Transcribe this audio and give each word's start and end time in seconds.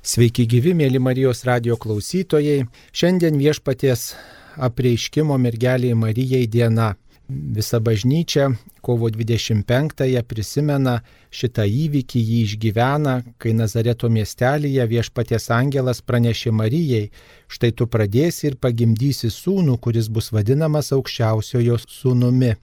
Sveiki 0.00 0.46
gyvi, 0.48 0.70
mėly 0.72 0.96
Marijos 0.96 1.42
radio 1.44 1.74
klausytojai. 1.76 2.62
Šiandien 2.96 3.34
viešpaties 3.36 4.14
apreiškimo 4.56 5.36
mergeliai 5.36 5.92
Marijai 5.92 6.46
diena. 6.48 6.94
Visa 7.28 7.82
bažnyčia 7.84 8.46
kovo 8.80 9.10
25-ąją 9.12 10.22
prisimena 10.24 10.96
šitą 11.28 11.68
įvykį, 11.68 12.24
jį 12.30 12.40
išgyvena, 12.46 13.14
kai 13.36 13.52
Nazareto 13.52 14.08
miestelėje 14.08 14.88
viešpaties 14.88 15.50
angelas 15.52 16.00
pranešė 16.00 16.56
Marijai, 16.56 17.12
štai 17.52 17.74
tu 17.76 17.84
pradėsi 17.84 18.48
ir 18.48 18.56
pagimdysi 18.56 19.28
sūnų, 19.28 19.76
kuris 19.84 20.08
bus 20.08 20.32
vadinamas 20.32 20.94
aukščiausiojo 20.96 21.76
sūnumi. 21.84 22.56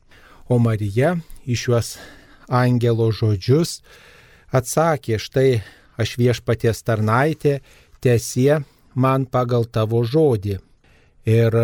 O 0.50 0.58
Marija 0.58 1.20
iš 1.46 1.70
juos 1.70 1.96
angelo 2.50 3.12
žodžius 3.14 3.84
atsakė, 4.50 5.22
štai 5.22 5.52
aš 5.98 6.16
viešpaties 6.22 6.84
tarnaitė, 6.86 7.60
tiesie 8.02 8.62
man 8.96 9.26
pagal 9.26 9.66
tavo 9.66 10.04
žodį. 10.06 10.60
Ir 11.28 11.58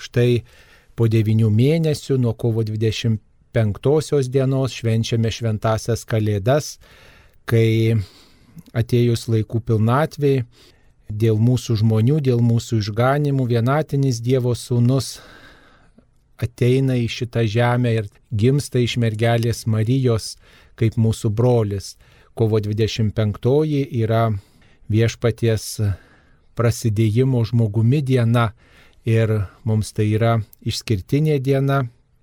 štai 0.00 0.42
po 0.98 1.08
devinių 1.08 1.50
mėnesių 1.54 2.18
nuo 2.20 2.34
kovo 2.34 2.64
25 2.66 4.28
dienos 4.32 4.74
švenčiame 4.80 5.30
šventasias 5.30 6.04
kalėdas, 6.08 6.78
kai 7.46 7.96
atėjus 8.76 9.28
laikų 9.30 9.62
pilnatvėjai, 9.68 10.44
dėl 11.10 11.38
mūsų 11.42 11.80
žmonių, 11.80 12.20
dėl 12.22 12.42
mūsų 12.44 12.80
išganimų 12.84 13.46
vienatinis 13.50 14.20
Dievo 14.22 14.54
sūnus 14.54 15.18
ateina 16.40 16.94
į 16.96 17.08
šitą 17.10 17.42
žemę 17.50 17.92
ir 17.98 18.10
gimsta 18.30 18.78
iš 18.78 18.96
mergelės 19.02 19.66
Marijos 19.66 20.36
kaip 20.78 20.96
mūsų 20.96 21.32
brolis 21.34 21.96
kovo 22.40 22.56
25 22.56 23.88
yra 24.00 24.30
viešpaties 24.88 25.64
prasidėjimo 26.56 27.42
žmogumi 27.44 27.98
diena 28.00 28.46
ir 29.04 29.34
mums 29.68 29.90
tai 29.92 30.06
yra 30.16 30.38
išskirtinė 30.64 31.36
diena 31.44 31.82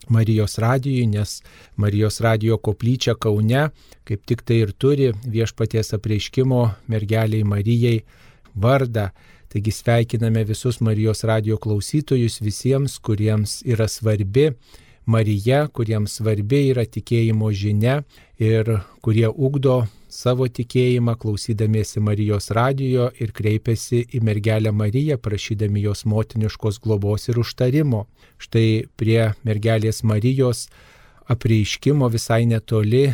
Marijos 0.10 0.58
radijui, 0.58 1.04
nes 1.06 1.44
Marijos 1.76 2.18
radijo 2.26 2.58
koplyčia 2.58 3.14
Kaune 3.14 3.68
kaip 4.10 4.24
tik 4.26 4.42
tai 4.42 4.58
ir 4.64 4.72
turi 4.74 5.12
viešpaties 5.36 5.94
apreiškimo 6.00 6.64
mergeliai 6.90 7.44
Marijai 7.46 8.00
vardą. 8.56 9.12
Taigi 9.54 9.72
sveikiname 9.72 10.48
visus 10.50 10.82
Marijos 10.82 11.22
radijo 11.30 11.60
klausytojus 11.62 12.40
visiems, 12.42 12.98
kuriems 12.98 13.60
yra 13.70 13.86
svarbi 13.86 14.50
Marija, 15.06 15.68
kuriems 15.68 16.18
svarbi 16.18 16.66
yra 16.72 16.88
tikėjimo 16.90 17.54
žinia 17.54 18.02
ir 18.42 18.80
kurie 19.06 19.30
ugdo 19.30 19.84
savo 20.18 20.48
tikėjimą 20.50 21.14
klausydamiesi 21.22 22.02
Marijos 22.02 22.50
radijo 22.58 23.12
ir 23.22 23.34
kreipiasi 23.38 24.00
į 24.18 24.22
mergelę 24.26 24.72
Mariją, 24.74 25.20
prašydami 25.22 25.84
jos 25.84 26.06
motiniškos 26.10 26.80
globos 26.82 27.30
ir 27.30 27.38
užtarimo. 27.44 28.06
Štai 28.42 28.88
prie 28.98 29.34
mergelės 29.46 30.02
Marijos 30.02 30.68
apreiškimo 31.30 32.10
visai 32.10 32.46
netoli 32.50 33.12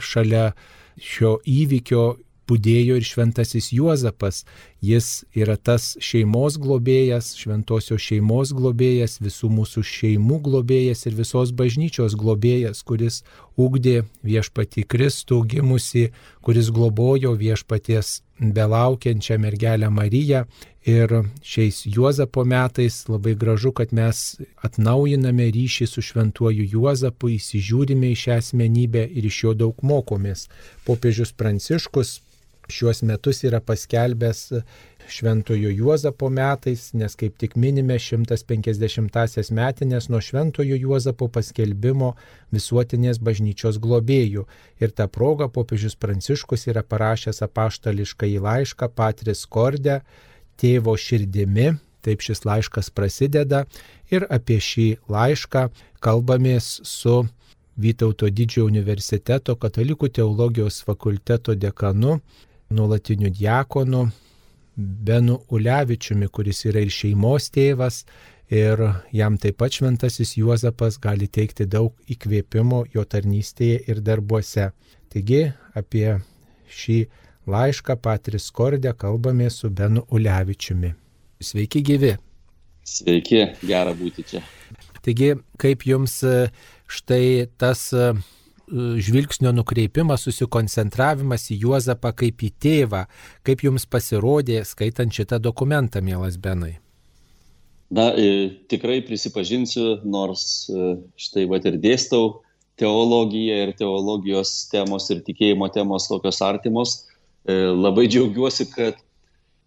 šalia 0.00 0.52
šio 0.96 1.36
įvykio 1.44 2.06
būdėjo 2.48 2.96
ir 2.98 3.06
šventasis 3.06 3.72
Juozapas. 3.74 4.44
Jis 4.84 5.24
yra 5.34 5.56
tas 5.56 5.94
šeimos 6.04 6.58
globėjas, 6.62 7.32
šventosios 7.40 8.02
šeimos 8.02 8.52
globėjas, 8.54 9.18
visų 9.24 9.50
mūsų 9.50 9.82
šeimų 9.82 10.40
globėjas 10.46 11.06
ir 11.08 11.16
visos 11.18 11.52
bažnyčios 11.56 12.14
globėjas, 12.18 12.84
kuris 12.86 13.22
ugdė 13.56 14.04
viešpatį 14.26 14.86
Kristų 14.86 15.42
gimusi, 15.48 16.10
kuris 16.44 16.70
globojo 16.70 17.34
viešpaties 17.40 18.20
belaukiančią 18.40 19.38
mergelę 19.38 19.90
Mariją. 19.90 20.44
Ir 20.86 21.10
šiais 21.42 21.80
Juozapo 21.90 22.44
metais 22.46 23.08
labai 23.08 23.34
gražu, 23.34 23.72
kad 23.74 23.90
mes 23.90 24.36
atnaujiname 24.62 25.48
ryšį 25.50 25.88
su 25.90 26.04
šventuoju 26.04 26.68
Juozapu, 26.76 27.32
įsižiūrime 27.34 28.12
į 28.12 28.20
šią 28.20 28.36
asmenybę 28.38 29.02
ir 29.02 29.26
iš 29.26 29.40
jo 29.42 29.54
daug 29.64 29.82
mokomės. 29.82 30.46
Popiežius 30.86 31.34
Pranciškus 31.34 32.20
šiuos 32.68 33.02
metus 33.06 33.42
yra 33.46 33.60
paskelbęs 33.60 34.52
Šventojo 35.08 35.70
Juozapo 35.70 36.28
metais, 36.30 36.90
nes 36.92 37.14
kaip 37.14 37.36
tik 37.38 37.54
minime 37.56 37.94
150-asias 38.02 39.52
metinės 39.54 40.08
nuo 40.10 40.20
Šventojo 40.20 40.74
Juozapo 40.74 41.28
paskelbimo 41.30 42.14
visuotinės 42.54 43.20
bažnyčios 43.22 43.78
globėjų. 43.82 44.46
Ir 44.82 44.94
tą 44.98 45.06
progą 45.06 45.48
popiežius 45.52 45.94
Pranciškus 45.94 46.66
yra 46.72 46.82
parašęs 46.82 47.42
apaštališką 47.46 48.32
į 48.34 48.42
laišką 48.48 48.90
Patris 48.98 49.46
Kordę, 49.46 50.00
tėvo 50.58 50.96
širdimi, 50.98 51.76
taip 52.02 52.22
šis 52.26 52.42
laiškas 52.46 52.90
prasideda 52.90 53.64
ir 54.10 54.26
apie 54.30 54.58
šį 54.62 54.88
laišką 55.10 55.68
kalbamės 56.02 56.80
su 56.86 57.22
Vytauto 57.76 58.30
didžiojo 58.32 58.70
universiteto 58.70 59.52
katalikų 59.60 60.08
teologijos 60.16 60.78
fakulteto 60.86 61.52
dekanu 61.60 62.14
nuolatiniu 62.70 63.30
diakonu 63.30 64.06
Benu 64.76 65.38
Ulevičiumi, 65.48 66.28
kuris 66.28 66.66
yra 66.68 66.82
ir 66.84 66.92
šeimos 66.92 67.48
tėvas, 67.54 68.02
ir 68.52 68.82
jam 69.12 69.38
taip 69.40 69.56
pat 69.62 69.72
šventasis 69.78 70.36
Juozapas 70.36 70.98
gali 71.00 71.28
teikti 71.28 71.64
daug 71.66 71.94
įkvėpimo 72.12 72.84
jo 72.92 73.04
tarnystėje 73.04 73.80
ir 73.88 74.02
darbuose. 74.04 74.70
Taigi 75.08 75.46
apie 75.74 76.18
šį 76.68 76.98
laišką 77.48 77.96
Patris 78.02 78.50
Kordė 78.50 78.92
kalbame 78.98 79.48
su 79.50 79.70
Benu 79.70 80.04
Ulevičiumi. 80.10 80.92
Sveiki 81.40 81.82
gyvi. 81.82 82.16
Sveiki, 82.86 83.42
gera 83.66 83.94
būti 83.96 84.24
čia. 84.26 84.42
Taigi, 85.02 85.34
kaip 85.58 85.86
jums 85.86 86.20
štai 86.86 87.48
tas 87.58 87.88
žvilgsnio 88.68 89.52
nukreipimas, 89.54 90.24
susikoncentravimas 90.26 91.50
į 91.54 91.60
Juozapą 91.62 92.12
kaip 92.16 92.42
į 92.42 92.50
tėvą. 92.62 93.04
Kaip 93.46 93.62
jums 93.66 93.86
pasirodė 93.86 94.64
skaitant 94.66 95.14
šitą 95.14 95.38
dokumentą, 95.42 96.02
mielas 96.02 96.38
Benai? 96.40 96.76
Na, 97.90 98.10
e, 98.18 98.50
tikrai 98.66 98.98
prisipažinsiu, 99.06 100.00
nors 100.02 100.66
e, 100.66 100.96
štai 101.14 101.44
va 101.46 101.60
ir 101.62 101.78
dėstau 101.78 102.40
teologiją 102.80 103.60
ir 103.62 103.72
teologijos 103.78 104.66
temos 104.72 105.06
ir 105.14 105.22
tikėjimo 105.26 105.68
temos 105.72 106.08
tokios 106.10 106.42
artimos, 106.42 106.96
e, 107.46 107.54
labai 107.70 108.08
džiaugiuosi, 108.10 108.66
kad 108.74 108.98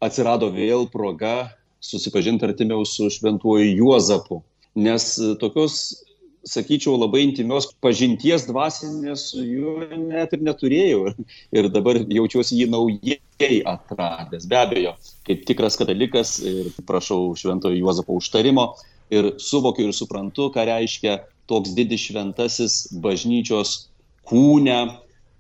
atsirado 0.03 0.51
vėl 0.51 0.89
proga 0.91 1.53
susipažinti 1.79 2.43
artimiau 2.43 2.83
su 2.83 3.07
šventuoju 3.07 3.71
Juozapu. 3.79 4.43
Nes 4.75 5.15
tokios 5.39 6.03
sakyčiau, 6.49 6.97
labai 6.99 7.23
intimios 7.27 7.69
pažinties 7.83 8.47
dvasinės 8.49 9.29
juo 9.37 9.75
net 10.01 10.33
ir 10.35 10.43
neturėjau. 10.45 11.13
Ir 11.55 11.69
dabar 11.73 12.01
jaučiuosi 12.01 12.59
jį 12.59 12.69
naujai 12.73 13.59
atradęs. 13.69 14.47
Be 14.49 14.59
abejo, 14.59 14.95
kaip 15.27 15.45
tikras 15.49 15.77
katalikas 15.79 16.37
ir 16.43 16.71
prašau 16.89 17.35
šventojo 17.39 17.77
Juozapo 17.79 18.17
užtarimo 18.19 18.71
ir 19.13 19.33
suvokiu 19.41 19.89
ir 19.89 19.95
suprantu, 19.95 20.49
ką 20.53 20.65
reiškia 20.69 21.19
toks 21.49 21.73
didis 21.77 22.09
šventasis 22.09 22.81
bažnyčios 23.01 23.89
kūne, 24.29 24.79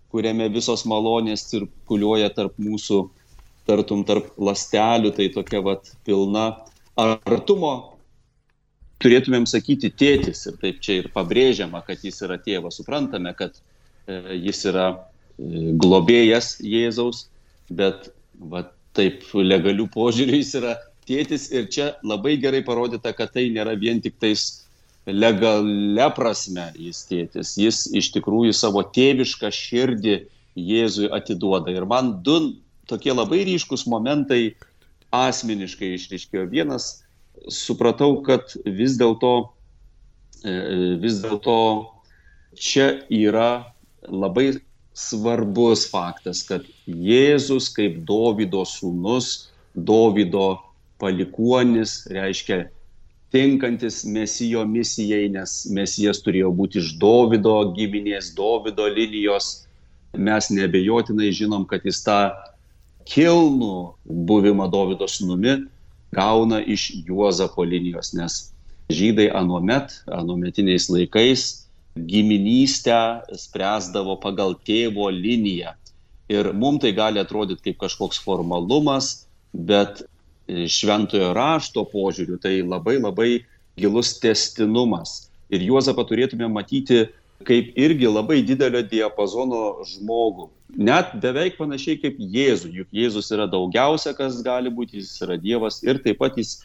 kuriame 0.09 0.49
visos 0.49 0.85
malonės 0.89 1.45
cirkuliuoja 1.51 2.31
tarp 2.33 2.55
mūsų, 2.61 3.03
tartum 3.69 4.01
tarp 4.07 4.31
lastelių, 4.41 5.13
tai 5.13 5.29
tokia 5.35 5.61
vat 5.65 5.91
pilna 6.07 6.47
artumo 6.97 7.98
turėtumėm 9.03 9.47
sakyti 9.49 9.91
tėtis 9.95 10.45
ir 10.49 10.57
taip 10.61 10.81
čia 10.83 10.99
ir 11.01 11.09
pabrėžiama, 11.13 11.81
kad 11.87 12.03
jis 12.03 12.21
yra 12.25 12.39
tėvas. 12.41 12.79
Suprantame, 12.79 13.33
kad 13.37 13.55
e, 13.59 14.19
jis 14.47 14.65
yra 14.71 14.87
e, 14.91 15.73
globėjas 15.79 16.57
Jėzaus, 16.63 17.27
bet 17.69 18.11
va, 18.39 18.65
taip 18.97 19.23
legalių 19.33 19.87
požiūrių 19.93 20.39
jis 20.41 20.55
yra 20.59 20.75
tėtis 21.09 21.49
ir 21.55 21.69
čia 21.73 21.93
labai 22.05 22.37
gerai 22.41 22.61
parodyta, 22.65 23.13
kad 23.17 23.33
tai 23.33 23.47
nėra 23.53 23.75
vien 23.79 24.01
tik 24.03 24.19
tais 24.21 24.65
legalia 25.09 26.09
prasme 26.13 26.69
jis 26.77 27.03
tėtis, 27.09 27.55
jis 27.57 27.85
iš 27.97 28.11
tikrųjų 28.17 28.53
savo 28.53 28.83
tėvišką 28.83 29.51
širdį 29.53 30.19
Jėzui 30.59 31.07
atiduoda. 31.13 31.71
Ir 31.71 31.85
man 31.87 32.17
du 32.25 32.59
tokie 32.89 33.13
labai 33.13 33.45
ryškus 33.47 33.85
momentai 33.87 34.57
asmeniškai 35.15 35.93
išriškėjo. 35.95 36.49
Vienas 36.51 36.89
supratau, 37.47 38.19
kad 38.25 38.53
vis 38.65 38.97
dėlto, 38.99 39.49
e, 40.43 40.55
vis 41.01 41.21
dėlto 41.23 41.59
čia 42.59 42.89
yra 43.09 43.71
labai 44.07 44.59
svarbus 44.97 45.85
faktas, 45.89 46.43
kad 46.43 46.65
Jėzus 46.87 47.69
kaip 47.75 48.01
Davido 48.07 48.65
sūnus, 48.67 49.49
Davido 49.75 50.59
palikuonis, 50.99 52.03
reiškia 52.11 52.65
tinkantis 53.31 54.03
Mesijo 54.09 54.65
misijai, 54.67 55.29
nes 55.31 55.63
Mesijas 55.71 56.19
turėjo 56.25 56.51
būti 56.55 56.81
iš 56.81 56.95
Davido 56.99 57.55
giminės, 57.77 58.33
Davido 58.35 58.89
linijos. 58.91 59.65
Mes 60.17 60.49
nebejotinai 60.49 61.29
žinom, 61.37 61.67
kad 61.69 61.85
jis 61.85 62.01
tą 62.03 62.31
kilnų 63.09 63.93
buvimą 64.29 64.65
Davido 64.73 65.07
sunumi 65.07 65.59
gauna 66.15 66.61
iš 66.63 66.91
Juozapo 67.07 67.63
linijos, 67.63 68.13
nes 68.17 68.51
žydai 68.89 69.29
anuomet, 69.35 69.93
anuometiniais 70.09 70.89
laikais 70.89 71.65
giminystę 71.95 73.21
spręsdavo 73.37 74.17
pagal 74.21 74.55
tėvo 74.65 75.09
liniją. 75.13 75.75
Ir 76.29 76.51
mums 76.53 76.83
tai 76.83 76.93
gali 76.93 77.21
atrodyti 77.21 77.69
kaip 77.69 77.79
kažkoks 77.85 78.21
formalumas, 78.21 79.27
bet 79.53 80.03
šventojo 80.49 81.33
rašto 81.37 81.85
požiūriu 81.89 82.37
tai 82.41 82.59
labai 82.61 82.97
labai 83.01 83.31
gilus 83.79 84.15
testinumas. 84.21 85.29
Ir 85.49 85.65
Juozapą 85.65 86.05
turėtume 86.05 86.49
matyti 86.51 87.07
kaip 87.47 87.77
irgi 87.79 88.09
labai 88.09 88.41
didelio 88.45 88.81
diapazono 88.83 89.85
žmogų. 89.87 90.49
Net 90.79 91.15
beveik 91.23 91.57
panašiai 91.57 91.99
kaip 92.01 92.17
Jėzų, 92.19 92.71
juk 92.81 92.89
Jėzus 92.93 93.31
yra 93.33 93.47
daugiausia, 93.49 94.13
kas 94.17 94.41
gali 94.45 94.71
būti, 94.73 94.99
jis 94.99 95.15
yra 95.25 95.37
Dievas 95.39 95.79
ir 95.85 96.01
taip 96.03 96.19
pat 96.19 96.37
jis 96.37 96.59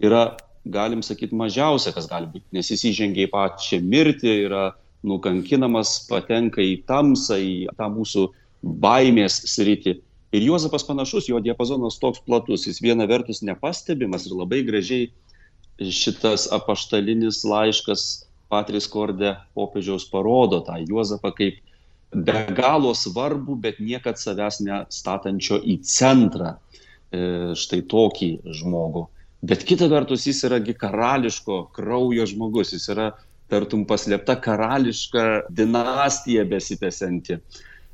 yra, 0.00 0.36
galim 0.64 1.02
sakyti, 1.04 1.36
mažiausia, 1.36 1.92
kas 1.96 2.08
gali 2.08 2.28
būti, 2.30 2.46
nes 2.56 2.70
jis 2.70 2.86
įžengia 2.92 3.26
į 3.26 3.32
pačią 3.32 3.80
mirtį, 3.84 4.36
yra 4.46 4.64
nukankinamas, 5.06 5.96
patenka 6.08 6.62
į 6.62 6.82
tamsą, 6.88 7.40
į 7.40 7.68
tą 7.76 7.88
mūsų 7.92 8.28
baimės 8.62 9.40
sritį. 9.50 9.98
Ir 10.36 10.46
Juozapas 10.46 10.84
panašus, 10.86 11.26
jo 11.26 11.40
diapazonas 11.42 11.98
toks 11.98 12.20
platus, 12.22 12.68
jis 12.68 12.78
viena 12.84 13.08
vertus 13.10 13.40
nepastebimas 13.42 14.28
ir 14.28 14.36
labai 14.38 14.60
gražiai 14.62 15.08
šitas 15.80 16.46
apaštalinis 16.52 17.40
laiškas 17.48 18.29
Patris 18.50 18.88
Kordė 18.90 19.36
popiežiaus 19.54 20.08
parodo 20.10 20.60
tą 20.66 20.80
Juozapą 20.82 21.32
kaip 21.36 21.60
be 22.10 22.34
galo 22.56 22.90
svarbu, 22.94 23.54
bet 23.62 23.78
niekad 23.78 24.18
savęs 24.18 24.60
nestatančio 24.66 25.60
į 25.62 25.78
centrą 25.86 26.56
e, 26.56 27.54
štai 27.54 27.84
tokį 27.90 28.30
žmogų. 28.60 29.06
Bet 29.46 29.64
kita 29.64 29.88
vertus 29.88 30.26
jis 30.26 30.42
yragi 30.44 30.74
karališko 30.76 31.62
kraujo 31.76 32.26
žmogus, 32.28 32.74
jis 32.74 32.90
yra 32.92 33.12
tartum 33.50 33.86
paslėpta 33.88 34.36
karališka 34.42 35.26
dinastija 35.48 36.44
besitęsianti. 36.50 37.38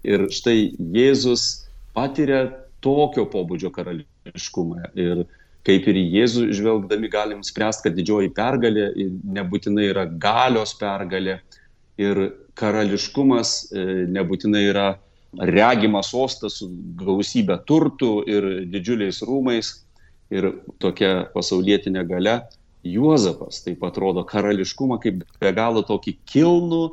Ir 0.06 0.26
štai 0.32 0.72
Jėzus 0.96 1.68
patiria 1.96 2.46
tokio 2.84 3.24
pobūdžio 3.30 3.70
karališkumą. 3.74 4.90
Ir 4.98 5.24
kaip 5.66 5.88
ir 5.90 5.98
į 5.98 6.04
Jėzų 6.14 6.46
žvelgdami 6.54 7.10
galim 7.10 7.42
spręsti, 7.46 7.88
kad 7.88 7.96
didžioji 7.98 8.30
pergalė 8.36 8.90
nebūtinai 9.36 9.88
yra 9.90 10.06
galios 10.06 10.76
pergalė 10.78 11.40
ir 12.00 12.20
karališkumas 12.56 13.56
e, 13.72 13.86
nebūtinai 14.14 14.62
yra 14.70 14.86
regimas 15.36 16.12
sostas 16.12 16.60
su 16.60 16.68
gausybė 17.00 17.58
turtų 17.68 18.12
ir 18.30 18.46
didžiuliais 18.72 19.20
rūmais 19.26 19.72
ir 20.32 20.52
tokia 20.82 21.26
pasaulietinė 21.34 22.06
gale. 22.08 22.38
Juozapas 22.86 23.64
taip 23.64 23.80
pat 23.82 23.96
rodo 23.98 24.22
karališkumą 24.26 25.00
kaip 25.02 25.24
be 25.40 25.52
galo 25.52 25.82
tokį 25.86 26.16
kilnų 26.30 26.84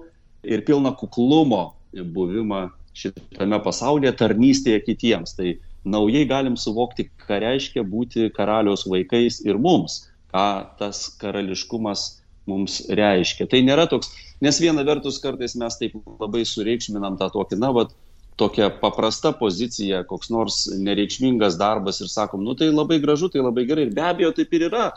ir 0.44 0.64
pilną 0.66 0.96
kuklumo 0.98 1.68
buvimą 1.94 2.66
šitame 2.98 3.60
pasaulyje 3.64 4.14
tarnystėje 4.18 4.82
kitiems. 4.88 5.36
Tai 5.38 5.54
naujai 5.84 6.26
galim 6.30 6.58
suvokti, 6.60 7.10
ką 7.28 7.40
reiškia 7.44 7.84
būti 7.88 8.30
karaliaus 8.36 8.86
vaikais 8.90 9.42
ir 9.46 9.60
mums, 9.60 10.04
ką 10.34 10.48
tas 10.80 11.06
karališkumas 11.22 12.06
mums 12.50 12.82
reiškia. 12.92 13.48
Tai 13.52 13.62
nėra 13.64 13.88
toks, 13.92 14.12
nes 14.44 14.60
viena 14.60 14.84
vertus 14.88 15.20
kartais 15.24 15.56
mes 15.60 15.78
taip 15.80 15.96
labai 16.20 16.44
sureikšminam 16.48 17.20
tą 17.20 17.30
tokį, 17.36 17.60
na, 17.62 17.72
vad, 17.76 17.94
tokia 18.40 18.70
paprasta 18.82 19.32
pozicija, 19.38 20.04
koks 20.10 20.32
nors 20.34 20.64
nereikšmingas 20.80 21.58
darbas 21.60 22.02
ir 22.02 22.10
sakom, 22.12 22.44
nu 22.44 22.56
tai 22.58 22.72
labai 22.74 23.00
gražu, 23.04 23.30
tai 23.30 23.44
labai 23.44 23.66
gerai 23.70 23.88
ir 23.88 23.94
be 23.94 24.04
abejo 24.04 24.34
taip 24.36 24.54
ir 24.54 24.68
yra, 24.70 24.90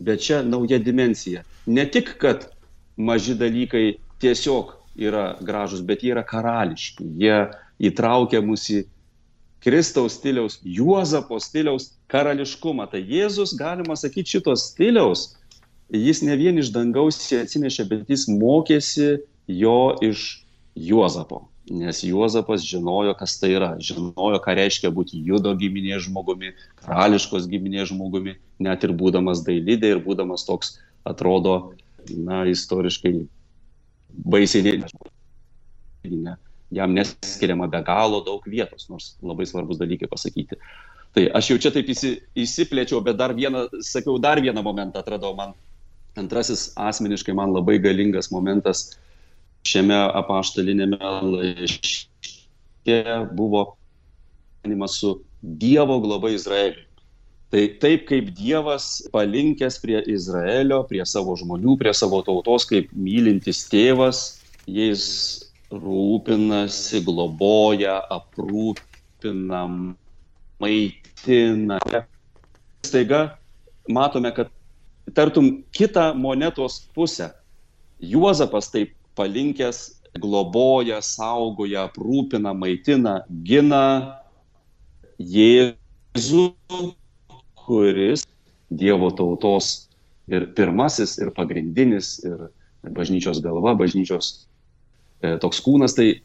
bet 0.00 0.22
čia 0.24 0.42
nauja 0.44 0.78
dimensija. 0.82 1.42
Ne 1.66 1.86
tik, 1.90 2.16
kad 2.20 2.50
maži 2.96 3.34
dalykai 3.38 3.96
tiesiog 4.22 4.76
yra 5.00 5.36
gražus, 5.40 5.80
bet 5.80 6.02
jie 6.04 6.12
yra 6.12 6.24
karališki. 6.26 7.06
Jie 7.22 7.38
įtraukia 7.82 8.42
mus 8.44 8.68
į 8.70 8.82
Kristaus 9.62 10.16
stiliaus, 10.18 10.58
Juozapo 10.66 11.38
stiliaus 11.40 11.92
karališkumą. 12.10 12.88
Tai 12.90 13.02
Jėzus, 13.06 13.54
galima 13.58 13.94
sakyti, 13.98 14.36
šitos 14.36 14.66
stiliaus, 14.72 15.28
jis 15.94 16.22
ne 16.26 16.36
vien 16.40 16.58
iš 16.58 16.72
dangaus 16.74 17.20
atsinešė, 17.36 17.86
bet 17.90 18.10
jis 18.10 18.26
mokėsi 18.30 19.22
jo 19.46 19.78
iš 20.02 20.42
Juozapo. 20.74 21.44
Nes 21.70 22.02
Juozapas 22.02 22.64
žinojo, 22.66 23.14
kas 23.14 23.36
tai 23.38 23.52
yra, 23.54 23.70
žinojo, 23.78 24.40
ką 24.42 24.56
reiškia 24.58 24.90
būti 24.90 25.20
judo 25.22 25.54
giminės 25.54 26.08
žmogumi, 26.08 26.50
karališkos 26.82 27.46
giminės 27.52 27.92
žmogumi, 27.92 28.34
net 28.58 28.82
ir 28.82 28.96
būdamas 28.98 29.44
dailidė 29.46 29.94
ir 29.94 30.02
būdamas 30.02 30.42
toks, 30.48 30.74
atrodo, 31.06 31.76
na, 32.10 32.42
istoriškai 32.50 33.14
baisiai 34.26 34.82
ne, 36.10 36.34
jam 36.72 36.94
neskiriama 36.96 37.68
be 37.70 37.82
galo 37.86 38.22
daug 38.24 38.44
vietos, 38.48 38.88
nors 38.90 39.12
labai 39.22 39.46
svarbus 39.48 39.80
dalykai 39.80 40.08
pasakyti. 40.10 40.58
Tai 41.12 41.26
aš 41.36 41.50
jau 41.52 41.58
čia 41.60 41.72
taip 41.74 41.90
įsi, 41.92 42.14
įsiplėčiau, 42.38 43.02
bet 43.04 43.18
dar 43.20 43.34
vieną, 43.36 43.66
sakiau, 43.84 44.16
dar 44.22 44.40
vieną 44.40 44.64
momentą 44.64 45.02
atradau 45.02 45.34
man. 45.36 45.52
Antrasis 46.16 46.70
asmeniškai 46.76 47.34
man 47.36 47.52
labai 47.52 47.78
galingas 47.80 48.30
momentas 48.32 48.94
šiame 49.68 49.96
apaštalinėme 50.20 50.98
laiške 51.34 52.98
buvo 53.36 53.66
su 54.88 55.20
Dievo 55.42 55.98
globa 56.00 56.30
Izraeliui. 56.30 56.86
Tai 57.52 57.62
taip 57.82 58.06
kaip 58.08 58.30
Dievas 58.32 59.02
palinkęs 59.12 59.76
prie 59.82 60.00
Izraelio, 60.08 60.78
prie 60.88 61.04
savo 61.04 61.34
žmonių, 61.36 61.76
prie 61.80 61.92
savo 61.92 62.22
tautos, 62.24 62.64
kaip 62.64 62.88
mylintis 62.96 63.66
tėvas, 63.68 64.22
jais 64.64 65.02
rūpinasi, 65.72 67.00
globoja, 67.06 67.98
aprūpina, 68.12 69.62
maitina. 70.60 71.78
Staiga 72.84 73.22
matome, 73.88 74.32
kad 74.36 74.52
tartum 75.16 75.62
kitą 75.72 76.12
monetos 76.18 76.82
pusę. 76.94 77.30
Juozapas 78.02 78.70
taip 78.72 78.94
palinkęs 79.16 80.02
globoja, 80.20 81.00
saugoja, 81.02 81.86
aprūpina, 81.88 82.52
maitina, 82.56 83.22
gina 83.46 84.18
Jėzų 85.22 86.48
kuris 87.62 88.24
Dievo 88.72 89.10
tautos 89.12 89.88
ir 90.32 90.48
pirmasis, 90.56 91.18
ir 91.20 91.30
pagrindinis, 91.36 92.16
ir 92.24 92.48
bažnyčios 92.96 93.42
galva, 93.44 93.74
bažnyčios 93.78 94.48
toks 95.42 95.60
kūnas, 95.64 95.96
tai 95.96 96.22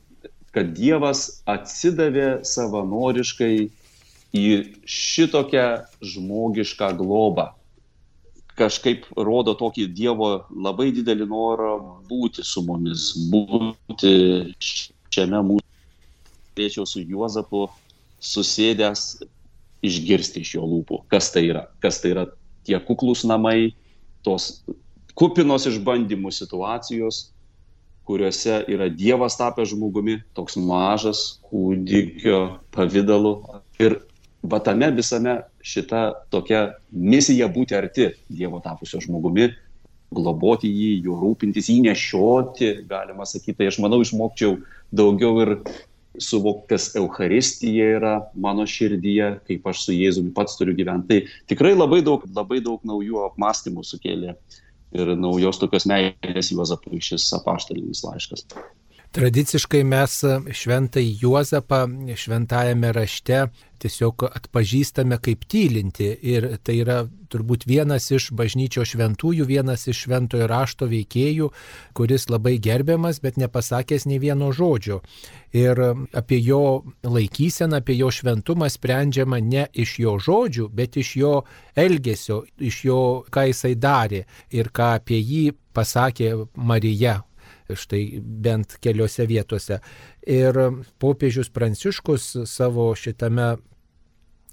kad 0.56 0.74
Dievas 0.78 1.44
atsidavė 1.50 2.40
savanoriškai 2.48 3.54
į 4.38 4.48
šitokią 4.90 5.68
žmogišką 6.02 6.92
globą. 7.00 7.52
Kažkaip 8.58 9.06
rodo 9.14 9.54
tokį 9.58 9.86
Dievo 9.94 10.32
labai 10.50 10.90
didelį 10.96 11.28
norą 11.30 11.76
būti 12.10 12.46
su 12.46 12.64
mumis, 12.66 13.12
būti 13.30 14.14
šiame 14.58 15.44
mūsų. 15.52 15.66
Turėčiau 16.58 16.88
su 16.90 17.04
Juozapu 17.06 17.68
susėdęs 18.18 19.20
išgirsti 19.86 20.42
iš 20.42 20.56
jo 20.56 20.66
lūpų, 20.66 21.04
kas 21.14 21.30
tai 21.36 21.46
yra, 21.52 21.68
kas 21.86 22.02
tai 22.02 22.16
yra 22.16 22.26
tie 22.66 22.80
kuklus 22.82 23.22
namai, 23.30 23.76
tos 24.26 24.64
kupinos 25.18 25.68
išbandymų 25.70 26.34
situacijos, 26.34 27.28
kuriuose 28.08 28.62
yra 28.72 28.88
Dievas 28.90 29.38
tapęs 29.40 29.74
žmogumi, 29.74 30.22
toks 30.38 30.56
mažas 30.60 31.40
kūdikio 31.50 32.42
pavydalu. 32.76 33.34
Ir 33.84 34.00
va 34.48 34.60
tame 34.64 34.90
visame 34.96 35.42
šita 35.66 36.04
tokia 36.34 36.70
misija 36.92 37.50
būti 37.52 37.76
arti 37.78 38.12
Dievo 38.32 38.62
tapusio 38.64 39.02
žmogumi, 39.04 39.50
globoti 40.16 40.72
jį, 40.72 40.92
juo 41.04 41.18
rūpintis, 41.20 41.68
jį 41.68 41.82
nešioti, 41.90 42.72
galima 42.88 43.28
sakyti. 43.28 43.60
Tai 43.60 43.72
aš 43.74 43.82
manau, 43.84 44.00
išmokčiau 44.06 44.56
daugiau 44.96 45.42
ir 45.44 45.54
suvokti, 46.18 46.72
kas 46.72 46.94
Euharistija 46.98 47.90
yra 47.98 48.14
mano 48.34 48.66
širdyje, 48.66 49.34
kaip 49.50 49.68
aš 49.70 49.84
su 49.84 49.98
Jėzumi 49.98 50.32
pats 50.38 50.56
turiu 50.58 50.78
gyventi. 50.78 51.26
Tai 51.28 51.44
tikrai 51.52 51.76
labai 51.76 52.00
daug, 52.06 52.24
labai 52.34 52.62
daug 52.64 52.88
naujų 52.88 53.20
apmąstymų 53.28 53.84
sukėlė 53.86 54.38
ir 54.96 55.12
naujos 55.20 55.60
tokios 55.62 55.88
meilės 55.90 56.52
Juozapui 56.54 57.02
šis 57.04 57.28
apaštalinis 57.40 58.04
laiškas. 58.08 58.46
Tradiciškai 59.16 59.84
mes 59.88 60.20
šventai 60.52 61.06
Juozapą 61.22 61.86
šventajame 62.16 62.92
rašte 62.94 63.46
tiesiog 63.82 64.26
atpažįstame 64.28 65.18
kaip 65.24 65.46
tylinti 65.50 66.10
ir 66.26 66.48
tai 66.66 66.80
yra 66.82 66.98
turbūt 67.32 67.66
vienas 67.68 68.08
iš 68.12 68.30
bažnyčio 68.38 68.86
šventųjų, 68.88 69.46
vienas 69.48 69.88
iš 69.88 70.06
šventojo 70.06 70.48
rašto 70.50 70.88
veikėjų, 70.90 71.50
kuris 71.98 72.28
labai 72.32 72.58
gerbiamas, 72.64 73.22
bet 73.24 73.38
nepasakęs 73.38 74.08
nei 74.10 74.20
vieno 74.24 74.52
žodžio. 74.56 75.02
Ir 75.56 75.80
apie 76.12 76.40
jo 76.44 76.84
laikyseną, 77.04 77.82
apie 77.82 77.98
jo 78.00 78.12
šventumą 78.14 78.70
sprendžiama 78.72 79.40
ne 79.44 79.68
iš 79.74 79.98
jo 80.04 80.18
žodžių, 80.24 80.68
bet 80.74 80.98
iš 80.98 81.16
jo 81.22 81.34
elgesio, 81.76 82.44
iš 82.60 82.84
jo, 82.90 83.02
ką 83.32 83.48
jisai 83.52 83.76
darė 83.76 84.26
ir 84.52 84.72
ką 84.74 84.96
apie 85.02 85.20
jį 85.22 85.46
pasakė 85.78 86.34
Marija, 86.56 87.22
štai 87.76 88.20
bent 88.22 88.78
keliose 88.84 89.26
vietose. 89.28 89.80
Ir 90.24 90.60
popiežius 91.00 91.50
Pranciškus 91.50 92.36
savo 92.46 92.94
šitame 92.96 93.56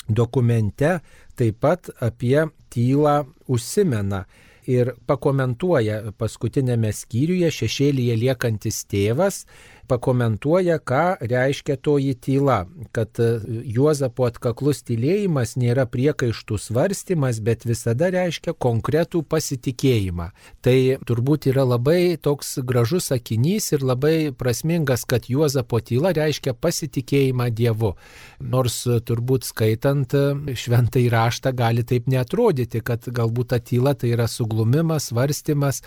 dokumente 0.08 0.98
taip 1.38 1.60
pat 1.60 1.90
apie 2.00 2.46
tylą 2.72 3.24
užsimena 3.48 4.24
ir 4.70 4.94
pakomentuoja 5.06 6.14
paskutinėme 6.18 6.92
skyriuje 6.92 7.50
šešėlyje 7.52 8.16
liekantis 8.22 8.84
tėvas, 8.88 9.44
pakomentuoja, 9.88 10.78
ką 10.80 11.02
reiškia 11.20 11.76
toji 11.76 12.14
tyla, 12.14 12.64
kad 12.94 13.20
e, 13.22 13.28
Juozapo 13.74 14.26
atkaklus 14.28 14.82
tylėjimas 14.86 15.54
nėra 15.60 15.86
priekaištų 15.90 16.58
svarstymas, 16.60 17.40
bet 17.44 17.66
visada 17.68 18.10
reiškia 18.14 18.54
konkretų 18.58 19.24
pasitikėjimą. 19.28 20.30
Tai 20.64 20.76
turbūt 21.06 21.48
yra 21.52 21.66
labai 21.68 22.16
toks 22.20 22.58
gražus 22.66 23.10
sakinys 23.12 23.70
ir 23.76 23.84
labai 23.84 24.32
prasmingas, 24.36 25.06
kad 25.08 25.28
Juozapo 25.30 25.80
tyla 25.84 26.14
reiškia 26.16 26.56
pasitikėjimą 26.56 27.50
Dievu. 27.54 27.94
Nors 28.40 28.80
turbūt 29.08 29.48
skaitant 29.50 30.16
e, 30.16 30.56
šventai 30.56 31.06
raštą 31.12 31.54
gali 31.56 31.84
taip 31.86 32.08
netrodyti, 32.10 32.82
kad 32.84 33.04
galbūt 33.04 33.52
ta 33.54 33.60
tyla 33.60 33.94
tai 33.98 34.14
yra 34.16 34.28
suglumimas, 34.30 35.10
svarstymas. 35.12 35.82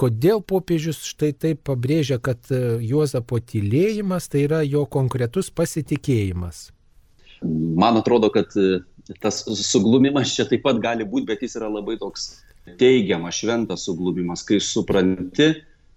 Kodėl 0.00 0.40
popiežius 0.40 1.02
štai 1.04 1.34
taip 1.36 1.58
pabrėžia, 1.68 2.16
kad 2.24 2.48
e, 2.48 2.78
Juozapo 2.88 3.36
tylėjimas 3.44 4.30
tai 4.32 4.46
yra 4.46 4.62
jo 4.64 4.86
konkretus 4.88 5.50
pasitikėjimas? 5.52 6.70
Man 7.42 8.00
atrodo, 8.00 8.30
kad 8.32 8.54
e, 8.56 8.80
tas 9.20 9.42
suglumimas 9.44 10.32
čia 10.32 10.46
taip 10.48 10.64
pat 10.64 10.80
gali 10.80 11.04
būti, 11.04 11.26
bet 11.28 11.44
jis 11.44 11.58
yra 11.60 11.68
labai 11.68 11.98
toks 12.00 12.30
teigiamas, 12.80 13.42
šventas 13.42 13.84
suglumimas, 13.84 14.44
kai 14.48 14.60
supranti, 14.64 15.50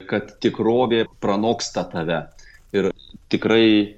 kad 0.09 0.33
tikrovė 0.43 1.05
pranoksta 1.23 1.85
tave. 1.91 2.25
Ir 2.75 2.89
tikrai 3.31 3.95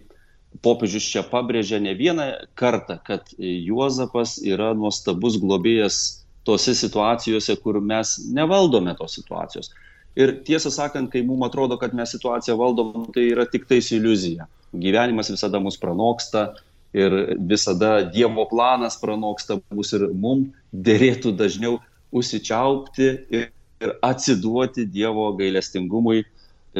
popiežius 0.66 1.08
čia 1.16 1.24
pabrėžia 1.32 1.80
ne 1.82 1.96
vieną 1.98 2.28
kartą, 2.60 3.00
kad 3.08 3.34
Juozapas 3.40 4.38
yra 4.46 4.74
nuostabus 4.78 5.40
globėjas 5.42 6.04
tose 6.46 6.76
situacijose, 6.78 7.58
kur 7.64 7.82
mes 7.82 8.20
nevaldome 8.38 8.94
tos 9.00 9.18
situacijos. 9.18 9.72
Ir 10.16 10.32
tiesą 10.48 10.72
sakant, 10.72 11.10
kai 11.12 11.26
mums 11.28 11.50
atrodo, 11.50 11.78
kad 11.80 11.96
mes 11.98 12.14
situaciją 12.16 12.56
valdom, 12.60 13.10
tai 13.16 13.28
yra 13.34 13.44
tik 13.52 13.68
tais 13.68 13.90
iliuzija. 13.92 14.48
Gyvenimas 14.76 15.32
visada 15.32 15.60
mus 15.60 15.76
pranoksta 15.80 16.54
ir 16.96 17.36
visada 17.50 17.98
Dievo 18.08 18.46
planas 18.48 18.96
pranoksta 19.02 19.60
mus 19.76 19.92
ir 19.96 20.08
mums 20.14 20.56
dėrėtų 20.72 21.36
dažniau 21.36 21.82
užsičiaupti 22.16 23.10
ir, 23.36 23.50
ir 23.84 23.96
atsiduoti 24.06 24.88
Dievo 24.88 25.28
gailestingumui 25.36 26.24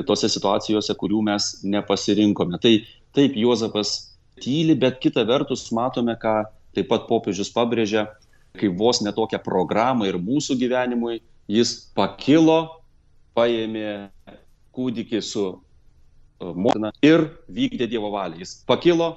tose 0.08 0.30
situacijose, 0.32 0.96
kurių 1.00 1.22
mes 1.30 1.50
nepasirinkome. 1.64 2.60
Tai 2.64 2.74
taip, 3.16 3.36
Juozapas 3.40 3.96
tyli, 4.44 4.76
bet 4.80 5.00
kita 5.04 5.24
vertus 5.28 5.68
matome, 5.76 6.16
ką 6.20 6.42
taip 6.76 6.90
pat 6.92 7.08
popiežius 7.08 7.52
pabrėžia, 7.56 8.08
kaip 8.60 8.76
vos 8.80 9.02
netokią 9.04 9.40
programą 9.44 10.08
ir 10.08 10.20
mūsų 10.20 10.58
gyvenimui, 10.60 11.22
jis 11.52 11.76
pakilo, 11.96 12.82
paėmė 13.36 14.10
kūdikį 14.76 15.22
su 15.24 15.46
e, 15.52 15.58
motina 16.52 16.92
ir 17.06 17.28
vykdė 17.52 17.90
Dievo 17.92 18.12
valią. 18.14 18.42
Jis 18.44 18.58
pakilo, 18.68 19.12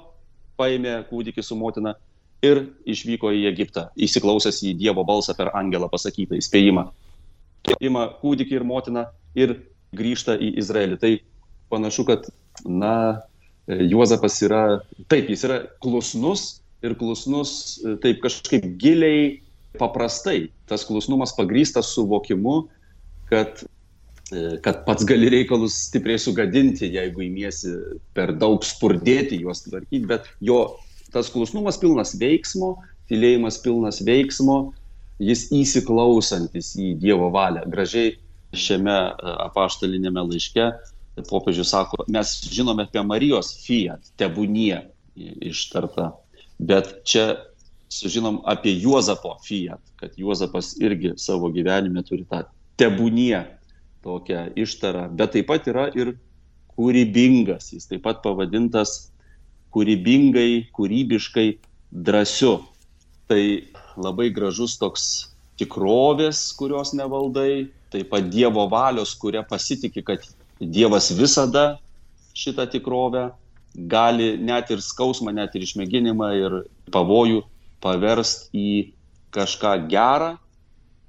paėmė 0.59 1.01
kūdikį 1.09 1.45
su 1.45 1.57
motina 1.59 1.95
ir 2.45 2.65
išvyko 2.87 3.31
į 3.35 3.47
Egiptą, 3.51 3.89
įsiklausęs 3.99 4.61
į 4.69 4.75
Dievo 4.79 5.03
balsą 5.07 5.35
per 5.37 5.51
angelą 5.57 5.89
pasakytą 5.91 6.39
įspėjimą. 6.39 6.87
Ima 7.83 8.05
kūdikį 8.21 8.59
ir 8.59 8.67
motiną 8.67 9.09
ir 9.39 9.57
grįžta 9.95 10.37
į 10.39 10.53
Izraelį. 10.61 10.99
Tai 11.01 11.11
panašu, 11.71 12.05
kad, 12.07 12.29
na, 12.65 13.25
Juozapas 13.69 14.39
yra, 14.41 14.63
taip, 15.11 15.27
jis 15.29 15.43
yra 15.45 15.59
klusnus 15.83 16.61
ir 16.81 16.95
klusnus 16.97 17.77
e, 17.83 17.93
taip 18.01 18.23
kažkaip 18.23 18.65
giliai, 18.81 19.43
paprastai. 19.77 20.47
Tas 20.69 20.87
klusnumas 20.87 21.35
pagrystas 21.37 21.91
suvokimu, 21.93 22.63
kad, 23.29 23.61
e, 23.61 23.78
kad 24.65 24.83
pats 24.85 25.05
gali 25.07 25.29
reikalus 25.33 25.77
stipriai 25.87 26.19
sugadinti, 26.21 26.89
jeigu 26.93 27.25
įmiesi 27.25 27.73
per 28.17 28.33
daug 28.37 28.65
spurdėti 28.65 29.41
juos 29.43 29.63
tvarkyti, 29.65 30.05
bet 30.09 30.29
jo 30.43 30.61
tas 31.13 31.31
klusnumas 31.33 31.79
pilnas 31.81 32.13
veiksmo, 32.21 32.75
tylėjimas 33.09 33.59
pilnas 33.63 34.03
veiksmo, 34.05 34.59
jis 35.19 35.47
įsiklausantis 35.55 36.75
į 36.79 36.93
Dievo 37.01 37.31
valią. 37.33 37.65
Gražiai 37.71 38.13
šiame 38.55 38.95
e, 38.95 39.33
apaštalinėme 39.49 40.23
laiške 40.29 40.69
popiežius 41.27 41.73
sako, 41.73 42.05
mes 42.07 42.37
žinome 42.47 42.85
apie 42.87 43.01
Marijos 43.03 43.51
fiat, 43.65 44.13
tebūnie 44.21 44.85
ištarta 45.43 46.13
Bet 46.59 47.03
čia 47.07 47.39
sužinom 47.89 48.41
apie 48.45 48.75
Juozapo 48.79 49.37
fiat, 49.43 49.79
kad 49.95 50.11
Juozapas 50.19 50.75
irgi 50.83 51.13
savo 51.17 51.49
gyvenime 51.55 52.03
turi 52.03 52.25
tą 52.27 52.43
tebūnie 52.79 53.39
tokią 54.05 54.49
ištarą, 54.59 55.07
bet 55.15 55.35
taip 55.35 55.49
pat 55.49 55.67
yra 55.69 55.89
ir 55.97 56.13
kūrybingas, 56.77 57.73
jis 57.75 57.89
taip 57.89 58.05
pat 58.05 58.21
pavadintas 58.23 59.09
kūrybingai, 59.75 60.69
kūrybiškai 60.75 61.49
drąsiu. 61.91 62.59
Tai 63.29 63.41
labai 63.99 64.29
gražus 64.33 64.77
toks 64.81 65.03
tikrovės, 65.59 66.49
kurios 66.57 66.95
nevaldai, 66.97 67.67
taip 67.93 68.09
pat 68.13 68.29
Dievo 68.31 68.65
valios, 68.71 69.13
kuria 69.19 69.43
pasitikė, 69.45 70.05
kad 70.05 70.25
Dievas 70.59 71.11
visada 71.15 71.79
šitą 72.35 72.65
tikrovę 72.71 73.29
gali 73.89 74.33
net 74.37 74.71
ir 74.73 74.81
skausmą, 74.83 75.33
net 75.35 75.55
ir 75.55 75.65
išmėginimą 75.67 76.29
ir 76.39 76.57
pavojų 76.93 77.43
paverst 77.83 78.49
į 78.55 78.91
kažką 79.35 79.75
gerą, 79.91 80.33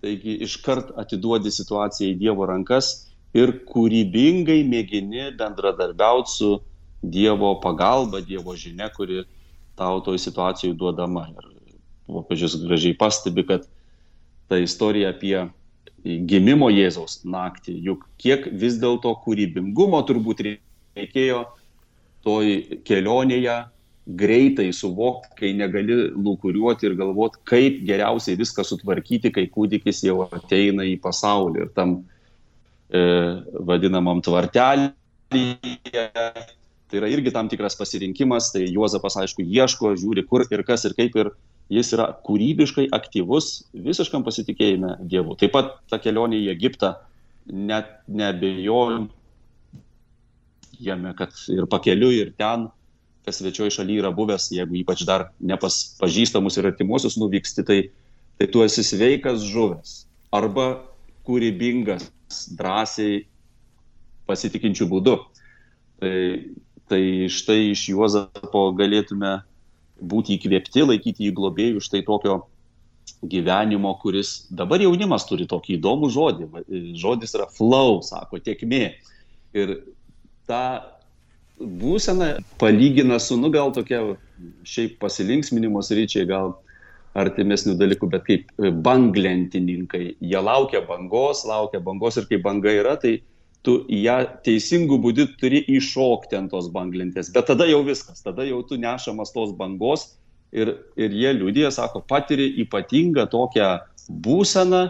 taigi 0.00 0.38
iškart 0.46 0.94
atiduodi 1.00 1.52
situaciją 1.52 2.14
į 2.14 2.18
Dievo 2.20 2.46
rankas 2.48 2.90
ir 3.36 3.52
kūrybingai 3.68 4.62
mėgini 4.66 5.30
bendradarbiauti 5.38 6.32
su 6.32 6.50
Dievo 7.00 7.54
pagalba, 7.62 8.20
Dievo 8.24 8.56
žinia, 8.56 8.90
kuri 8.92 9.24
tau 9.78 10.02
toj 10.04 10.18
situacijai 10.20 10.76
duodama. 10.76 11.28
Ir 11.32 11.46
popiežius 12.10 12.58
gražiai 12.64 12.96
pastebi, 12.98 13.46
kad 13.46 13.68
ta 14.50 14.58
istorija 14.60 15.12
apie 15.14 15.46
gimimo 16.04 16.70
Jėzaus 16.72 17.20
naktį, 17.28 17.76
juk 17.86 18.06
kiek 18.20 18.48
vis 18.52 18.78
dėlto 18.80 19.12
kūrybingumo 19.24 20.00
turbūt 20.08 20.42
reikėjo 20.46 21.44
toj 22.24 22.80
kelionėje 22.88 23.56
greitai 24.16 24.70
suvokti, 24.74 25.34
kai 25.38 25.50
negali 25.56 25.96
lūkuriuoti 26.14 26.88
ir 26.88 26.96
galvoti, 26.98 27.42
kaip 27.48 27.82
geriausiai 27.86 28.38
viską 28.40 28.64
sutvarkyti, 28.66 29.32
kai 29.34 29.46
kūdikis 29.52 30.04
jau 30.06 30.24
ateina 30.26 30.86
į 30.88 30.96
pasaulį 31.02 31.66
ir 31.66 31.74
tam 31.76 31.98
e, 32.90 33.02
vadinamam 33.66 34.22
tvartelį. 34.24 34.90
Tai 36.90 36.98
yra 36.98 37.10
irgi 37.12 37.30
tam 37.30 37.46
tikras 37.50 37.76
pasirinkimas, 37.78 38.50
tai 38.50 38.64
Juozapas 38.66 39.20
aišku 39.20 39.44
ieško, 39.46 39.94
žiūri 40.00 40.26
kur 40.26 40.42
ir 40.42 40.64
kas 40.66 40.88
ir 40.88 40.96
kaip 40.98 41.14
ir 41.22 41.30
jis 41.70 41.92
yra 41.94 42.08
kūrybiškai 42.26 42.88
aktyvus 42.96 43.52
visiškam 43.70 44.26
pasitikėjime 44.26 44.96
Dievu. 45.06 45.36
Taip 45.38 45.54
pat 45.54 45.76
ta 45.90 46.00
kelionė 46.02 46.40
į 46.42 46.50
Egiptą, 46.56 46.96
net 47.46 47.92
nebejojom, 48.10 49.06
jame, 50.82 51.14
kad 51.14 51.36
ir 51.52 51.68
pakeliu, 51.70 52.10
ir 52.10 52.34
ten, 52.38 52.66
kas 53.26 53.40
svečioje 53.40 53.74
šalyje 53.76 54.02
yra 54.02 54.12
buvęs, 54.14 54.50
jeigu 54.54 54.78
ypač 54.80 55.04
dar 55.08 55.28
nepas 55.40 55.96
pažįstamus 56.00 56.56
ir 56.58 56.70
artimuosius 56.70 57.18
nuvyksti, 57.20 57.64
tai, 57.66 57.80
tai 58.40 58.48
tu 58.52 58.64
esi 58.64 58.84
sveikas 58.86 59.44
žuvęs 59.48 59.96
arba 60.34 60.70
kūrybingas, 61.28 62.08
drąsiai 62.56 63.24
pasitikinčių 64.30 64.88
būdu. 64.90 65.16
Tai, 66.00 66.14
tai 66.88 67.02
štai 67.30 67.70
iš 67.74 67.88
Juozapo 67.92 68.70
galėtume 68.78 69.40
būti 70.00 70.38
įkvėpti, 70.38 70.86
laikyti 70.86 71.26
jį 71.26 71.34
globėjų 71.36 71.82
štai 71.84 72.00
tokio 72.06 72.40
gyvenimo, 73.20 73.92
kuris 74.00 74.46
dabar 74.54 74.80
jaunimas 74.80 75.26
turi 75.28 75.46
tokį 75.50 75.76
įdomų 75.76 76.10
žodį. 76.14 76.48
Žodis 76.98 77.36
yra 77.36 77.50
flow, 77.52 78.00
sako, 78.06 78.40
tiekmė. 78.40 78.94
Ir 79.56 79.74
tą 80.48 80.62
būsena 81.60 82.32
palygina 82.60 83.18
su, 83.20 83.36
nu 83.40 83.50
gal 83.52 83.72
tokia 83.76 84.02
šiaip 84.66 84.98
pasilinksminimo 85.02 85.82
sryčiai, 85.84 86.26
gal 86.28 86.54
artimesnių 87.18 87.74
dalykų, 87.78 88.08
bet 88.12 88.24
kaip 88.26 88.52
banglentininkai. 88.86 90.04
Jie 90.22 90.40
laukia 90.40 90.82
bangos, 90.86 91.42
laukia 91.48 91.80
bangos 91.82 92.20
ir 92.20 92.28
kai 92.30 92.38
banga 92.42 92.70
yra, 92.72 92.94
tai 93.00 93.18
tu 93.66 93.80
ją 93.92 94.22
teisingų 94.46 95.00
būdų 95.04 95.26
turi 95.40 95.60
iššokti 95.68 96.38
ant 96.38 96.52
tos 96.54 96.70
banglentės. 96.72 97.32
Bet 97.34 97.50
tada 97.50 97.66
jau 97.68 97.82
viskas, 97.84 98.22
tada 98.24 98.46
jau 98.48 98.62
tu 98.66 98.78
nešamas 98.80 99.34
tos 99.34 99.52
bangos 99.58 100.06
ir, 100.54 100.72
ir 100.96 101.12
jie 101.12 101.34
liūdė, 101.36 101.68
sako, 101.74 102.04
patiri 102.08 102.48
ypatingą 102.64 103.26
tokią 103.30 103.74
būseną, 104.24 104.84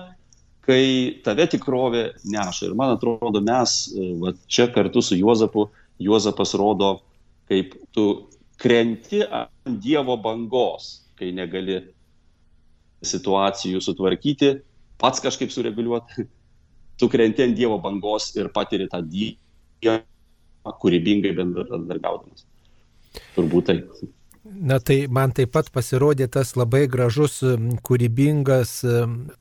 kai 0.69 0.85
tave 1.25 1.49
tikrovė 1.51 2.05
neša. 2.31 2.69
Ir 2.69 2.77
man 2.79 2.95
atrodo, 2.95 3.41
mes 3.43 3.79
va, 4.21 4.35
čia 4.47 4.69
kartu 4.71 5.03
su 5.03 5.19
Juozapu, 5.19 5.71
Juozapas 6.01 6.55
rodo, 6.59 7.01
kaip 7.51 7.75
tu 7.95 8.07
krenti 8.61 9.23
ant 9.25 9.81
Dievo 9.85 10.17
bangos, 10.21 11.09
kai 11.19 11.33
negali 11.37 11.81
situacijų 13.05 13.81
sutvarkyti, 13.85 14.55
pats 15.01 15.23
kažkaip 15.25 15.53
sureguliuoti, 15.53 16.27
tu 17.01 17.09
krenti 17.13 17.45
ant 17.45 17.57
Dievo 17.57 17.81
bangos 17.83 18.31
ir 18.37 18.53
patiri 18.55 18.89
tą 18.93 19.03
Dievą 19.05 20.01
kūrybingai 20.81 21.35
bendradarbiaudamas. 21.37 22.47
Turbūt 23.35 23.71
taip. 23.71 23.93
Na 24.51 24.81
tai 24.83 25.05
man 25.07 25.31
taip 25.31 25.53
pat 25.55 25.69
pasirodė 25.71 26.27
tas 26.35 26.57
labai 26.59 26.83
gražus, 26.91 27.37
kūrybingas 27.87 28.73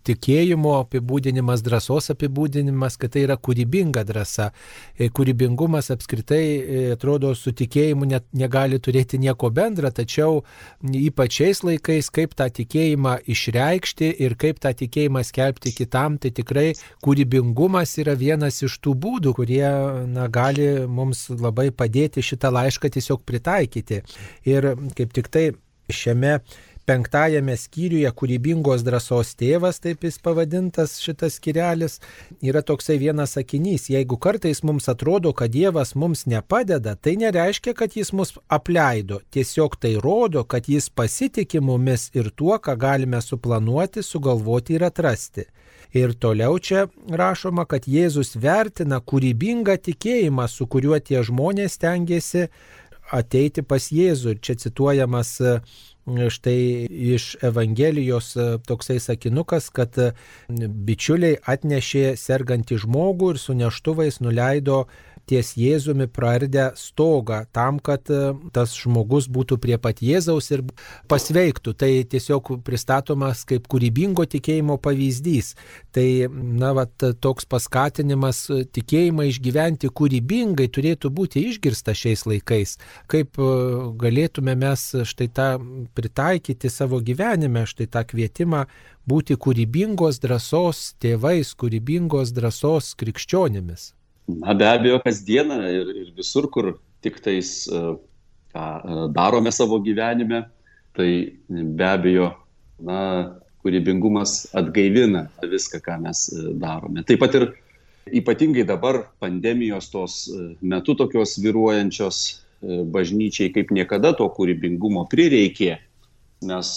tikėjimo 0.05 0.75
apibūdinimas, 0.83 1.63
drąsos 1.65 2.11
apibūdinimas, 2.13 2.97
kad 3.01 3.15
tai 3.15 3.23
yra 3.25 3.39
kūrybinga 3.41 4.03
drąsa. 4.05 4.51
E, 4.93 5.07
kūrybingumas 5.09 5.89
apskritai, 5.95 6.43
e, 6.43 6.83
atrodo, 6.93 7.31
su 7.33 7.55
tikėjimu 7.57 8.05
net 8.11 8.27
negali 8.37 8.77
turėti 8.77 9.17
nieko 9.23 9.49
bendra, 9.49 9.89
tačiau 9.89 10.43
ypač 10.85 11.39
šiais 11.39 11.63
laikais, 11.65 12.11
kaip 12.13 12.37
tą 12.37 12.49
tikėjimą 12.59 13.17
išreikšti 13.33 14.11
ir 14.27 14.37
kaip 14.37 14.61
tą 14.61 14.75
tikėjimą 14.83 15.25
skelbti 15.25 15.73
kitam, 15.73 16.19
tai 16.21 16.29
tikrai 16.37 16.67
kūrybingumas 17.05 17.95
yra 18.03 18.13
vienas 18.19 18.61
iš 18.61 18.77
tų 18.85 18.93
būdų, 19.07 19.33
kurie 19.41 19.65
na, 20.13 20.29
gali 20.29 20.69
mums 20.85 21.25
labai 21.33 21.71
padėti 21.73 22.21
šitą 22.21 22.53
laišką 22.59 22.93
tiesiog 22.93 23.25
pritaikyti. 23.25 24.03
Ir 24.45 24.71
kaip 24.99 25.15
tik 25.15 25.31
tai 25.31 25.45
šiame 25.89 26.41
penktajame 26.89 27.53
skyriuje 27.57 28.09
kūrybingos 28.17 28.81
drąsos 28.85 29.35
tėvas, 29.37 29.77
taip 29.83 30.07
jis 30.07 30.17
pavadintas 30.25 30.95
šitas 31.03 31.35
skirelis, 31.37 31.99
yra 32.41 32.63
toksai 32.65 32.97
vienas 33.01 33.35
sakinys. 33.37 33.89
Jeigu 33.93 34.17
kartais 34.17 34.63
mums 34.65 34.89
atrodo, 34.89 35.33
kad 35.37 35.53
Dievas 35.53 35.93
mums 35.93 36.25
nepadeda, 36.25 36.95
tai 36.95 37.13
nereiškia, 37.21 37.75
kad 37.77 37.93
jis 37.97 38.09
mus 38.17 38.33
apleido. 38.49 39.21
Tiesiog 39.29 39.77
tai 39.77 39.93
rodo, 40.01 40.43
kad 40.49 40.65
jis 40.71 40.89
pasitikė 40.89 41.61
mumis 41.61 42.09
ir 42.17 42.31
tuo, 42.33 42.57
ką 42.57 42.73
galime 42.81 43.21
suplanuoti, 43.21 44.05
sugalvoti 44.05 44.79
ir 44.79 44.89
atrasti. 44.89 45.45
Ir 45.93 46.13
toliau 46.13 46.57
čia 46.61 46.87
rašoma, 47.21 47.65
kad 47.69 47.85
Jėzus 47.89 48.35
vertina 48.37 48.99
kūrybingą 49.01 49.77
tikėjimą, 49.85 50.45
su 50.49 50.65
kuriuo 50.69 50.97
tie 51.01 51.21
žmonės 51.25 51.77
tengiasi 51.81 52.47
ateiti 53.11 53.63
pas 53.65 53.89
Jėzų. 53.93 54.37
Čia 54.43 54.55
cituojamas 54.59 55.31
e, 55.41 55.55
štai 56.33 56.87
iš 57.13 57.35
Evangelijos 57.45 58.31
e, 58.35 58.47
toksai 58.67 58.99
sakinukas, 59.03 59.69
kad 59.73 59.97
e, 60.01 60.11
bičiuliai 60.49 61.39
atnešė 61.53 62.15
sergantį 62.19 62.79
žmogų 62.85 63.33
ir 63.35 63.41
su 63.41 63.57
neštuvais 63.57 64.21
nuleido 64.23 64.83
ties 65.29 65.53
Jėzumi 65.59 66.07
praardę 66.11 66.71
stogą 66.79 67.43
tam, 67.55 67.79
kad 67.83 68.09
e, 68.09 68.33
tas 68.55 68.73
žmogus 68.77 69.29
būtų 69.29 69.59
prie 69.61 69.77
pat 69.81 70.01
Jėzaus 70.03 70.49
ir 70.55 70.63
pasveiktų. 71.11 71.75
Tai 71.79 71.89
tiesiog 72.09 72.51
pristatomas 72.65 73.45
kaip 73.49 73.67
kūrybingo 73.71 74.25
tikėjimo 74.29 74.79
pavyzdys. 74.81 75.53
Tai, 75.95 76.07
na, 76.31 76.73
va, 76.77 76.87
toks 76.89 77.47
paskatinimas 77.49 78.45
e, 78.49 78.63
tikėjimą 78.79 79.29
išgyventi 79.29 79.91
kūrybingai 79.93 80.69
turėtų 80.73 81.13
būti 81.13 81.45
išgirsta 81.51 81.95
šiais 81.97 82.25
laikais. 82.29 82.77
Kaip 83.11 83.37
e, 83.37 83.51
galėtume 84.01 84.57
mes 84.59 84.87
štai 85.13 85.29
tą 85.29 85.51
pritaikyti 85.97 86.73
savo 86.73 87.01
gyvenime, 87.05 87.67
štai 87.69 87.89
tą 87.91 88.05
kvietimą 88.09 88.65
būti 89.09 89.37
kūrybingos 89.41 90.21
drąsos 90.23 90.93
tėvais, 91.01 91.55
kūrybingos 91.57 92.33
drąsos 92.35 92.93
krikščionimis. 92.99 93.93
Na 94.37 94.53
be 94.53 94.67
abejo, 94.69 94.99
kasdieną 95.01 95.57
ir, 95.73 95.89
ir 96.03 96.09
visur, 96.17 96.49
kur 96.53 96.75
tik 97.01 97.17
tais 97.25 97.65
e, 97.67 97.81
ką 98.53 98.65
e, 98.77 98.97
darome 99.15 99.51
savo 99.55 99.79
gyvenime, 99.81 100.43
tai 100.93 101.09
be 101.49 101.87
abejo, 101.87 102.29
na, 102.85 102.99
kūrybingumas 103.59 104.53
atgaivina 104.55 105.25
viską, 105.41 105.81
ką 105.83 105.97
mes 106.05 106.27
e, 106.29 106.53
darome. 106.61 107.03
Taip 107.07 107.23
pat 107.23 107.39
ir 107.39 107.49
ypatingai 108.21 108.67
dabar 108.69 109.03
pandemijos 109.21 109.89
tos 109.93 110.21
metu 110.61 110.95
tokios 110.97 111.35
viruojančios 111.41 112.21
bažnyčiai 112.93 113.51
kaip 113.55 113.69
niekada 113.75 114.13
to 114.17 114.25
kūrybingumo 114.35 115.05
prireikė. 115.11 115.77
Mes 116.49 116.69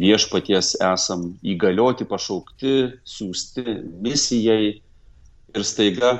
viešpaties 0.00 0.72
esam 0.80 1.26
įgalioti, 1.44 2.06
pašaukti, 2.08 2.72
siūsti 3.04 3.76
misijai 4.02 4.64
ir 5.52 5.66
staiga 5.68 6.14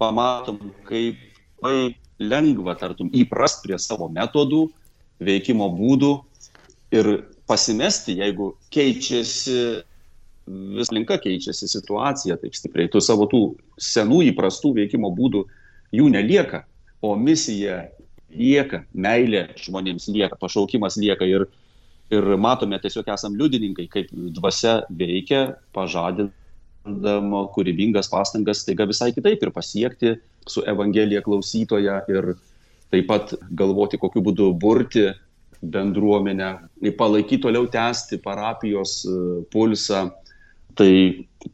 pamatom, 0.00 0.58
kaip 0.88 1.18
labai 1.60 1.94
lengva, 2.20 2.74
tartum, 2.76 3.10
įprast 3.16 3.62
prie 3.64 3.78
savo 3.80 4.08
metodų, 4.12 4.66
veikimo 5.20 5.68
būdų 5.76 6.12
ir 6.96 7.10
pasimesti, 7.48 8.16
jeigu 8.20 8.54
keičiasi, 8.72 9.56
vis 10.76 10.90
linka 10.92 11.18
keičiasi 11.20 11.68
situacija 11.68 12.38
taip 12.40 12.56
stipriai, 12.56 12.90
tu 12.92 13.00
savo 13.04 13.28
tų 13.30 13.42
senų 13.80 14.22
įprastų 14.30 14.74
veikimo 14.80 15.12
būdų 15.16 15.44
jų 15.96 16.10
nelieka, 16.12 16.64
o 17.02 17.14
misija 17.16 17.88
lieka, 18.30 18.84
meilė 18.92 19.48
žmonėms 19.58 20.08
lieka, 20.12 20.38
pašaukimas 20.40 20.98
lieka 21.00 21.26
ir, 21.26 21.46
ir 22.12 22.28
matome, 22.40 22.78
tiesiog 22.80 23.08
esam 23.10 23.36
liudininkai, 23.38 23.88
kaip 23.90 24.12
dvasia 24.12 24.80
veikia, 24.90 25.56
pažadina 25.74 26.30
dama 26.84 27.44
kūrybingas 27.54 28.08
pastangas 28.10 28.62
staiga 28.64 28.86
visai 28.88 29.10
kitaip 29.12 29.42
ir 29.42 29.52
pasiekti 29.52 30.14
su 30.48 30.62
Evangelija 30.66 31.22
klausytoje 31.22 31.98
ir 32.08 32.32
taip 32.90 33.06
pat 33.06 33.34
galvoti, 33.54 34.00
kokiu 34.00 34.22
būdu 34.24 34.50
burti 34.58 35.10
bendruomenę, 35.60 36.54
palaikyti 36.96 37.42
toliau 37.44 37.68
tęsti 37.68 38.18
parapijos 38.24 39.04
e, 39.04 39.16
pulsą. 39.52 40.08
Tai 40.74 40.92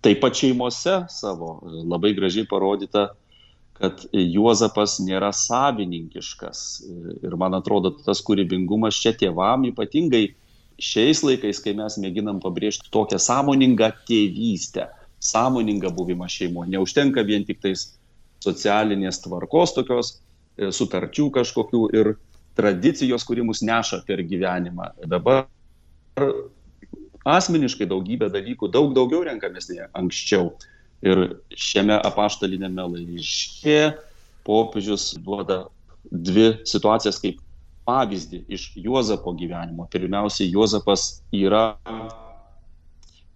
taip 0.05 0.21
pat 0.23 0.39
šeimose 0.39 1.01
savo 1.11 1.57
e, 1.59 1.83
labai 1.91 2.15
gražiai 2.15 2.47
parodyta, 2.49 3.09
kad 3.77 4.07
Juozapas 4.15 5.01
nėra 5.05 5.33
savininkiškas. 5.35 6.63
E, 6.87 7.17
ir 7.27 7.37
man 7.37 7.59
atrodo, 7.59 7.97
tas 8.07 8.23
kūrybingumas 8.25 9.03
čia 9.03 9.13
tėvam 9.19 9.67
ypatingai 9.73 10.29
šiais 10.79 11.25
laikais, 11.27 11.59
kai 11.65 11.75
mes 11.75 11.99
mėginam 11.99 12.39
pabrėžti 12.41 12.93
tokią 12.95 13.19
sąmoningą 13.27 13.91
tėvystę 14.07 14.87
sąmoningą 15.31 15.91
buvimą 15.97 16.29
šeimoje. 16.31 16.71
Neužtenka 16.77 17.25
vien 17.27 17.45
tik 17.47 17.61
tais 17.65 17.89
socialinės 18.45 19.23
tvarkos 19.25 19.75
tokios, 19.77 20.17
e, 20.59 20.71
sutarčių 20.73 21.31
kažkokių 21.39 21.83
ir 21.97 22.15
tradicijos, 22.57 23.25
kuri 23.27 23.45
mus 23.45 23.63
neša 23.63 24.03
per 24.07 24.23
gyvenimą. 24.25 24.93
Dabar 25.11 25.47
asmeniškai 27.27 27.89
daugybę 27.91 28.31
dalykų, 28.33 28.71
daug 28.73 28.95
daugiau 28.97 29.25
renkamės 29.27 29.71
nei 29.71 29.85
anksčiau. 29.99 30.55
Ir 31.05 31.37
šiame 31.53 31.99
apaštalinėme 32.09 32.87
laiške 32.95 33.81
popiežius 34.47 35.11
duoda 35.21 35.67
dvi 36.07 36.55
situacijas 36.65 37.19
kaip 37.21 37.43
pavyzdį 37.87 38.45
iš 38.49 38.71
Juozapo 38.81 39.35
gyvenimo. 39.37 39.87
Pirmiausia, 39.91 40.47
Juozapas 40.49 41.21
yra 41.35 41.77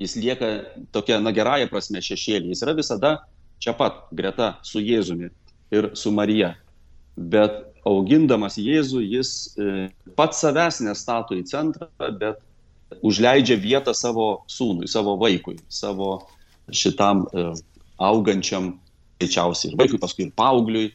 jis 0.01 0.17
lieka 0.17 0.49
tokia, 0.95 1.21
na 1.21 1.33
gerąją 1.37 1.69
prasme 1.71 2.01
šešėlį, 2.05 2.55
jis 2.55 2.65
yra 2.65 2.75
visada 2.79 3.15
čia 3.61 3.75
pat, 3.77 4.07
greta 4.17 4.55
su 4.65 4.81
Jėzumi 4.81 5.31
ir 5.75 5.91
su 5.95 6.13
Marija. 6.15 6.55
Bet 7.17 7.67
augindamas 7.87 8.57
Jėzų, 8.61 9.03
jis 9.05 9.33
e, 9.61 9.89
pats 10.17 10.41
savęs 10.41 10.81
nestato 10.85 11.37
į 11.37 11.45
centrą, 11.49 11.91
bet 12.21 12.41
užleidžia 13.07 13.59
vietą 13.61 13.95
savo 13.95 14.45
sūnui, 14.51 14.89
savo 14.89 15.17
vaikui, 15.21 15.59
savo 15.69 16.23
šitam 16.73 17.27
e, 17.29 17.51
augančiam, 18.01 18.75
greičiausiai 19.21 19.73
ir 19.73 19.79
vaikui, 19.81 20.01
paskui 20.01 20.29
ir 20.29 20.35
paaugliui. 20.37 20.91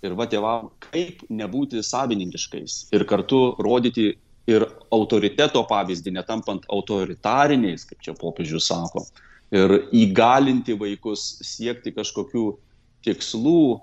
Ir 0.00 0.14
va 0.16 0.24
tėvam, 0.24 0.70
kaip 0.80 1.26
nebūti 1.28 1.82
savininkiškais 1.84 2.86
ir 2.96 3.02
kartu 3.08 3.40
rodyti 3.60 4.14
ir 4.48 4.64
autoriteto 4.92 5.62
pavyzdį, 5.68 6.14
netampant 6.16 6.64
autoritariniais, 6.72 7.84
kaip 7.88 8.00
čia 8.04 8.14
popiežius 8.18 8.70
sako, 8.70 9.04
ir 9.54 9.76
įgalinti 9.96 10.76
vaikus 10.78 11.40
siekti 11.44 11.92
kažkokių 11.94 12.46
tikslų, 13.06 13.80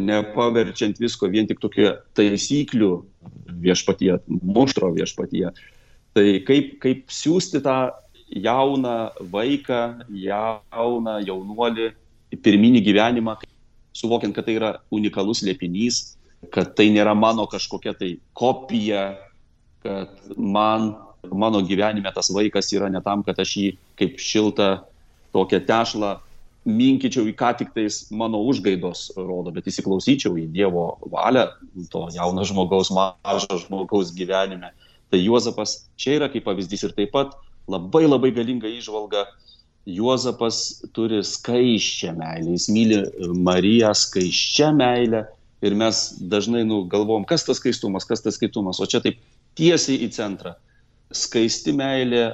nepaverčiant 0.00 1.00
visko 1.00 1.28
vien 1.30 1.48
tik 1.48 1.60
tokiu 1.60 1.92
taisyklių 2.16 2.92
viešpatyje, 3.64 4.20
muštro 4.28 4.92
viešpatyje. 4.94 5.50
Tai 6.16 6.26
kaip, 6.46 6.76
kaip 6.82 7.10
siūsti 7.12 7.60
tą 7.64 7.90
jauną 8.30 8.96
vaiką, 9.32 9.80
jauną 10.10 11.18
jaunuolį 11.26 11.90
į 12.30 12.38
pirminį 12.44 12.82
gyvenimą, 12.86 13.36
suvokiant, 13.96 14.34
kad 14.34 14.46
tai 14.46 14.56
yra 14.58 14.72
unikalus 14.94 15.42
liepinys, 15.46 16.16
kad 16.54 16.74
tai 16.78 16.88
nėra 16.94 17.14
mano 17.18 17.46
kažkokia 17.50 17.94
tai 17.98 18.14
kopija, 18.38 19.10
kad 19.82 20.32
man, 20.36 20.94
mano 21.32 21.62
gyvenime 21.64 22.12
tas 22.14 22.30
vaikas 22.34 22.72
yra 22.76 22.90
ne 22.92 23.00
tam, 23.04 23.24
kad 23.26 23.38
aš 23.40 23.56
jį 23.56 23.68
kaip 24.00 24.20
šiltą 24.20 24.70
tokią 25.34 25.62
tešlą 25.68 26.16
minkyčiau 26.68 27.24
į 27.30 27.34
ką 27.38 27.54
tik 27.56 27.72
tais 27.72 28.02
mano 28.12 28.42
užgaidos 28.44 29.08
rodo, 29.16 29.52
bet 29.54 29.68
įsiklausyčiau 29.70 30.36
į 30.36 30.46
Dievo 30.52 30.98
valią 31.08 31.46
to 31.92 32.06
jauno 32.12 32.44
žmogaus, 32.44 32.92
mažo 32.92 33.60
žmogaus 33.64 34.12
gyvenime. 34.16 34.74
Tai 35.10 35.18
Juozapas 35.18 35.86
čia 35.96 36.18
yra 36.18 36.28
kaip 36.30 36.44
pavyzdys 36.46 36.84
ir 36.86 36.96
taip 36.96 37.14
pat 37.16 37.32
labai 37.70 38.04
labai 38.06 38.32
galinga 38.36 38.68
išvalga. 38.68 39.24
Juozapas 39.88 40.82
turi 40.92 41.22
skaiščią 41.24 42.12
meilę, 42.18 42.52
jis 42.52 42.68
myli 42.68 43.00
Mariją 43.40 43.94
skaiščią 43.96 44.74
meilę 44.76 45.24
ir 45.64 45.76
mes 45.76 46.02
dažnai 46.20 46.66
nu, 46.68 46.82
galvom, 46.88 47.24
kas 47.28 47.46
tas 47.48 47.58
skaistumas, 47.60 48.04
kas 48.08 48.20
tas 48.24 48.36
skaitumas, 48.36 48.80
o 48.80 48.86
čia 48.88 49.00
taip 49.00 49.16
tiesiai 49.60 50.00
į 50.06 50.10
centrą. 50.16 50.56
Skaisti 51.14 51.74
meilė 51.76 52.24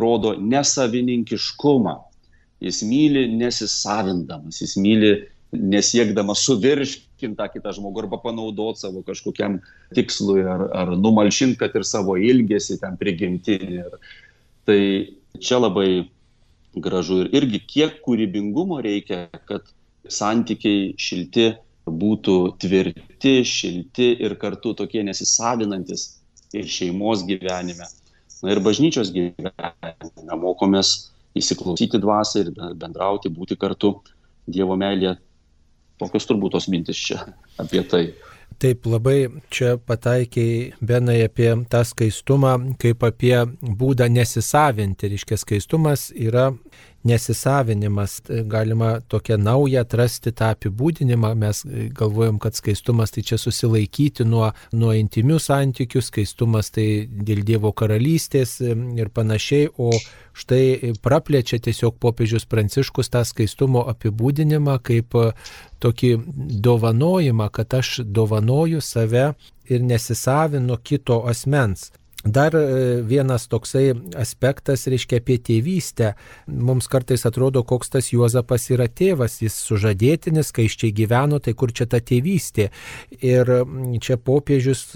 rodo 0.00 0.34
nesavininkiškumą, 0.40 1.94
Jis 2.64 2.82
myli 2.86 3.26
nesisavindamas, 3.36 4.60
jis 4.62 4.76
myli 4.80 5.10
nesiekdamas 5.54 6.42
suvirškinti 6.46 7.36
tą 7.38 7.48
kitą 7.52 7.74
žmogų 7.76 8.04
arba 8.04 8.18
panaudoti 8.22 8.82
savo 8.82 9.02
kažkokiam 9.06 9.58
tikslui 9.94 10.42
ar, 10.48 10.64
ar 10.74 10.94
numalšinti, 10.98 11.58
kad 11.60 11.76
ir 11.76 11.86
savo 11.86 12.16
ilgesį 12.16 12.78
ten 12.82 12.96
prigimtinį. 13.00 13.84
Tai 14.66 14.80
čia 15.44 15.60
labai 15.60 15.88
gražu 16.86 17.20
ir 17.24 17.36
irgi 17.42 17.60
kiek 17.74 18.00
kūrybingumo 18.06 18.80
reikia, 18.82 19.26
kad 19.50 19.68
santykiai 20.10 20.94
šilti 21.00 21.52
būtų 21.84 22.38
tvirti, 22.64 23.36
šilti 23.46 24.08
ir 24.24 24.38
kartu 24.40 24.72
tokie 24.78 25.04
nesisavinantis 25.06 26.08
ir 26.54 26.70
šeimos 26.70 27.24
gyvenime. 27.28 27.86
Na 28.42 28.52
ir 28.52 28.60
bažnyčios 28.64 29.12
gyvenime 29.14 30.38
mokomės 30.40 30.94
įsiklausyti 31.38 32.00
dvasią 32.02 32.44
ir 32.44 32.52
bendrauti, 32.78 33.32
būti 33.32 33.58
kartu 33.58 33.96
Dievo 34.44 34.76
meilėje. 34.76 35.16
Tokios 35.98 36.26
turbūt 36.28 36.52
tos 36.52 36.66
mintis 36.68 36.98
čia 37.00 37.22
apie 37.62 37.80
tai. 37.88 38.02
Taip 38.60 38.86
labai 38.86 39.28
čia 39.50 39.76
pataikiai 39.78 40.72
Benai 40.84 41.20
apie 41.26 41.50
tą 41.70 41.82
skaistumą, 41.86 42.54
kaip 42.80 43.04
apie 43.06 43.36
būdą 43.62 44.08
nesisavinti. 44.12 45.10
Reiškia, 45.12 45.38
skaistumas 45.40 46.08
yra 46.14 46.50
nesisavinimas. 47.04 48.22
Galima 48.48 49.00
tokią 49.00 49.38
naują 49.38 49.80
atrasti 49.80 50.32
tą 50.32 50.52
apibūdinimą. 50.54 51.34
Mes 51.34 51.64
galvojam, 51.98 52.38
kad 52.38 52.56
skaistumas 52.56 53.12
tai 53.12 53.22
čia 53.22 53.38
susilaikyti 53.38 54.24
nuo, 54.24 54.50
nuo 54.72 54.92
intimių 54.96 55.38
santykių, 55.42 56.02
skaistumas 56.02 56.72
tai 56.74 56.88
dėl 57.08 57.44
Dievo 57.44 57.72
karalystės 57.76 58.60
ir 58.64 59.12
panašiai, 59.12 59.68
o 59.76 59.92
štai 60.34 60.94
praplečia 61.02 61.60
tiesiog 61.62 61.96
popiežius 62.02 62.46
Pranciškus 62.50 63.10
tą 63.14 63.22
skaistumo 63.24 63.84
apibūdinimą 63.92 64.78
kaip 64.82 65.14
tokį 65.84 66.10
dovanojimą, 66.66 67.48
kad 67.54 67.74
aš 67.80 68.00
dovanoju 68.04 68.82
save 68.82 69.32
ir 69.70 69.82
nesisavinu 69.82 70.78
kito 70.82 71.22
asmens. 71.30 71.92
Dar 72.24 72.54
e, 72.54 73.02
vienas 73.02 73.44
toksai 73.52 73.92
aspektas, 74.16 74.86
reiškia 74.88 75.18
apie 75.20 75.36
tėvystę. 75.44 76.14
Mums 76.48 76.88
kartais 76.88 77.26
atrodo, 77.28 77.60
koks 77.68 77.92
tas 77.92 78.08
Juozapas 78.14 78.70
yra 78.72 78.86
tėvas, 78.88 79.42
jis 79.44 79.58
sužadėtinis, 79.66 80.48
kai 80.56 80.64
iš 80.64 80.78
čia 80.80 80.88
gyveno, 80.96 81.36
tai 81.44 81.52
kur 81.52 81.74
čia 81.76 81.84
ta 81.84 82.00
tėvystė. 82.00 82.70
Ir 83.20 83.52
čia 84.00 84.16
popiežius 84.16 84.86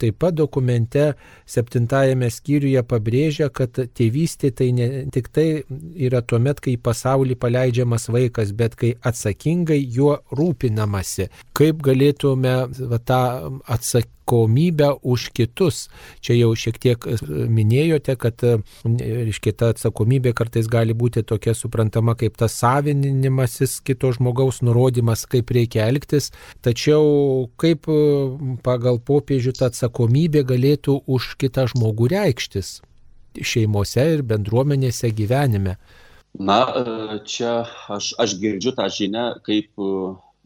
taip 0.00 0.18
pat 0.20 0.36
dokumente 0.36 1.14
septintajame 1.48 2.28
skyriuje 2.28 2.84
pabrėžia, 2.84 3.48
kad 3.48 3.80
tėvystė 3.96 4.52
tai 4.52 4.68
ne 4.76 4.88
tik 5.14 5.32
tai 5.32 5.48
yra 5.96 6.20
tuo 6.20 6.36
met, 6.36 6.60
kai 6.60 6.76
į 6.76 6.82
pasaulį 6.84 7.38
paleidžiamas 7.40 8.10
vaikas, 8.12 8.52
bet 8.52 8.76
kai 8.76 8.92
atsakingai 9.00 9.80
juo 9.80 10.18
rūpinamasi. 10.36 11.30
Kaip 11.56 11.80
galėtume 11.86 12.58
va, 12.68 13.00
tą 13.00 13.22
atsakyti 13.64 14.12
atsakomybę 14.24 14.98
už 15.02 15.30
kitus. 15.32 15.88
Čia 16.20 16.34
jau 16.34 16.54
šiek 16.56 16.78
tiek 16.78 17.06
e, 17.06 17.16
minėjote, 17.48 18.16
kad 18.16 18.40
reiškia, 18.84 19.52
ta 19.52 19.68
atsakomybė 19.72 20.32
kartais 20.34 20.66
gali 20.66 20.94
būti 20.94 21.22
tokia 21.22 21.54
suprantama 21.54 22.14
kaip 22.14 22.36
tas 22.36 22.52
savinimasis 22.52 23.80
kito 23.84 24.12
žmogaus 24.12 24.62
nurodymas, 24.62 25.26
kaip 25.26 25.50
reikia 25.50 25.88
elgtis. 25.88 26.32
Tačiau 26.62 27.50
kaip 27.56 27.86
e, 27.88 28.58
pagal 28.62 28.98
popiežių 28.98 29.52
ta 29.58 29.68
atsakomybė 29.68 30.44
galėtų 30.44 31.04
už 31.06 31.36
kitą 31.36 31.68
žmogų 31.68 32.08
reikštis 32.08 32.80
šeimose 33.34 34.02
ir 34.14 34.22
bendruomenėse 34.22 35.10
gyvenime. 35.10 35.76
Na, 36.38 36.64
e, 36.64 37.20
čia 37.26 37.66
aš, 37.88 38.14
aš 38.18 38.38
girdžiu 38.40 38.74
tą 38.74 38.88
žinią 38.88 39.40
kaip 39.44 39.70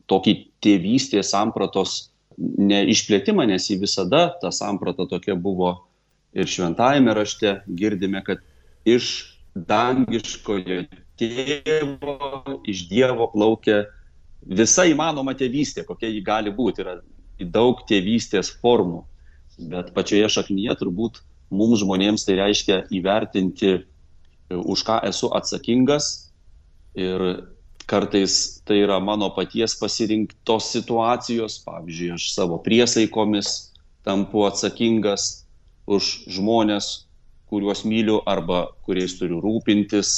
tokį 0.09 0.35
tėvystės 0.65 1.31
sampratos 1.35 2.09
neišplėtimą, 2.39 3.47
nes 3.51 3.67
jį 3.71 3.81
visada 3.83 4.29
ta 4.43 4.53
samprata 4.55 5.09
tokia 5.11 5.35
buvo 5.35 5.75
ir 6.37 6.47
šventajame 6.47 7.15
rašte 7.17 7.59
girdime, 7.67 8.23
kad 8.25 8.43
iš 8.87 9.35
dangiškojo 9.55 10.85
tėvo, 11.19 12.59
iš 12.69 12.85
Dievo 12.91 13.27
plaukia 13.33 13.85
visa 14.47 14.87
įmanoma 14.87 15.35
tėvystė, 15.39 15.85
kokia 15.89 16.11
ji 16.13 16.23
gali 16.23 16.53
būti. 16.55 16.85
Yra 16.85 16.99
daug 17.39 17.83
tėvystės 17.89 18.53
formų, 18.63 19.03
bet 19.71 19.93
pačioje 19.97 20.31
šaknyje 20.39 20.79
turbūt 20.79 21.23
mums 21.51 21.83
žmonėms 21.83 22.27
tai 22.29 22.39
reiškia 22.39 22.85
įvertinti, 22.95 23.81
už 24.49 24.85
ką 24.87 25.01
esu 25.09 25.31
atsakingas 25.37 26.31
ir 26.97 27.25
kartais 27.89 28.61
tai 28.69 28.83
yra 28.85 28.99
mano 29.01 29.31
paties 29.33 29.75
pasirinktos 29.81 30.73
situacijos, 30.75 31.59
pavyzdžiui, 31.65 32.13
aš 32.19 32.31
savo 32.35 32.59
priesaikomis 32.61 33.73
tampu 34.05 34.45
atsakingas 34.45 35.47
už 35.89 36.29
žmonės, 36.37 37.09
kuriuos 37.49 37.87
myliu 37.89 38.21
arba 38.29 38.67
kuriais 38.85 39.17
turiu 39.17 39.41
rūpintis 39.41 40.11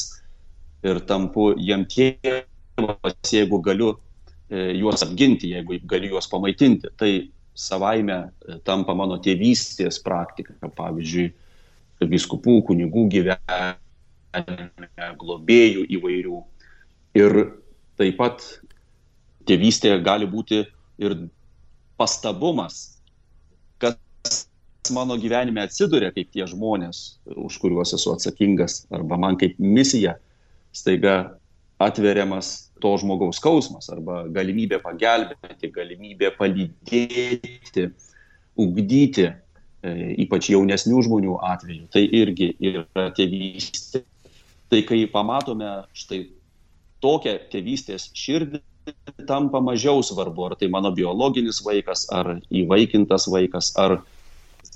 ir 0.82 0.98
tampu 1.06 1.52
jiem 1.58 1.86
tėvas, 1.86 3.14
jeigu 3.30 3.60
galiu 3.62 3.92
e, 3.94 4.72
juos 4.80 5.04
apginti, 5.06 5.52
jeigu 5.54 5.78
galiu 5.86 6.16
juos 6.16 6.26
pamaitinti. 6.30 6.90
Tai 6.98 7.12
savaime 7.54 8.16
e, 8.18 8.58
tampa 8.66 8.96
mano 8.98 9.20
tėvystės 9.22 10.02
praktika, 10.02 10.56
pavyzdžiui, 10.74 11.30
viskupų, 12.10 12.62
kunigų 12.66 13.06
gyvenime, 13.12 13.76
globėjų 15.20 15.84
įvairių. 15.98 16.40
Ir 17.18 17.36
taip 17.98 18.16
pat 18.20 18.44
tėvystė 19.48 19.96
gali 20.04 20.28
būti 20.30 20.62
ir 21.00 21.16
pastabumas, 21.98 23.00
kas 23.82 24.46
mano 24.94 25.16
gyvenime 25.20 25.64
atsiduria 25.64 26.12
kaip 26.14 26.30
tie 26.32 26.46
žmonės, 26.48 27.20
už 27.26 27.58
kuriuos 27.62 27.94
esu 27.96 28.14
atsakingas, 28.14 28.84
arba 28.94 29.18
man 29.20 29.38
kaip 29.40 29.58
misija 29.58 30.16
staiga 30.72 31.34
atveriamas 31.80 32.70
to 32.80 32.92
žmogaus 33.00 33.40
skausmas, 33.40 33.90
arba 33.92 34.22
galimybė 34.32 34.80
pagelbėti, 34.84 35.70
galimybė 35.74 36.30
palydėti, 36.36 37.86
ugdyti, 38.60 39.26
e, 39.26 39.94
ypač 40.24 40.50
jaunesnių 40.52 41.02
žmonių 41.08 41.38
atveju. 41.50 41.88
Tai 41.92 42.04
irgi 42.04 42.52
yra 42.70 43.08
tėvystė. 43.16 44.04
Tai 44.70 44.84
kai 44.86 45.00
pamatome 45.10 45.70
štai 45.96 46.20
tokia 47.04 47.38
tėvystės 47.52 48.10
širdį 48.16 48.60
tampa 49.28 49.60
mažiau 49.62 50.02
svarbu, 50.04 50.50
ar 50.50 50.56
tai 50.58 50.70
mano 50.72 50.90
biologinis 50.94 51.60
vaikas, 51.64 52.06
ar 52.12 52.38
įvaikintas 52.48 53.28
vaikas, 53.30 53.72
ar, 53.80 54.00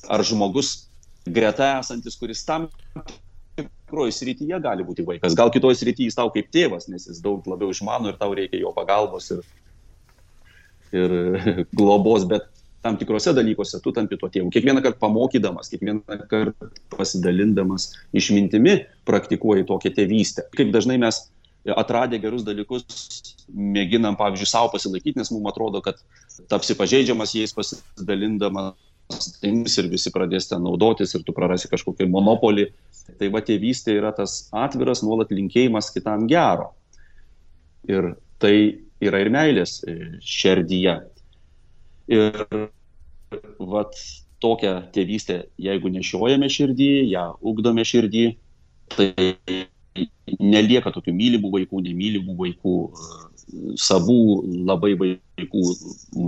ar 0.08 0.24
žmogus 0.26 0.74
greta 1.24 1.78
esantis, 1.80 2.18
kuris 2.20 2.44
tam 2.46 2.68
tikroje 3.56 4.14
srityje 4.14 4.60
gali 4.62 4.86
būti 4.86 5.06
vaikas. 5.06 5.36
Gal 5.38 5.52
kitoje 5.54 5.78
srityje 5.80 6.10
jis 6.10 6.18
tau 6.18 6.32
kaip 6.34 6.50
tėvas, 6.54 6.88
nes 6.90 7.06
jis 7.08 7.22
daug 7.24 7.44
labiau 7.48 7.72
išmano 7.72 8.10
ir 8.10 8.18
tau 8.20 8.34
reikia 8.36 8.60
jo 8.60 8.74
pagalbos 8.76 9.30
ir, 9.36 9.44
ir 10.92 11.16
globos, 11.78 12.26
bet 12.28 12.50
tam 12.84 12.98
tikrose 13.00 13.32
dalykuose 13.32 13.80
tu 13.80 13.94
tampi 13.96 14.18
tuo 14.20 14.28
tėvu. 14.28 14.50
Kiekvieną 14.52 14.82
kartą 14.84 15.00
pamokydamas, 15.06 15.70
kiekvieną 15.72 16.18
kartą 16.28 16.68
pasidalindamas 16.92 17.94
išmintimi 18.12 18.82
praktikuoji 19.08 19.64
tokią 19.70 19.94
tėvystę. 19.96 20.44
Kaip 20.58 20.74
dažnai 20.74 20.98
mes 21.00 21.22
atradę 21.72 22.18
gerus 22.20 22.44
dalykus, 22.44 22.84
mėginam, 23.48 24.18
pavyzdžiui, 24.20 24.48
savo 24.48 24.70
pasilaikyti, 24.74 25.16
nes 25.20 25.30
mums 25.32 25.48
atrodo, 25.52 25.80
kad 25.84 26.00
tapsi 26.50 26.76
pažeidžiamas 26.76 27.32
jais 27.36 27.54
pasidalindamas 27.56 28.74
things 29.40 29.76
ir 29.80 29.88
visi 29.92 30.12
pradės 30.12 30.48
ten 30.50 30.62
naudotis 30.64 31.14
ir 31.16 31.24
tu 31.24 31.34
prarasi 31.36 31.70
kažkokį 31.72 32.08
monopolį. 32.12 32.68
Tai 33.20 33.28
va 33.32 33.42
tėvystė 33.44 33.98
yra 33.98 34.14
tas 34.16 34.46
atviras 34.56 35.02
nuolat 35.04 35.32
linkėjimas 35.32 35.90
kitam 35.92 36.26
gero. 36.30 36.72
Ir 37.88 38.14
tai 38.40 38.54
yra 39.04 39.20
ir 39.20 39.30
meilės 39.32 39.82
e, 39.84 40.16
šerdyje. 40.24 40.96
Ir 42.12 42.46
vat 43.60 43.96
tokią 44.44 44.74
tėvystę, 44.92 45.44
jeigu 45.60 45.92
nešiojame 45.92 46.48
širdį, 46.52 46.90
ją 47.12 47.28
ugdome 47.44 47.84
širdį, 47.88 48.24
tai 48.92 49.08
nelieka 50.40 50.90
tokių 50.94 51.14
mylimų 51.14 51.50
vaikų, 51.52 51.82
nemylimų 51.84 52.34
vaikų, 52.38 52.74
savų 53.78 54.18
labai 54.66 54.94
vaikų, 54.98 55.62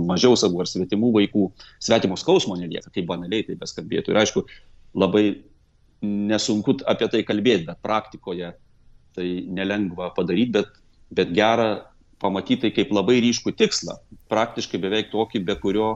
mažiau 0.07 0.37
savų 0.39 0.63
ar 0.63 0.69
svetimų 0.69 1.11
vaikų, 1.15 1.49
svetimo 1.83 2.17
skausmo 2.19 2.55
nelieka, 2.59 2.91
kaip 2.93 3.07
banaliai 3.09 3.45
tai 3.47 3.57
beskambėtų. 3.59 4.13
Ir 4.13 4.21
aišku, 4.21 4.45
labai 4.97 5.25
nesunku 6.05 6.77
apie 6.87 7.09
tai 7.11 7.23
kalbėti, 7.27 7.67
bet 7.67 7.81
praktikoje 7.83 8.53
tai 9.17 9.27
nelengva 9.49 10.11
padaryti, 10.15 10.53
bet, 10.59 10.77
bet 11.09 11.33
gera 11.35 11.87
pamatyti 12.21 12.67
tai 12.67 12.73
kaip 12.75 12.93
labai 12.93 13.17
ryškų 13.25 13.53
tikslą, 13.57 13.97
praktiškai 14.31 14.79
beveik 14.81 15.11
tokį, 15.11 15.41
be 15.47 15.57
kurio 15.59 15.95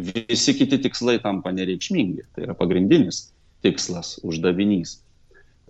visi 0.00 0.56
kiti 0.56 0.80
tikslai 0.80 1.18
tampa 1.22 1.52
nereikšmingi. 1.54 2.26
Tai 2.32 2.46
yra 2.48 2.56
pagrindinis 2.56 3.28
tikslas, 3.62 4.16
uždavinys 4.26 4.98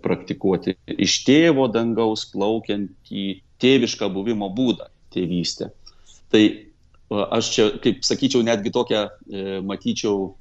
praktikuoti 0.03 0.75
iš 1.07 1.21
tėvo 1.27 1.69
dangaus 1.71 2.25
plaukiantį 2.33 3.25
tėvišką 3.63 4.09
buvimo 4.13 4.49
būdą 4.53 4.89
tėvystę. 5.13 5.69
Tai 6.33 6.43
aš 7.37 7.51
čia, 7.53 7.67
kaip 7.83 8.03
sakyčiau, 8.05 8.43
netgi 8.45 8.73
tokią 8.73 9.03
e, 9.05 9.59
matyčiau 9.65 10.33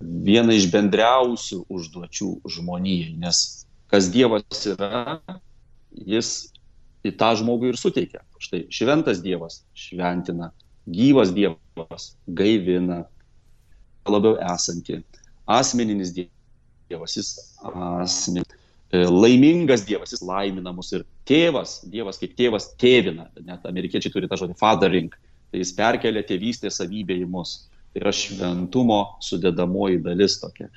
vieną 0.00 0.56
iš 0.56 0.68
bendriausių 0.72 1.64
užduočių 1.72 2.30
žmonijai, 2.56 3.14
nes 3.20 3.66
kas 3.90 4.08
Dievas 4.12 4.64
yra, 4.70 5.18
jis 5.92 6.50
į 7.04 7.14
tą 7.20 7.32
žmogų 7.40 7.72
ir 7.72 7.80
suteikia. 7.80 8.22
Štai 8.40 8.64
šventas 8.72 9.20
Dievas 9.24 9.60
šventina, 9.76 10.50
gyvas 10.88 11.32
Dievas 11.36 12.12
gaivina, 12.28 13.02
labiau 14.08 14.38
esanti, 14.52 15.00
asmeninis 15.50 16.14
Dievas, 16.16 17.16
jis 17.18 17.34
asmeninis 17.64 18.59
laimingas 18.92 19.84
Dievas, 19.86 20.12
jis 20.14 20.22
laimina 20.26 20.72
mus 20.74 20.90
ir 20.96 21.04
tėvas, 21.28 21.80
Dievas 21.90 22.18
kaip 22.18 22.34
tėvas 22.38 22.72
tėvina, 22.80 23.28
net 23.46 23.66
amerikiečiai 23.68 24.12
turi 24.12 24.30
tą 24.30 24.38
žodį 24.40 24.56
fathering, 24.58 25.12
tai 25.50 25.62
jis 25.62 25.74
perkelia 25.76 26.24
tėvystės 26.26 26.80
savybę 26.80 27.14
į 27.22 27.28
mus. 27.30 27.68
Tai 27.90 28.02
yra 28.04 28.12
šventumo 28.14 29.00
sudėdamoji 29.26 30.02
dalis 30.04 30.36
tokia 30.42 30.68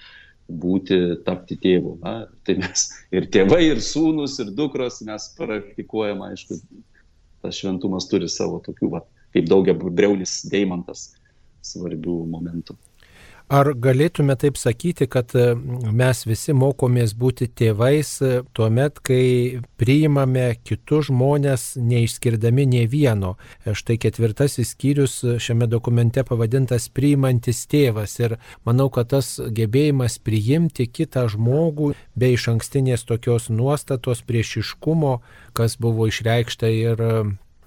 būti, 0.50 0.98
tapti 1.26 1.58
tėvu. 1.62 1.98
Na, 2.04 2.14
tai 2.46 2.58
mes 2.62 2.88
ir 3.14 3.28
tėvai, 3.34 3.62
ir 3.72 3.82
sūnus, 3.86 4.40
ir 4.44 4.54
dukros 4.58 5.02
mes 5.08 5.30
praktikuojam, 5.38 6.24
aišku, 6.26 6.58
tas 7.44 7.60
šventumas 7.60 8.10
turi 8.12 8.30
savo 8.32 8.60
tokių, 8.66 8.90
va, 8.96 9.04
kaip 9.36 9.50
daugia 9.50 9.76
breulis 9.78 10.42
deimantas 10.50 11.12
svarbių 11.64 12.18
momentų. 12.34 12.78
Ar 13.52 13.68
galėtume 13.76 14.36
taip 14.40 14.56
sakyti, 14.58 15.06
kad 15.12 15.34
e, 15.36 15.52
mes 15.92 16.22
visi 16.26 16.54
mokomės 16.56 17.12
būti 17.20 17.50
tėvais 17.52 18.12
e, 18.24 18.32
tuo 18.56 18.70
met, 18.72 19.02
kai 19.04 19.60
priimame 19.78 20.46
kitus 20.64 21.10
žmonės, 21.10 21.66
neišskirdami 21.76 22.66
ne 22.72 22.86
vieno. 22.88 23.36
E, 23.66 23.76
štai 23.76 24.00
ketvirtasis 24.00 24.72
skyrius 24.74 25.20
šiame 25.44 25.68
dokumente 25.68 26.24
pavadintas 26.24 26.88
priimantis 26.88 27.66
tėvas. 27.68 28.16
Ir 28.24 28.38
manau, 28.64 28.88
kad 28.94 29.12
tas 29.12 29.36
gebėjimas 29.44 30.18
priimti 30.24 30.88
kitą 30.88 31.28
žmogų 31.36 31.94
be 32.16 32.34
iš 32.38 32.48
ankstinės 32.56 33.04
tokios 33.04 33.52
nuostatos 33.52 34.24
priešiškumo, 34.24 35.18
kas 35.54 35.76
buvo 35.78 36.08
išreikšta 36.08 36.72
ir 36.72 37.08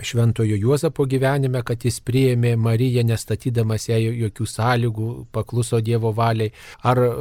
Šventojo 0.03 0.57
Juozapo 0.57 1.07
gyvenime, 1.09 1.63
kad 1.65 1.85
jis 1.85 1.99
priėmė 2.05 2.55
Mariją 2.61 3.05
nestatydamas 3.07 3.89
jai 3.89 4.03
jokių 4.05 4.47
sąlygų, 4.53 5.11
pakluso 5.33 5.81
Dievo 5.81 6.13
valiai. 6.17 6.53
Ar 6.85 7.01
e, 7.05 7.13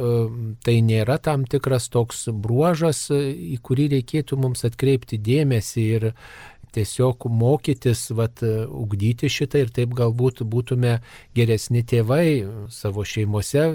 tai 0.64 0.76
nėra 0.84 1.18
tam 1.22 1.46
tikras 1.48 1.88
toks 1.92 2.26
bruožas, 2.32 3.06
į 3.10 3.56
kurį 3.64 3.88
reikėtų 3.96 4.40
mums 4.40 4.66
atkreipti 4.68 5.18
dėmesį 5.18 5.86
ir 5.98 6.10
tiesiog 6.74 7.26
mokytis, 7.30 8.08
vat, 8.16 8.42
ugdyti 8.42 9.30
šitą 9.32 9.62
ir 9.64 9.72
taip 9.74 9.94
galbūt 9.96 10.42
būtume 10.48 10.96
geresni 11.36 11.82
tėvai 11.86 12.46
savo 12.72 13.04
šeimose, 13.06 13.66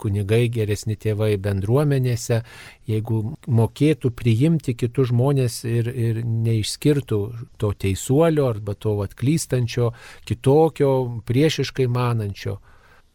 kunigai 0.00 0.46
geresni 0.52 0.96
tėvai 1.00 1.34
bendruomenėse, 1.42 2.42
jeigu 2.90 3.22
mokėtų 3.46 4.12
priimti 4.16 4.76
kitus 4.78 5.10
žmonės 5.12 5.62
ir, 5.68 5.90
ir 5.90 6.22
neišskirtų 6.24 7.20
to 7.60 7.72
teisuolio 7.72 8.50
arba 8.52 8.76
to 8.78 8.96
atklystančio, 9.04 9.92
kitokio, 10.28 10.92
priešiškai 11.26 11.88
manančio. 11.90 12.58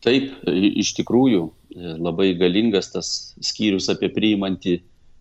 Taip, 0.02 0.32
iš 0.50 0.96
tikrųjų 0.98 1.44
labai 2.02 2.34
galingas 2.40 2.90
tas 2.92 3.10
skyrius 3.44 3.90
apie 3.94 4.10
priimantį 4.14 4.80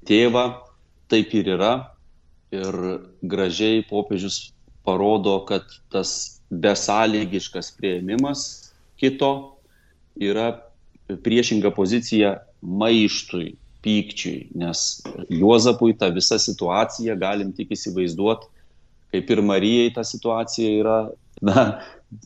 tėvą, 0.08 0.44
taip 1.10 1.34
ir 1.36 1.52
yra, 1.56 1.72
ir 2.54 2.76
gražiai 3.22 3.84
popiežius 3.86 4.50
parodo, 4.86 5.38
kad 5.46 5.66
tas 5.92 6.40
besąlygiškas 6.50 7.70
prieimimas 7.78 8.72
kito 8.98 9.56
yra 10.20 10.52
priešinga 11.24 11.70
pozicija 11.74 12.36
maištui, 12.60 13.54
pykčiui, 13.80 14.50
nes 14.60 15.00
Juozapui 15.32 15.94
tą 15.96 16.10
visą 16.12 16.36
situaciją 16.38 17.16
galim 17.18 17.52
tik 17.56 17.72
įsivaizduoti, 17.76 18.50
kaip 19.14 19.30
ir 19.32 19.42
Marijai 19.42 19.92
ta 19.94 20.04
situacija 20.06 20.74
yra, 20.82 20.98
na, 21.42 21.80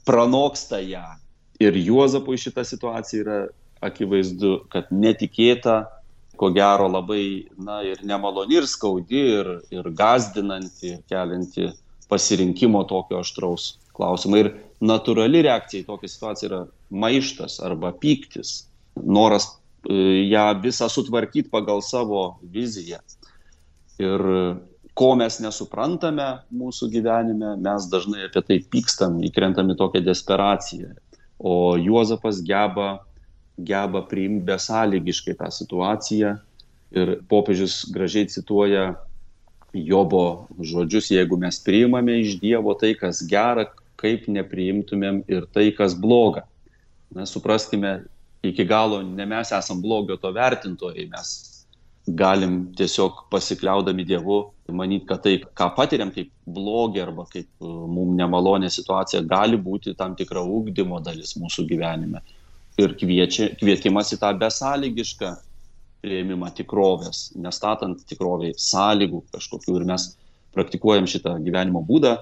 pranoksta 0.09 0.81
ją. 0.83 1.05
Ir 1.63 1.77
Juozapui 1.79 2.41
šita 2.41 2.65
situacija 2.67 3.23
yra 3.23 3.39
akivaizdu, 3.85 4.65
kad 4.73 4.91
netikėta, 4.91 5.85
ko 6.37 6.51
gero 6.55 6.89
labai, 6.91 7.47
na 7.57 7.81
ir 7.87 8.03
nemaloni, 8.07 8.59
ir 8.61 8.69
skaudi, 8.71 9.23
ir, 9.39 9.51
ir 9.75 9.89
gazdinanti, 9.97 10.95
ir 10.95 11.03
kelianti 11.11 11.71
pasirinkimo 12.11 12.85
tokio 12.91 13.23
aštraus 13.25 13.75
klausimo. 13.97 14.41
Ir 14.41 14.53
natūrali 14.85 15.45
reakcija 15.47 15.85
į 15.85 15.89
tokią 15.89 16.11
situaciją 16.11 16.51
yra 16.51 16.63
maištas 17.05 17.61
arba 17.65 17.93
pyktis, 18.01 18.65
noras 19.01 19.49
e, 19.89 20.27
ją 20.31 20.47
visą 20.63 20.91
sutvarkyti 20.91 21.53
pagal 21.53 21.83
savo 21.87 22.27
viziją. 22.43 23.01
Ir 24.03 24.25
ko 24.99 25.15
mes 25.19 25.41
nesuprantame 25.43 26.27
mūsų 26.55 26.89
gyvenime, 26.93 27.55
mes 27.63 27.89
dažnai 27.91 28.29
apie 28.29 28.43
tai 28.47 28.61
pykstam, 28.71 29.19
įkrentam 29.27 29.73
į 29.75 29.79
tokią 29.79 30.03
desperaciją. 30.07 30.95
O 31.39 31.75
Juozapas 31.79 32.41
geba 32.47 33.05
geba 33.59 34.03
priimti 34.03 34.45
besąlygiškai 34.47 35.37
tą 35.39 35.51
situaciją. 35.51 36.37
Ir 36.95 37.19
popiežius 37.29 37.85
gražiai 37.91 38.29
cituoja 38.31 38.95
Jobo 39.75 40.47
žodžius, 40.63 41.11
jeigu 41.11 41.37
mes 41.39 41.59
priimame 41.59 42.21
iš 42.23 42.37
Dievo 42.39 42.75
tai, 42.79 42.93
kas 42.95 43.25
gera, 43.27 43.67
kaip 43.99 44.29
nepriimtumėm 44.31 45.25
ir 45.27 45.49
tai, 45.51 45.73
kas 45.75 45.97
bloga. 45.99 46.45
Na, 47.15 47.27
supraskime, 47.27 48.05
iki 48.47 48.67
galo 48.67 49.01
ne 49.03 49.27
mes 49.27 49.51
esam 49.55 49.81
blogio 49.83 50.17
to 50.23 50.31
vertintojai, 50.35 51.09
mes 51.11 51.33
galim 52.07 52.69
tiesiog 52.79 53.25
pasikliaudami 53.33 54.07
Dievu 54.07 54.39
manyti, 54.71 55.09
kad 55.09 55.25
tai, 55.25 55.35
ką 55.43 55.71
patiriam 55.75 56.13
kaip 56.15 56.31
blogį 56.47 57.03
arba 57.03 57.27
kaip 57.31 57.49
uh, 57.59 57.85
mums 57.91 58.15
nemalonė 58.21 58.71
situacija, 58.71 59.25
gali 59.27 59.59
būti 59.59 59.97
tam 59.99 60.15
tikra 60.15 60.45
ūkdymo 60.45 61.03
dalis 61.03 61.35
mūsų 61.41 61.67
gyvenime 61.71 62.23
ir 62.81 62.95
kviečia, 62.99 63.51
kvietimas 63.59 64.13
į 64.15 64.21
tą 64.23 64.33
besąlygišką 64.41 65.33
prieimimą 66.05 66.51
tikrovės, 66.59 67.31
nestatant 67.41 68.03
tikroviai 68.09 68.55
sąlygų 68.61 69.23
kažkokių. 69.35 69.79
Ir 69.79 69.87
mes 69.89 70.11
praktikuojam 70.55 71.09
šitą 71.11 71.39
gyvenimo 71.45 71.83
būdą, 71.87 72.19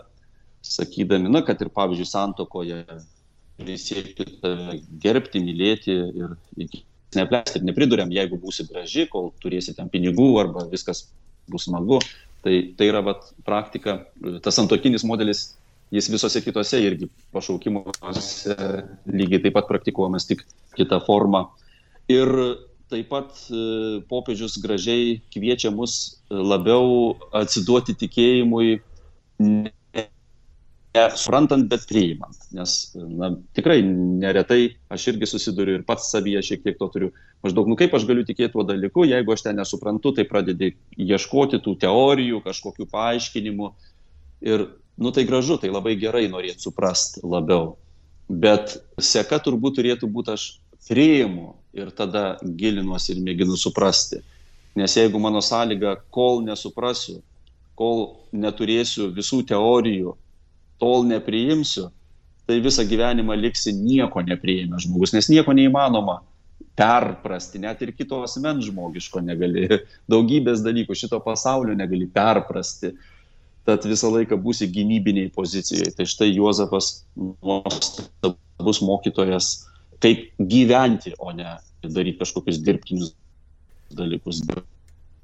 sakydami, 0.62 1.32
na, 1.32 1.42
kad 1.46 1.60
ir 1.64 1.72
pavyzdžiui 1.74 2.08
santokoje 2.08 2.82
prisiekti 3.58 4.26
gerbti, 5.02 5.42
mylėti 5.42 5.96
ir 5.96 6.36
nepleisti 7.16 7.58
ir 7.60 7.66
nepriduriam, 7.68 8.12
jeigu 8.14 8.38
būsi 8.40 8.66
graži, 8.68 9.08
kol 9.10 9.32
turėsi 9.42 9.74
ten 9.76 9.90
pinigų 9.92 10.28
arba 10.40 10.64
viskas 10.70 11.06
bus 11.50 11.66
smagu. 11.68 12.00
Tai, 12.42 12.54
tai 12.74 12.88
yra 12.90 13.02
vat, 13.06 13.28
praktika, 13.46 14.00
tas 14.42 14.56
santokinis 14.58 15.04
modelis 15.06 15.52
jis 15.92 16.08
visose 16.12 16.40
kitose 16.44 16.80
irgi 16.80 17.08
pašaukimuose 17.34 18.56
lygiai 19.12 19.42
taip 19.44 19.56
pat 19.58 19.68
praktikuojamas, 19.68 20.28
tik 20.28 20.44
kita 20.78 21.02
forma. 21.06 21.46
Ir 22.12 22.32
taip 22.92 23.08
pat 23.12 23.44
e, 23.48 24.00
popiežius 24.08 24.58
gražiai 24.62 25.20
kviečia 25.32 25.72
mus 25.74 26.22
labiau 26.30 27.14
atsiduoti 27.42 27.96
tikėjimui 28.00 28.80
nesuprantant, 30.92 31.68
bet 31.70 31.86
priimant. 31.88 32.36
Nes 32.56 32.74
na, 32.94 33.32
tikrai 33.56 33.80
neretai 33.84 34.74
aš 34.92 35.08
irgi 35.12 35.28
susiduriu 35.30 35.78
ir 35.78 35.86
pats 35.88 36.10
savyje 36.12 36.42
šiek 36.48 36.66
tiek 36.66 36.78
to 36.80 36.88
turiu. 36.92 37.12
Maždaug, 37.44 37.70
nu 37.70 37.78
kaip 37.80 37.94
aš 37.96 38.04
galiu 38.08 38.26
tikėti 38.28 38.52
tuo 38.54 38.64
dalyku, 38.68 39.06
jeigu 39.08 39.32
aš 39.34 39.46
ten 39.46 39.58
nesuprantu, 39.58 40.12
tai 40.16 40.26
pradedi 40.28 40.74
ieškoti 41.00 41.62
tų 41.64 41.78
teorijų, 41.86 42.42
kažkokių 42.44 42.88
paaiškinimų. 42.92 43.72
Ir, 44.52 44.66
nu 44.98 45.10
tai 45.10 45.24
gražu, 45.24 45.58
tai 45.60 45.70
labai 45.72 45.96
gerai 46.00 46.28
norėti 46.30 46.66
suprasti 46.66 47.22
labiau. 47.24 47.76
Bet 48.28 48.78
seka 49.00 49.38
turbūt 49.42 49.78
turėtų 49.78 50.08
būti 50.08 50.34
aš 50.34 50.46
priimu 50.88 51.54
ir 51.76 51.90
tada 51.96 52.38
gilinuosi 52.42 53.14
ir 53.14 53.22
mėginu 53.24 53.56
suprasti. 53.56 54.22
Nes 54.76 54.96
jeigu 54.96 55.20
mano 55.20 55.42
sąlyga, 55.44 55.98
kol 56.10 56.40
nesuprasiu, 56.44 57.20
kol 57.76 58.06
neturėsiu 58.32 59.10
visų 59.12 59.42
teorijų, 59.48 60.14
tol 60.80 61.04
nepriimsiu, 61.08 61.90
tai 62.48 62.58
visą 62.64 62.84
gyvenimą 62.88 63.36
liksi 63.38 63.74
nieko 63.76 64.22
nepriėmęs 64.26 64.86
žmogus, 64.86 65.12
nes 65.14 65.28
nieko 65.30 65.54
neįmanoma 65.56 66.20
perprasti, 66.78 67.60
net 67.62 67.82
ir 67.84 67.92
kito 67.96 68.22
asmens 68.24 68.66
žmogiško 68.66 69.22
negali, 69.24 69.68
daugybės 70.12 70.64
dalykų 70.64 70.96
šito 70.96 71.20
pasaulio 71.24 71.76
negali 71.78 72.08
perprasti, 72.10 72.94
tad 73.68 73.86
visą 73.86 74.10
laiką 74.12 74.38
būsi 74.42 74.68
gynybiniai 74.72 75.30
pozicijoje. 75.34 75.92
Tai 75.96 76.06
štai 76.08 76.30
Juozapas 76.32 76.92
nuostabus 77.16 78.82
mokytojas, 78.82 79.52
kaip 80.02 80.30
gyventi, 80.38 81.14
o 81.18 81.30
ne 81.36 81.56
daryti 81.82 82.20
kažkokius 82.22 82.60
dirbtinius 82.62 83.14
dalykus, 83.92 84.42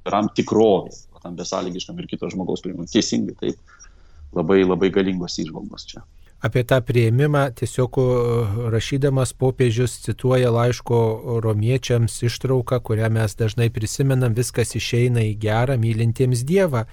tam 0.09 0.29
tikrovė, 0.35 0.95
tam 1.23 1.37
besąlygiškam 1.39 1.99
ir 1.99 2.09
kito 2.11 2.31
žmogaus 2.31 2.63
priimimui. 2.65 2.91
Teisingai, 2.91 3.37
taip 3.39 4.37
labai 4.37 4.63
labai 4.65 4.91
galingos 4.95 5.39
įžvalgos 5.43 5.87
čia. 5.89 6.05
Apie 6.39 6.63
tą 6.65 6.79
prieimimą 6.87 7.41
tiesiog 7.59 7.97
rašydamas 8.71 9.33
popiežius 9.35 9.97
cituoja 10.05 10.53
laiško 10.55 10.99
romiečiams 11.43 12.21
ištrauką, 12.29 12.79
kurią 12.87 13.09
mes 13.11 13.35
dažnai 13.35 13.67
prisimenam, 13.75 14.37
viskas 14.39 14.77
išeina 14.79 15.25
į 15.27 15.35
gerą 15.43 15.75
mylintiems 15.83 16.45
Dievą. 16.47 16.85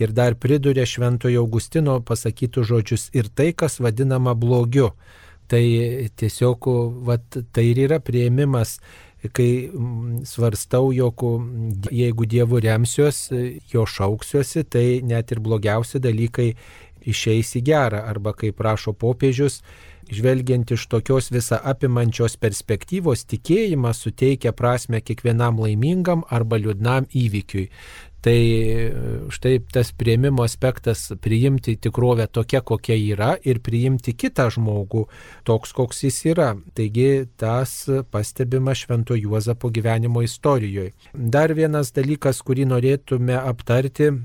Ir 0.00 0.16
dar 0.16 0.38
priduria 0.40 0.88
Šventojo 0.88 1.44
Augustino 1.44 1.98
pasakytų 2.00 2.64
žodžius 2.64 3.10
ir 3.12 3.28
tai, 3.28 3.52
kas 3.52 3.76
vadinama 3.76 4.32
blogiu. 4.32 4.94
Tai 5.52 5.64
tiesiog 6.16 6.70
vat, 7.04 7.42
tai 7.52 7.68
ir 7.74 7.84
yra 7.84 8.00
prieimimas 8.00 8.78
kai 9.32 9.70
svarstau, 10.28 10.90
jog 10.92 11.22
jeigu 11.92 12.26
Dievu 12.28 12.60
remsiuosi, 12.60 13.60
jo 13.72 13.84
šauksiuosi, 13.88 14.64
tai 14.68 14.86
net 15.04 15.32
ir 15.32 15.40
blogiausi 15.44 16.00
dalykai 16.02 16.50
išeis 17.06 17.54
į 17.58 17.64
gerą, 17.68 18.04
arba 18.08 18.32
kaip 18.36 18.56
prašo 18.60 18.92
popiežius, 18.92 19.60
žvelgiant 20.12 20.70
iš 20.74 20.86
tokios 20.92 21.30
visą 21.32 21.58
apimančios 21.64 22.36
perspektyvos, 22.40 23.24
tikėjimas 23.30 24.02
suteikia 24.04 24.52
prasme 24.52 25.00
kiekvienam 25.00 25.60
laimingam 25.62 26.24
arba 26.30 26.60
liūdnam 26.60 27.08
įvykiui. 27.12 27.68
Tai 28.24 28.40
štai 29.28 29.58
tas 29.68 29.90
prieimimo 29.92 30.46
aspektas- 30.46 31.12
priimti 31.24 31.76
tikrovę 31.76 32.26
tokia, 32.26 32.62
kokia 32.62 32.96
yra 32.96 33.36
ir 33.44 33.60
priimti 33.60 34.14
kitą 34.16 34.48
žmogų 34.48 35.04
toks, 35.44 35.72
koks 35.72 36.04
jis 36.04 36.22
yra. 36.32 36.56
Taigi 36.74 37.28
tas 37.36 37.84
pastebima 38.10 38.72
Švento 38.72 39.14
Juozapo 39.14 39.68
gyvenimo 39.68 40.22
istorijoje. 40.24 40.92
Dar 41.12 41.52
vienas 41.52 41.92
dalykas, 41.92 42.40
kurį 42.40 42.64
norėtume 42.64 43.36
aptarti 43.36 44.24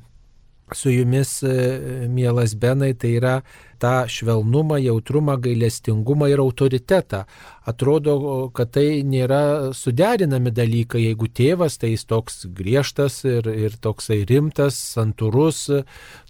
su 0.76 0.92
jumis, 0.92 1.42
e, 1.44 2.08
mielas 2.10 2.56
Benai, 2.56 2.94
tai 2.94 3.16
yra 3.18 3.42
tą 3.80 4.08
švelnumą, 4.12 4.78
jautrumą, 4.84 5.38
gailestingumą 5.40 6.28
ir 6.28 6.40
autoritetą. 6.44 7.24
Atrodo, 7.70 8.50
kad 8.54 8.72
tai 8.74 9.04
nėra 9.06 9.72
suderinami 9.78 10.52
dalykai. 10.52 11.04
Jeigu 11.06 11.30
tėvas, 11.30 11.78
tai 11.80 11.94
jis 11.94 12.04
toks 12.10 12.42
griežtas 12.58 13.22
ir, 13.30 13.46
ir 13.48 13.78
toksai 13.80 14.24
rimtas, 14.28 14.78
santūrus, 14.96 15.68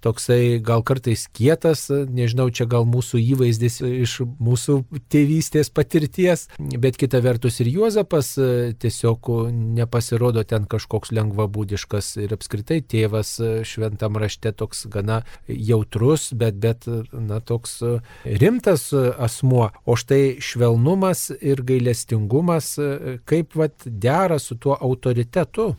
toksai 0.04 0.60
gal 0.66 0.84
kartais 0.84 1.26
kietas, 1.32 1.88
nežinau, 1.90 2.50
čia 2.52 2.68
gal 2.70 2.86
mūsų 2.90 3.22
įvaizdis 3.34 3.80
iš 3.88 4.18
mūsų 4.38 4.76
tėvystės 5.10 5.72
patirties, 5.72 6.50
bet 6.60 7.00
kita 7.00 7.24
vertus 7.24 7.62
ir 7.64 7.72
Juozapas 7.72 8.36
tiesiog 8.84 9.32
nepasirodo 9.80 10.44
ten 10.44 10.68
kažkoks 10.70 11.16
lengvabūdiškas 11.16 12.18
ir 12.26 12.36
apskritai 12.36 12.82
tėvas 12.84 13.38
šventam 13.66 14.20
rašte 14.20 14.29
toks 14.38 14.86
gana 14.92 15.22
jautrus, 15.48 16.30
bet, 16.34 16.60
bet 16.60 16.88
na, 17.12 17.40
toks 17.40 17.82
e, 17.82 18.00
rimtas 18.26 18.92
e, 18.94 19.10
asmuo, 19.18 19.70
o 19.86 19.96
štai 19.96 20.38
švelnumas 20.44 21.30
ir 21.42 21.64
gailestingumas, 21.66 22.78
e, 22.78 23.18
kaip 23.26 23.56
vat 23.60 23.86
dera 23.86 24.40
su 24.40 24.58
tuo 24.58 24.78
autoritetu. 24.80 25.74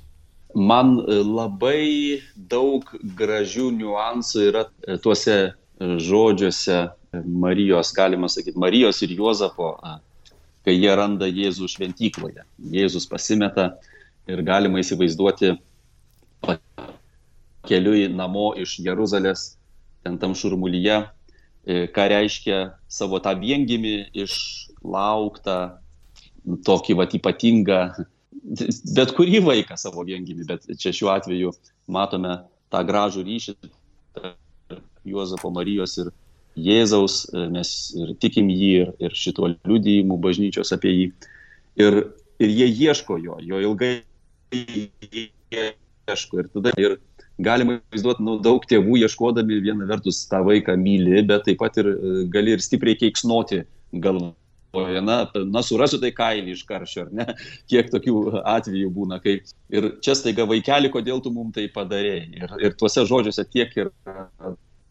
Man 0.55 0.97
labai 1.07 2.21
daug 2.35 2.89
gražių 3.17 3.71
niuansų 3.77 4.47
yra 4.49 4.65
tuose 5.03 5.37
žodžiuose 5.81 6.89
Marijos, 7.27 7.93
galima 7.95 8.29
sakyti, 8.31 8.59
Marijos 8.59 9.03
ir 9.03 9.15
Juozapo, 9.19 9.77
kai 10.67 10.75
jie 10.75 10.91
randa 10.95 11.27
Jėzų 11.31 11.71
šventykloje. 11.71 12.45
Jėzus 12.71 13.07
pasimeta 13.11 13.73
ir 14.31 14.43
galima 14.47 14.83
įsivaizduoti 14.83 15.55
keliui 17.69 18.09
namo 18.09 18.53
iš 18.59 18.79
Jeruzalės, 18.85 19.55
ten 20.05 20.17
tam 20.21 20.37
šurmulyje, 20.39 21.03
E, 21.65 21.89
ką 21.93 22.07
reiškia 22.09 22.61
savo 22.89 23.21
tą 23.21 23.35
viengimį 23.37 23.95
išlauktą, 24.17 25.57
tokį 26.65 26.97
vat 26.97 27.13
ypatingą, 27.19 27.81
bet 28.97 29.13
kurį 29.17 29.43
vaiką 29.45 29.77
savo 29.77 30.07
viengimį, 30.09 30.47
bet 30.49 30.65
čia 30.81 30.95
šiuo 30.97 31.13
atveju 31.13 31.53
matome 31.93 32.39
tą 32.73 32.81
gražų 32.89 33.27
ryšį 33.29 33.55
Juozapo 35.11 35.51
Marijos 35.53 35.99
ir 36.01 36.11
Jėzaus, 36.57 37.27
e, 37.29 37.45
mes 37.53 37.75
ir 37.99 38.15
tikim 38.25 38.49
jį, 38.49 38.73
ir, 38.81 38.95
ir 39.05 39.13
šituo 39.17 39.53
liudijimu 39.53 40.17
bažnyčios 40.21 40.73
apie 40.77 40.95
jį. 40.97 41.07
Ir, 41.81 42.01
ir 42.41 42.57
jie 42.57 42.71
ieško 42.89 43.21
jo, 43.21 43.37
jo 43.45 43.61
ilgai 43.69 43.93
ieško. 44.57 46.41
Ir 46.41 46.51
tada 46.57 46.73
ir 46.81 46.97
galima 47.45 47.79
įsivaizduoti, 47.79 48.25
nu, 48.27 48.37
daug 48.43 48.65
tėvų 48.69 49.01
ieškodami 49.05 49.61
viena 49.65 49.89
vertus 49.89 50.25
tą 50.31 50.43
vaiką 50.47 50.77
myli, 50.81 51.23
bet 51.27 51.47
taip 51.49 51.61
pat 51.63 51.79
ir 51.81 51.91
e, 51.93 51.97
gali 52.33 52.55
ir 52.57 52.65
stipriai 52.65 52.99
keiksnoti 53.01 53.63
galvoje. 54.05 55.03
Na, 55.03 55.23
na, 55.51 55.63
surasiu 55.67 56.01
tai 56.03 56.13
kailį 56.17 56.55
iš 56.55 56.65
karščio, 56.69 57.07
ar 57.07 57.13
ne? 57.21 57.27
Kiek 57.71 57.91
tokių 57.93 58.43
atvejų 58.45 58.91
būna, 58.97 59.21
kai 59.25 59.41
ir 59.73 59.93
čia 60.05 60.17
staiga 60.19 60.47
vaikeli, 60.51 60.93
kodėl 60.93 61.23
tu 61.25 61.33
mums 61.35 61.57
tai 61.57 61.69
padarėjai. 61.75 62.27
Ir, 62.39 62.57
ir 62.69 62.77
tuose 62.81 63.07
žodžiuose 63.09 63.47
tiek 63.51 63.75
ir 63.81 63.93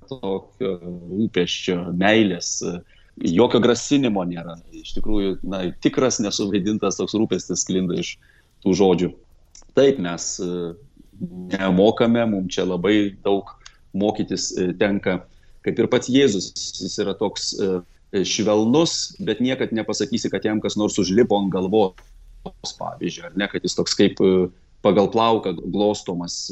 tokio 0.09 0.73
rūpeščio, 0.81 1.77
meilės, 1.97 2.57
jokio 3.29 3.61
grasinimo 3.63 4.23
nėra. 4.25 4.57
Iš 4.73 4.95
tikrųjų, 4.97 5.39
na, 5.47 5.67
tikras 5.83 6.19
nesuvaidintas 6.23 6.97
toks 6.99 7.17
rūpestis 7.17 7.65
sklinda 7.65 7.99
iš 8.01 8.15
tų 8.65 8.75
žodžių. 8.79 9.11
Taip 9.77 9.99
mes 10.01 10.31
nemokame, 11.19 12.23
mums 12.29 12.53
čia 12.55 12.65
labai 12.67 13.15
daug 13.25 13.51
mokytis 13.97 14.51
e, 14.57 14.69
tenka. 14.79 15.19
Kaip 15.65 15.79
ir 15.81 15.89
pats 15.91 16.09
Jėzus, 16.11 16.51
jis 16.79 16.95
yra 17.03 17.15
toks 17.19 17.51
e, 17.59 17.71
švelnus, 18.25 19.15
bet 19.25 19.41
niekad 19.43 19.73
nepasakysi, 19.75 20.31
kad 20.31 20.45
jam 20.47 20.61
kas 20.63 20.77
nors 20.79 20.97
užlipo 21.01 21.37
ant 21.37 21.51
galvos, 21.53 21.95
pavyzdžiui, 22.79 23.27
ar 23.29 23.37
ne, 23.37 23.49
kad 23.51 23.65
jis 23.65 23.77
toks 23.77 23.97
kaip 23.99 24.21
e, 24.23 24.33
pagal 24.85 25.09
plauką 25.11 25.57
glostomas, 25.59 26.45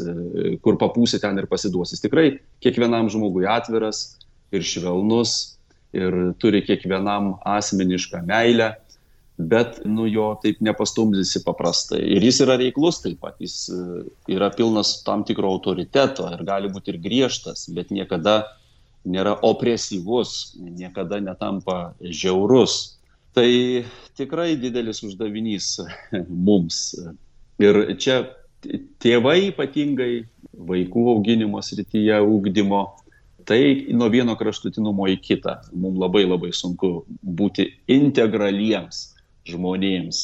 kur 0.60 0.75
papūsi 0.75 1.21
ten 1.23 1.39
ir 1.39 1.45
pasiduos. 1.47 1.93
Jis 1.93 2.03
tikrai 2.03 2.25
kiekvienam 2.60 3.08
žmogui 3.08 3.45
atviras 3.47 4.17
ir 4.51 4.65
švelnus 4.67 5.56
ir 5.95 6.34
turi 6.41 6.60
kiekvienam 6.67 7.38
asmenišką 7.47 8.25
meilę 8.27 8.73
bet 9.38 9.82
nu 9.86 10.08
jo 10.08 10.32
taip 10.41 10.62
nepastumdysi 10.65 11.43
paprastai. 11.45 12.02
Ir 12.02 12.23
jis 12.26 12.41
yra 12.45 12.58
reiklus 12.58 13.02
taip 13.04 13.19
pat, 13.21 13.38
jis 13.41 13.67
e, 13.69 13.82
yra 14.34 14.50
pilnas 14.54 14.97
tam 15.06 15.23
tikro 15.28 15.52
autoriteto 15.54 16.26
ir 16.34 16.41
gali 16.47 16.71
būti 16.73 16.95
ir 16.95 17.02
griežtas, 17.04 17.67
bet 17.69 17.93
niekada 17.93 18.39
nėra 19.06 19.38
opresyvus, 19.45 20.58
niekada 20.58 21.21
netampa 21.21 21.93
žiaurus. 22.02 22.97
Tai 23.38 23.50
tikrai 24.18 24.55
didelis 24.57 25.03
uždavinys 25.05 25.76
mums. 26.47 26.97
Ir 27.62 27.84
čia 28.01 28.24
tėvai 28.97 29.51
ypatingai 29.51 30.26
vaikų 30.68 31.03
auginimo 31.14 31.62
srityje, 31.62 32.18
ūkdymo, 32.26 32.82
tai 33.47 33.62
nuo 33.93 34.09
vieno 34.09 34.34
kraštutinumo 34.36 35.05
į 35.14 35.20
kitą. 35.22 35.59
Mums 35.78 36.01
labai 36.01 36.26
labai 36.26 36.49
sunku 36.57 37.05
būti 37.22 37.70
integraliems 37.93 39.05
žmonėms. 39.50 40.24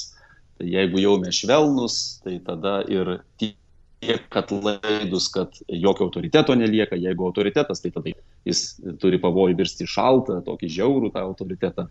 Tai 0.60 0.70
jeigu 0.70 1.02
jau 1.02 1.18
mes 1.22 1.38
švelnus, 1.42 2.00
tai 2.24 2.38
tada 2.46 2.82
ir 2.92 3.18
tiek 3.42 4.38
atlaidus, 4.38 5.30
kad 5.34 5.56
jokio 5.68 6.08
autoriteto 6.08 6.56
nelieka. 6.60 7.00
Jeigu 7.00 7.26
autoritetas, 7.30 7.82
tai 7.84 7.94
tada 7.96 8.14
jis 8.46 8.66
turi 9.02 9.20
pavojų 9.24 9.58
virsti 9.60 9.88
šaltą, 9.90 10.42
tokį 10.46 10.72
žiaurų 10.78 11.14
tą 11.16 11.24
autoritetą. 11.24 11.88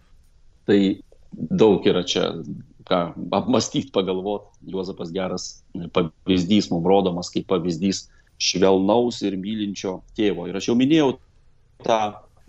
Tai 0.68 0.80
daug 1.32 1.86
yra 1.88 2.04
čia, 2.06 2.28
ką 2.88 3.00
apmastyti, 3.34 3.92
pagalvoti. 3.94 4.52
Juozapas 4.72 5.12
geras 5.14 5.48
pavyzdys, 5.94 6.70
mums 6.72 6.86
rodomas 6.86 7.32
kaip 7.34 7.48
pavyzdys 7.50 8.06
švelnaus 8.42 9.22
ir 9.26 9.38
mylinčio 9.38 10.00
tėvo. 10.18 10.48
Ir 10.50 10.58
aš 10.58 10.70
jau 10.70 10.76
minėjau 10.78 11.16
tą 11.86 12.00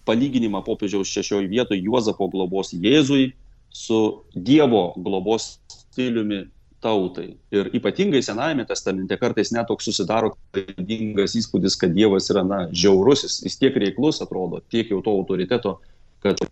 palyginimą 0.08 0.64
popiežiaus 0.66 1.12
šešioje 1.12 1.48
vietoje 1.52 1.84
Juozapo 1.86 2.28
globos 2.32 2.74
Jėzui 2.76 3.32
su 3.74 4.24
Dievo 4.36 4.94
globos 4.98 5.58
stiliumi 5.68 6.46
tautai. 6.84 7.34
Ir 7.52 7.70
ypatingai 7.74 8.22
Senajame 8.24 8.66
testamente 8.70 9.18
kartais 9.18 9.54
net 9.56 9.68
toks 9.72 9.88
susidaro 9.88 10.34
klaidingas 10.54 11.36
įspūdis, 11.40 11.78
kad 11.80 11.96
Dievas 11.96 12.30
yra, 12.32 12.44
na, 12.48 12.60
žiaurusis, 12.70 13.40
jis 13.48 13.58
tiek 13.60 13.78
reiklus 13.80 14.22
atrodo, 14.24 14.62
tiek 14.74 14.92
jau 14.92 15.00
to 15.06 15.16
autoriteto, 15.22 15.78
kad 16.24 16.44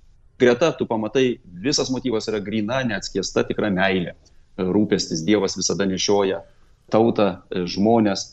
greta 0.42 0.72
tu 0.78 0.88
pamatai, 0.90 1.36
visas 1.44 1.92
motyvas 1.94 2.30
yra 2.32 2.42
grina, 2.44 2.82
neatskiesta 2.88 3.46
tikra 3.50 3.70
meilė. 3.74 4.16
Rūpestis 4.58 5.24
Dievas 5.28 5.58
visada 5.60 5.86
nešioja 5.90 6.42
tautą, 6.92 7.42
žmonės, 7.52 8.26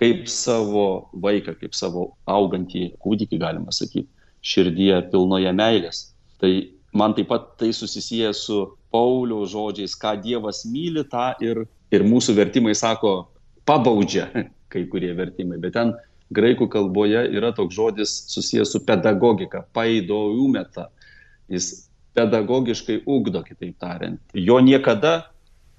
kaip 0.00 0.26
savo 0.32 1.10
vaiką, 1.12 1.54
kaip 1.60 1.76
savo 1.76 2.12
augantį 2.30 2.94
kūdikį, 3.02 3.38
galima 3.42 3.74
sakyti, 3.74 4.08
širdyje 4.40 5.02
pilnoje 5.12 5.52
meilės. 5.52 6.06
Tai 6.40 6.52
man 6.92 7.14
taip 7.14 7.30
pat 7.30 7.52
tai 7.60 7.72
susisieja 7.76 8.32
su 8.36 8.62
Pauliaus 8.90 9.52
žodžiais, 9.52 9.94
ką 9.98 10.16
Dievas 10.22 10.64
myli, 10.66 11.04
tą 11.06 11.32
ir, 11.44 11.64
ir 11.94 12.06
mūsų 12.06 12.34
vertimai 12.38 12.74
sako, 12.74 13.30
pabaudžia 13.68 14.28
kai 14.72 14.86
kurie 14.90 15.12
vertimai, 15.16 15.60
bet 15.62 15.76
ten 15.78 15.94
graikų 16.34 16.68
kalboje 16.70 17.24
yra 17.34 17.52
toks 17.54 17.74
žodis 17.74 18.14
susijęs 18.30 18.74
su 18.74 18.82
pedagogika, 18.86 19.64
paidoumeta. 19.74 20.88
Jis 21.50 21.88
pedagogiškai 22.14 23.00
ugdo, 23.06 23.42
kitaip 23.46 23.78
tariant. 23.82 24.20
Jo 24.34 24.60
niekada 24.62 25.30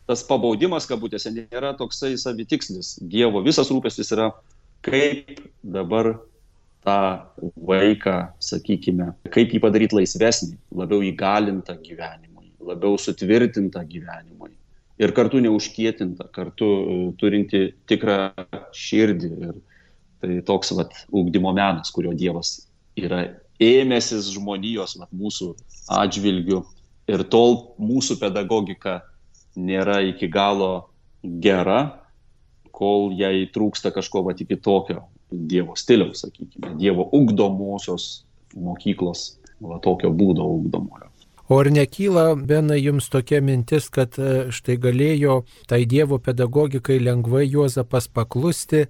tas 0.09 0.24
pabaudimas, 0.28 0.88
kabutėse, 0.89 1.32
nėra 1.32 1.72
toksai 1.80 2.18
savitikslis. 2.20 2.97
Dievo 2.99 3.39
visas 3.45 3.72
rūpestis 3.72 4.12
yra, 4.16 4.32
kaip 4.84 5.39
dabar 5.64 6.18
tą 6.86 6.97
vaiką, 7.57 8.15
sakykime, 8.41 9.11
kaip 9.34 9.53
jį 9.53 9.61
padaryti 9.61 9.97
laisvesnį, 9.99 10.55
labiau 10.82 11.03
įgalintą 11.05 11.77
gyvenimui, 11.84 12.49
labiau 12.65 12.97
sutvirtintą 13.01 13.84
gyvenimui. 13.89 14.51
Ir 15.01 15.13
kartu 15.17 15.41
neužkietinta, 15.41 16.27
kartu 16.34 16.65
e, 16.65 16.97
turinti 17.17 17.61
tikrą 17.89 18.34
širdį. 18.77 19.29
Ir 19.47 19.55
tai 20.21 20.41
toks 20.45 20.73
vat, 20.77 20.93
ūkdymo 21.09 21.53
menas, 21.57 21.89
kurio 21.93 22.13
Dievas 22.17 22.59
yra 22.99 23.23
ėmėsis 23.61 24.29
žmonijos 24.36 24.97
vat, 24.99 25.09
mūsų 25.13 25.53
atžvilgių. 25.97 26.61
Ir 27.09 27.25
tol 27.34 27.57
mūsų 27.82 28.19
pedagogika 28.21 28.99
nėra 29.57 29.99
iki 30.05 30.29
galo 30.32 30.91
gera, 31.41 31.97
kol 32.71 33.11
jai 33.17 33.49
trūksta 33.53 33.91
kažko 33.93 34.23
va 34.25 34.36
iki 34.38 34.57
tokio 34.57 35.03
Dievo 35.32 35.75
stiliaus, 35.79 36.25
sakykime, 36.25 36.75
Dievo 36.79 37.07
ugdomosios 37.15 38.25
mokyklos, 38.55 39.38
va 39.63 39.79
tokio 39.84 40.11
būdo 40.11 40.45
ugdomojo. 40.57 41.07
O 41.51 41.57
ar 41.59 41.67
nekyla, 41.67 42.36
Bena, 42.47 42.77
jums 42.79 43.09
tokia 43.11 43.41
mintis, 43.43 43.89
kad 43.91 44.15
e, 44.15 44.51
štai 44.55 44.77
galėjo 44.79 45.41
tai 45.67 45.82
Dievo 45.84 46.15
pedagogikai 46.23 46.95
lengvai 47.03 47.43
Juozapas 47.43 48.07
paklusti, 48.07 48.86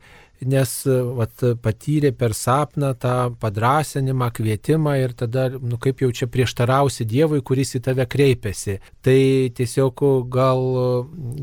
nes 0.46 0.72
vat, 1.18 1.44
patyrė 1.62 2.12
per 2.18 2.34
sapną 2.38 2.94
tą 3.00 3.34
padrasinimą, 3.42 4.32
kvietimą 4.36 4.96
ir 5.02 5.14
tada, 5.18 5.50
nu 5.54 5.78
kaip 5.82 6.02
jau 6.02 6.12
čia 6.12 6.28
prieštarausi 6.32 7.06
Dievui, 7.06 7.42
kuris 7.46 7.76
į 7.78 7.82
tave 7.86 8.06
kreipiasi. 8.10 8.78
Tai 9.06 9.20
tiesiog 9.58 10.04
gal, 10.32 10.62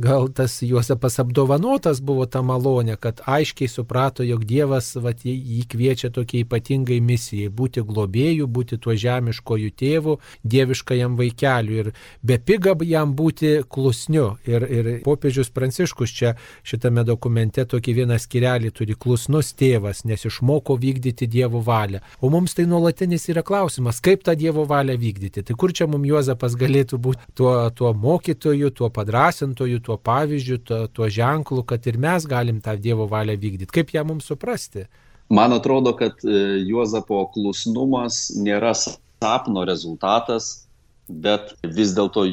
gal 0.03 0.29
tas 0.35 0.59
Juozapas 0.63 1.19
apdovanotas 1.23 2.01
buvo 2.05 2.27
ta 2.27 2.43
malonė, 2.43 2.97
kad 3.01 3.23
aiškiai 3.27 3.71
suprato, 3.71 4.27
jog 4.27 4.45
Dievas 4.49 4.95
vat, 4.99 5.25
jį 5.25 5.65
kviečia 5.71 6.11
tokiai 6.15 6.47
ypatingai 6.47 7.01
misijai- 7.01 7.53
būti 7.61 7.85
globėjų, 7.85 8.47
būti 8.47 8.79
tuo 8.79 8.95
žemiškojų 8.95 9.71
tėvų, 9.83 10.19
dieviškajam 10.45 11.17
vaikeliu 11.17 11.79
ir 11.79 11.93
be 12.23 12.39
piga 12.39 12.75
jam 12.85 13.15
būti 13.15 13.65
klusniu. 13.69 14.37
Ir, 14.47 14.63
ir 14.63 15.01
popiežius 15.05 15.51
Pranciškus 15.51 16.11
čia 16.11 16.35
šitame 16.63 17.05
dokumente 17.05 17.65
tokį 17.65 17.95
vieną 18.03 18.19
skirelį 18.19 18.73
turi 18.73 18.88
turi 18.89 18.97
klusnus 18.97 19.53
tėvas, 19.53 20.05
nes 20.05 20.25
išmoko 20.25 20.77
vykdyti 20.79 21.27
Dievo 21.29 21.61
valią. 21.61 22.01
O 22.21 22.31
mums 22.31 22.55
tai 22.55 22.67
nuolatinis 22.67 23.29
yra 23.29 23.43
klausimas, 23.43 24.01
kaip 24.01 24.25
tą 24.25 24.35
Dievo 24.35 24.65
valią 24.65 24.97
vykdyti. 24.97 25.45
Tai 25.45 25.55
kur 25.55 25.73
čia 25.73 25.87
mums 25.87 26.09
Juozapas 26.09 26.57
galėtų 26.57 26.99
būti 26.99 27.21
tuo, 27.35 27.71
tuo 27.71 27.93
mokytoju, 27.93 28.71
tuo 28.71 28.89
padrasintoju, 28.91 29.81
tuo 29.81 29.99
pavyzdžiu, 29.99 30.59
tuo, 30.59 30.87
tuo 30.89 31.09
ženklu, 31.09 31.65
kad 31.65 31.87
ir 31.87 31.99
mes 31.99 32.27
galim 32.27 32.61
tą 32.61 32.77
Dievo 32.77 33.07
valią 33.07 33.37
vykdyti. 33.37 33.73
Kaip 33.73 33.93
ją 33.93 34.05
mums 34.05 34.25
suprasti? 34.25 34.87
Man 35.29 35.53
atrodo, 35.53 35.93
kad 35.93 36.25
e, 36.25 36.65
Juozapo 36.65 37.27
klusnumas 37.35 38.31
nėra 38.37 38.73
sapno 38.73 39.67
rezultatas, 39.69 40.65
bet 41.09 41.53
vis 41.63 41.93
dėlto 41.93 42.25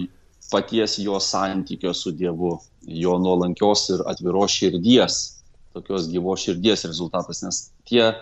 paties 0.52 1.00
jo 1.04 1.20
santykio 1.20 1.92
su 1.94 2.14
Dievu, 2.16 2.60
jo 2.88 3.18
nuolankios 3.20 3.90
ir 3.92 4.06
atviros 4.08 4.56
širdies 4.56 5.35
tokios 5.76 6.08
gyvos 6.12 6.46
širdies 6.46 6.86
rezultatas, 6.88 7.44
nes 7.46 7.62
tie 7.88 8.14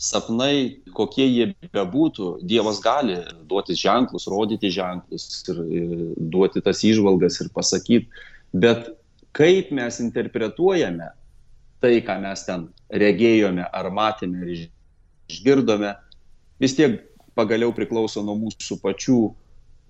sapnai, 0.00 0.80
kokie 0.96 1.26
jie 1.28 1.50
bebūtų, 1.74 2.38
Dievas 2.48 2.80
gali 2.80 3.18
duoti 3.50 3.76
ženklus, 3.76 4.28
rodyti 4.32 4.70
ženklus 4.72 5.42
ir, 5.52 5.60
ir 5.68 5.94
duoti 6.32 6.62
tas 6.64 6.80
išvalgas 6.86 7.40
ir 7.42 7.50
pasakyti, 7.52 8.08
bet 8.56 8.88
kaip 9.36 9.68
mes 9.76 10.00
interpretuojame 10.00 11.10
tai, 11.80 11.98
ką 12.04 12.16
mes 12.22 12.46
ten 12.46 12.68
regėjome 12.92 13.66
ar 13.66 13.90
matėme 13.92 14.40
ir 14.44 14.66
išgirdome, 15.30 15.94
vis 16.60 16.74
tiek 16.76 16.98
pagaliau 17.38 17.72
priklauso 17.76 18.24
nuo 18.24 18.36
mūsų 18.40 18.80
pačių 18.82 19.20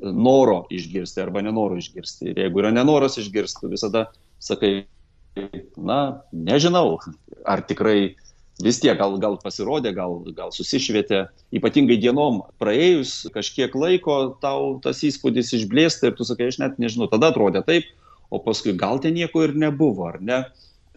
noro 0.00 0.64
išgirsti 0.72 1.22
arba 1.22 1.42
nenoro 1.44 1.78
išgirsti. 1.80 2.30
Ir 2.32 2.42
jeigu 2.44 2.62
yra 2.62 2.70
nenoras 2.72 3.18
išgirsti, 3.20 3.68
visada 3.72 4.06
sakai, 4.42 4.86
na, 5.76 6.22
nežinau, 6.32 6.98
ar 7.46 7.62
tikrai 7.66 8.16
vis 8.60 8.80
tiek 8.80 8.98
gal, 8.98 9.16
gal 9.20 9.38
pasirodė, 9.40 9.92
gal, 9.96 10.18
gal 10.36 10.52
susišvietė, 10.54 11.24
ypatingai 11.56 11.96
dienom 12.00 12.42
praėjus 12.60 13.30
kažkiek 13.34 13.74
laiko 13.76 14.36
tau 14.42 14.76
tas 14.84 15.00
įspūdis 15.06 15.54
išblėsta 15.56 16.10
ir 16.10 16.18
tu 16.18 16.26
sakai, 16.28 16.50
aš 16.52 16.60
net 16.62 16.80
nežinau, 16.82 17.08
tada 17.10 17.30
atrodė 17.32 17.64
taip, 17.66 17.88
o 18.30 18.40
paskui 18.42 18.76
gal 18.78 19.00
ten 19.02 19.16
nieko 19.16 19.46
ir 19.46 19.56
nebuvo, 19.58 20.10
ar 20.10 20.20
ne? 20.22 20.42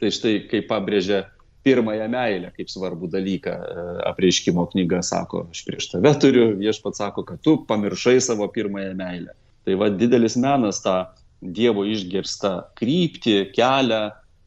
Tai 0.02 0.12
štai 0.12 0.44
kaip 0.52 0.68
pabrėžia 0.68 1.24
pirmąją 1.64 2.10
meilę 2.12 2.52
kaip 2.58 2.72
svarbų 2.72 3.08
dalyką 3.14 3.54
e, 3.54 3.84
apreiškimo 4.10 4.66
knyga 4.74 5.00
sako, 5.06 5.46
aš 5.54 5.64
prieš 5.68 5.94
tave 5.94 6.12
turiu, 6.20 6.50
viešpats 6.60 7.00
sako, 7.00 7.24
kad 7.28 7.40
tu 7.46 7.58
pamiršai 7.70 8.20
savo 8.22 8.50
pirmąją 8.52 8.92
meilę. 9.00 9.36
Tai 9.64 9.78
va 9.80 9.92
didelis 9.92 10.36
menas 10.40 10.84
tą 10.84 11.04
Dievo 11.44 11.82
išgirstą 11.84 12.54
kryptį, 12.80 13.50
kelią, 13.52 14.04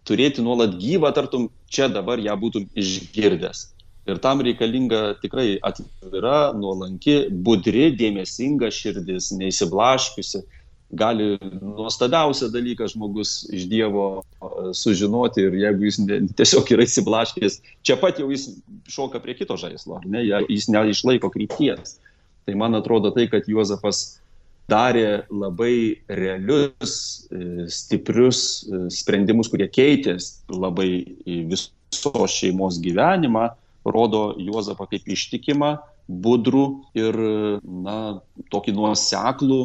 turėti 0.07 0.45
nuolat 0.45 0.77
gyvą, 0.81 1.13
tartum 1.17 1.49
čia 1.73 1.89
dabar 1.93 2.21
ją 2.23 2.37
būtum 2.41 2.69
išgirdęs. 2.79 3.71
Ir 4.07 4.21
tam 4.23 4.43
reikalinga 4.47 5.17
tikrai 5.19 5.57
atvira, 5.67 6.53
nuolanki, 6.55 7.25
budri, 7.47 7.89
dėmesinga 7.99 8.71
širdis, 8.71 9.33
neįsiblaškiusi. 9.35 10.45
Gali 10.97 11.33
nuostabiausią 11.59 12.47
dalyką 12.55 12.87
žmogus 12.93 13.41
iš 13.51 13.65
Dievo 13.67 14.05
sužinoti 14.79 15.43
ir 15.49 15.57
jeigu 15.59 15.89
jis 15.89 15.99
ne, 16.05 16.21
tiesiog 16.39 16.71
yra 16.77 16.87
įsiblaškęs, 16.87 17.57
čia 17.83 17.97
pat 17.99 18.21
jau 18.23 18.29
jis 18.31 18.53
šoka 18.95 19.19
prie 19.25 19.35
kito 19.35 19.57
žaislo, 19.59 19.99
ne, 20.07 20.23
jis 20.47 20.69
neišlaiko 20.71 21.33
krypties. 21.35 21.97
Tai 22.47 22.55
man 22.55 22.79
atrodo 22.79 23.11
tai, 23.11 23.27
kad 23.27 23.51
Juozapas 23.51 24.21
darė 24.71 25.27
labai 25.31 26.03
realius, 26.11 26.95
e, 27.31 27.67
stiprius 27.71 28.41
e, 28.67 28.87
sprendimus, 28.91 29.51
kurie 29.53 29.69
keitė 29.71 30.17
labai 30.51 31.07
visos 31.27 32.35
šeimos 32.35 32.81
gyvenimą, 32.83 33.49
rodo 33.87 34.33
Juozapą 34.43 34.89
kaip 34.91 35.07
ištikimą, 35.07 35.77
budrų 36.07 36.65
ir 36.99 37.17
na, 37.63 37.99
tokį 38.51 38.75
nuoseklų 38.75 39.61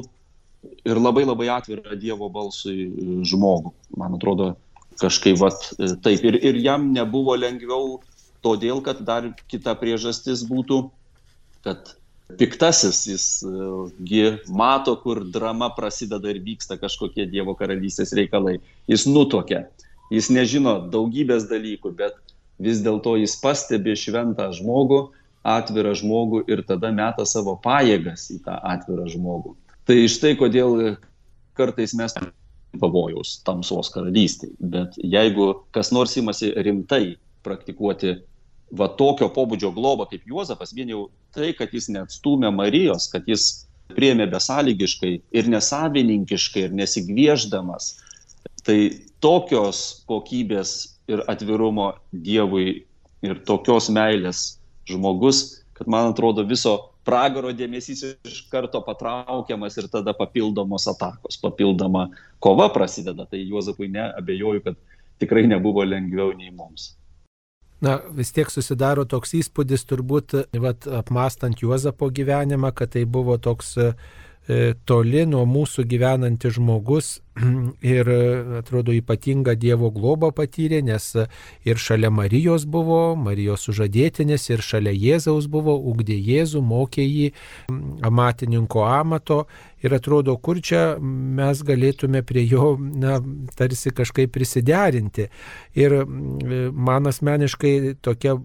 ir 0.85 1.01
labai 1.01 1.25
labai 1.25 1.49
atvirą 1.53 1.97
Dievo 1.97 2.29
balsui 2.33 2.85
e, 2.85 3.07
žmogų. 3.25 3.73
Man 3.97 4.17
atrodo, 4.17 4.53
kažkaip 5.01 5.39
vat, 5.41 5.65
taip. 6.05 6.21
Ir, 6.29 6.37
ir 6.45 6.61
jam 6.61 6.91
nebuvo 6.93 7.33
lengviau, 7.39 7.97
todėl 8.45 8.83
kad 8.85 9.01
dar 9.05 9.31
kita 9.49 9.73
priežastis 9.81 10.45
būtų, 10.49 10.83
kad 11.65 11.95
piktasis, 12.39 13.03
jis 13.07 13.25
gi 14.07 14.23
mato, 14.47 14.95
kur 15.03 15.23
drama 15.25 15.71
prasideda 15.75 16.31
ir 16.31 16.41
vyksta 16.45 16.77
kažkokie 16.81 17.25
Dievo 17.31 17.55
karalystės 17.59 18.13
reikalai. 18.17 18.59
Jis 18.91 19.07
nutokia. 19.09 19.65
jis 20.11 20.27
nežino 20.27 20.75
daugybės 20.91 21.47
dalykų, 21.47 21.93
bet 21.95 22.17
vis 22.59 22.81
dėlto 22.83 23.15
jis 23.21 23.37
pastebi 23.41 23.95
šventą 23.95 24.49
žmogų, 24.57 25.05
atvirą 25.47 25.95
žmogų 25.97 26.43
ir 26.51 26.61
tada 26.67 26.91
meta 26.93 27.25
savo 27.25 27.55
pajėgas 27.63 28.27
į 28.35 28.41
tą 28.45 28.59
atvirą 28.73 29.07
žmogų. 29.09 29.55
Tai 29.87 29.97
štai 30.11 30.35
kodėl 30.37 30.97
kartais 31.57 31.95
mes 31.97 32.13
pavojaus 32.79 33.39
tamsos 33.47 33.89
karalystėje. 33.93 34.53
Bet 34.59 34.99
jeigu 35.01 35.63
kas 35.75 35.89
nors 35.95 36.13
imasi 36.19 36.51
rimtai 36.55 37.17
praktikuoti 37.45 38.19
va 38.77 38.87
tokio 38.99 39.27
pobūdžio 39.33 39.71
globą 39.75 40.07
kaip 40.09 40.23
Juozapas, 40.27 40.71
vien 40.75 40.91
jau 40.91 41.05
tai, 41.35 41.51
kad 41.57 41.73
jis 41.75 41.89
neatstumė 41.91 42.51
Marijos, 42.55 43.09
kad 43.11 43.27
jis 43.27 43.67
priemė 43.91 44.29
besąlygiškai 44.31 45.11
ir 45.35 45.49
nesavininkiškai 45.51 46.67
ir 46.67 46.77
nesigvieždamas, 46.79 47.95
tai 48.63 48.77
tokios 49.23 50.03
kokybės 50.09 51.01
ir 51.11 51.23
atvirumo 51.31 51.91
Dievui 52.11 52.85
ir 53.25 53.43
tokios 53.47 53.89
meilės 53.93 54.61
žmogus, 54.89 55.61
kad 55.77 55.89
man 55.91 56.13
atrodo 56.13 56.45
viso 56.47 56.77
pragaro 57.05 57.51
dėmesys 57.57 58.03
iš 58.05 58.41
karto 58.51 58.81
patraukiamas 58.85 59.77
ir 59.81 59.89
tada 59.91 60.13
papildomos 60.17 60.87
atakos, 60.89 61.39
papildoma 61.41 62.07
kova 62.39 62.69
prasideda. 62.73 63.25
Tai 63.29 63.41
Juozapui 63.41 63.89
neabejoju, 63.91 64.63
kad 64.65 64.79
tikrai 65.21 65.47
nebuvo 65.49 65.83
lengviau 65.85 66.33
nei 66.37 66.53
mums. 66.53 66.93
Na, 67.81 67.97
vis 68.13 68.29
tiek 68.29 68.49
susidaro 68.53 69.07
toks 69.09 69.33
įspūdis, 69.39 69.87
turbūt, 69.89 70.35
vat, 70.61 70.85
apmastant 70.85 71.63
Juozapo 71.63 72.11
gyvenimą, 72.13 72.69
kad 72.77 72.93
tai 72.93 73.07
buvo 73.09 73.39
toks 73.41 73.71
e, 73.81 73.87
toli 74.85 75.23
nuo 75.25 75.47
mūsų 75.49 75.87
gyvenantis 75.89 76.59
žmogus, 76.59 77.15
ir 77.95 78.09
atrodo 78.59 78.91
ypatinga 78.95 79.55
Dievo 79.55 79.91
globa 79.95 80.31
patyrė, 80.35 80.81
nes 80.83 81.05
ir 81.63 81.79
šalia 81.79 82.11
Marijos 82.11 82.65
buvo, 82.67 83.15
Marijos 83.15 83.67
sužadėtinės, 83.67 84.49
ir 84.51 84.63
šalia 84.65 84.91
Jėzaus 84.91 85.47
buvo, 85.51 85.77
ugdė 85.91 86.17
Jėzų, 86.19 86.61
mokė 86.61 87.05
jį 87.07 87.31
amatininko 88.03 88.83
amato 88.87 89.45
ir 89.81 89.95
atrodo, 89.95 90.35
kur 90.37 90.59
čia 90.61 90.97
mes 91.01 91.61
galėtume 91.65 92.21
prie 92.27 92.43
jo, 92.45 92.75
na, 92.77 93.17
tarsi 93.57 93.93
kažkaip 93.95 94.31
prisiderinti. 94.33 95.27
Ir 95.77 95.95
man 96.05 97.09
asmeniškai 97.09 97.95
tokia 98.03 98.35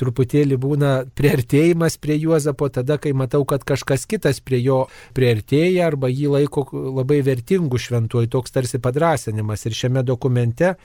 truputėlį 0.00 0.58
būna 0.60 0.92
priartėjimas 1.18 1.98
prie 2.00 2.16
Juozapo 2.22 2.70
tada, 2.72 2.96
kai 3.02 3.12
matau, 3.16 3.44
kad 3.48 3.66
kažkas 3.66 4.06
kitas 4.08 4.40
prie 4.40 4.62
jo 4.62 4.84
priartėja 5.16 5.90
arba 5.90 6.08
jį 6.12 6.32
laiko 6.32 6.66
labai 6.72 7.20
vertingų 7.26 7.80
šventuoju 7.82 8.32
toks 8.36 8.54
tarsi 8.54 8.80
padrasinimas. 8.82 9.66
Ir 9.66 9.76
šiame 9.80 10.04
dokumente 10.06 10.76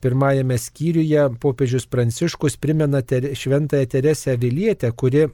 pirmajame 0.00 0.58
skyriuje 0.58 1.28
popiežius 1.40 1.86
Pranciškus 1.86 2.56
primena 2.56 3.02
ter, 3.02 3.30
šventąją 3.36 3.86
Teresę 3.86 4.36
Vilietę, 4.36 4.92
kuri 4.92 5.28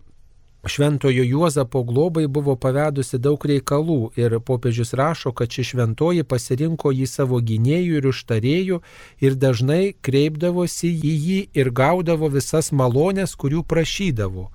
Šventojo 0.68 1.24
Juozapo 1.24 1.82
globai 1.82 2.26
buvo 2.26 2.56
pavedusi 2.58 3.20
daug 3.22 3.44
reikalų 3.46 3.98
ir 4.18 4.38
popiežius 4.42 4.94
rašo, 4.98 5.30
kad 5.32 5.52
ši 5.52 5.64
šventoji 5.70 6.24
pasirinko 6.26 6.90
jį 6.90 7.06
savo 7.06 7.38
gynėjų 7.38 8.00
ir 8.00 8.08
užtarėjų 8.10 8.80
ir 9.22 9.36
dažnai 9.38 9.94
kreipdavosi 10.02 10.90
į 10.90 11.14
jį 11.28 11.38
ir 11.54 11.70
gaudavo 11.70 12.30
visas 12.32 12.72
malonės, 12.72 13.36
kurių 13.38 13.62
prašydavo 13.62 14.50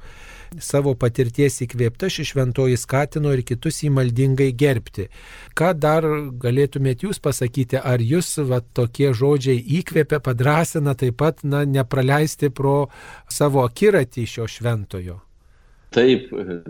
savo 0.60 0.92
patirties 1.00 1.62
įkvėpta 1.64 2.10
ši 2.12 2.26
šventoji 2.32 2.76
skatino 2.80 3.32
ir 3.32 3.44
kitus 3.48 3.82
įmaldingai 3.88 4.50
gerbti. 4.58 5.08
Ką 5.56 5.72
dar 5.80 6.04
galėtumėt 6.44 7.06
jūs 7.06 7.22
pasakyti, 7.24 7.80
ar 7.80 8.04
jūs 8.04 8.34
va, 8.50 8.60
tokie 8.60 9.14
žodžiai 9.16 9.62
įkvėpia, 9.80 10.20
padrasina 10.20 10.96
taip 11.00 11.20
pat 11.22 11.46
na, 11.48 11.64
nepraleisti 11.64 12.52
pro 12.52 12.90
savo 13.32 13.64
akiratį 13.64 14.28
šio 14.28 14.50
šventojo? 14.52 15.22
Taip, 15.96 16.28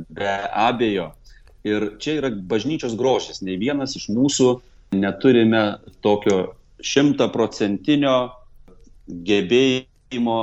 be 0.09 0.37
abejo. 0.49 1.11
Ir 1.65 1.91
čia 2.01 2.17
yra 2.17 2.31
bažnyčios 2.33 2.93
grožis. 2.97 3.41
Ne 3.45 3.57
vienas 3.61 3.93
iš 3.97 4.09
mūsų 4.13 4.55
neturime 4.97 5.81
tokio 6.01 6.55
šimtaprocentinio 6.81 8.17
gebėjimo 9.07 10.41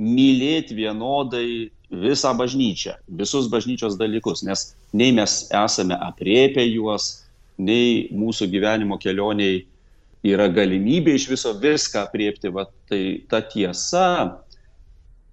mylėti 0.00 0.78
vienodai 0.78 1.50
visą 1.90 2.32
bažnyčią, 2.38 2.94
visus 3.08 3.48
bažnyčios 3.50 3.98
dalykus, 3.98 4.44
nes 4.46 4.70
nei 4.94 5.12
mes 5.12 5.48
esame 5.50 5.98
apriepę 5.98 6.62
juos, 6.68 7.26
nei 7.58 8.08
mūsų 8.14 8.48
gyvenimo 8.52 8.98
kelioniai 9.00 9.64
yra 10.26 10.48
galimybė 10.52 11.16
iš 11.16 11.28
viso 11.32 11.54
viską 11.58 12.06
apriepti, 12.06 12.52
va, 12.54 12.66
tai 12.88 13.22
ta 13.28 13.42
tiesa 13.42 14.06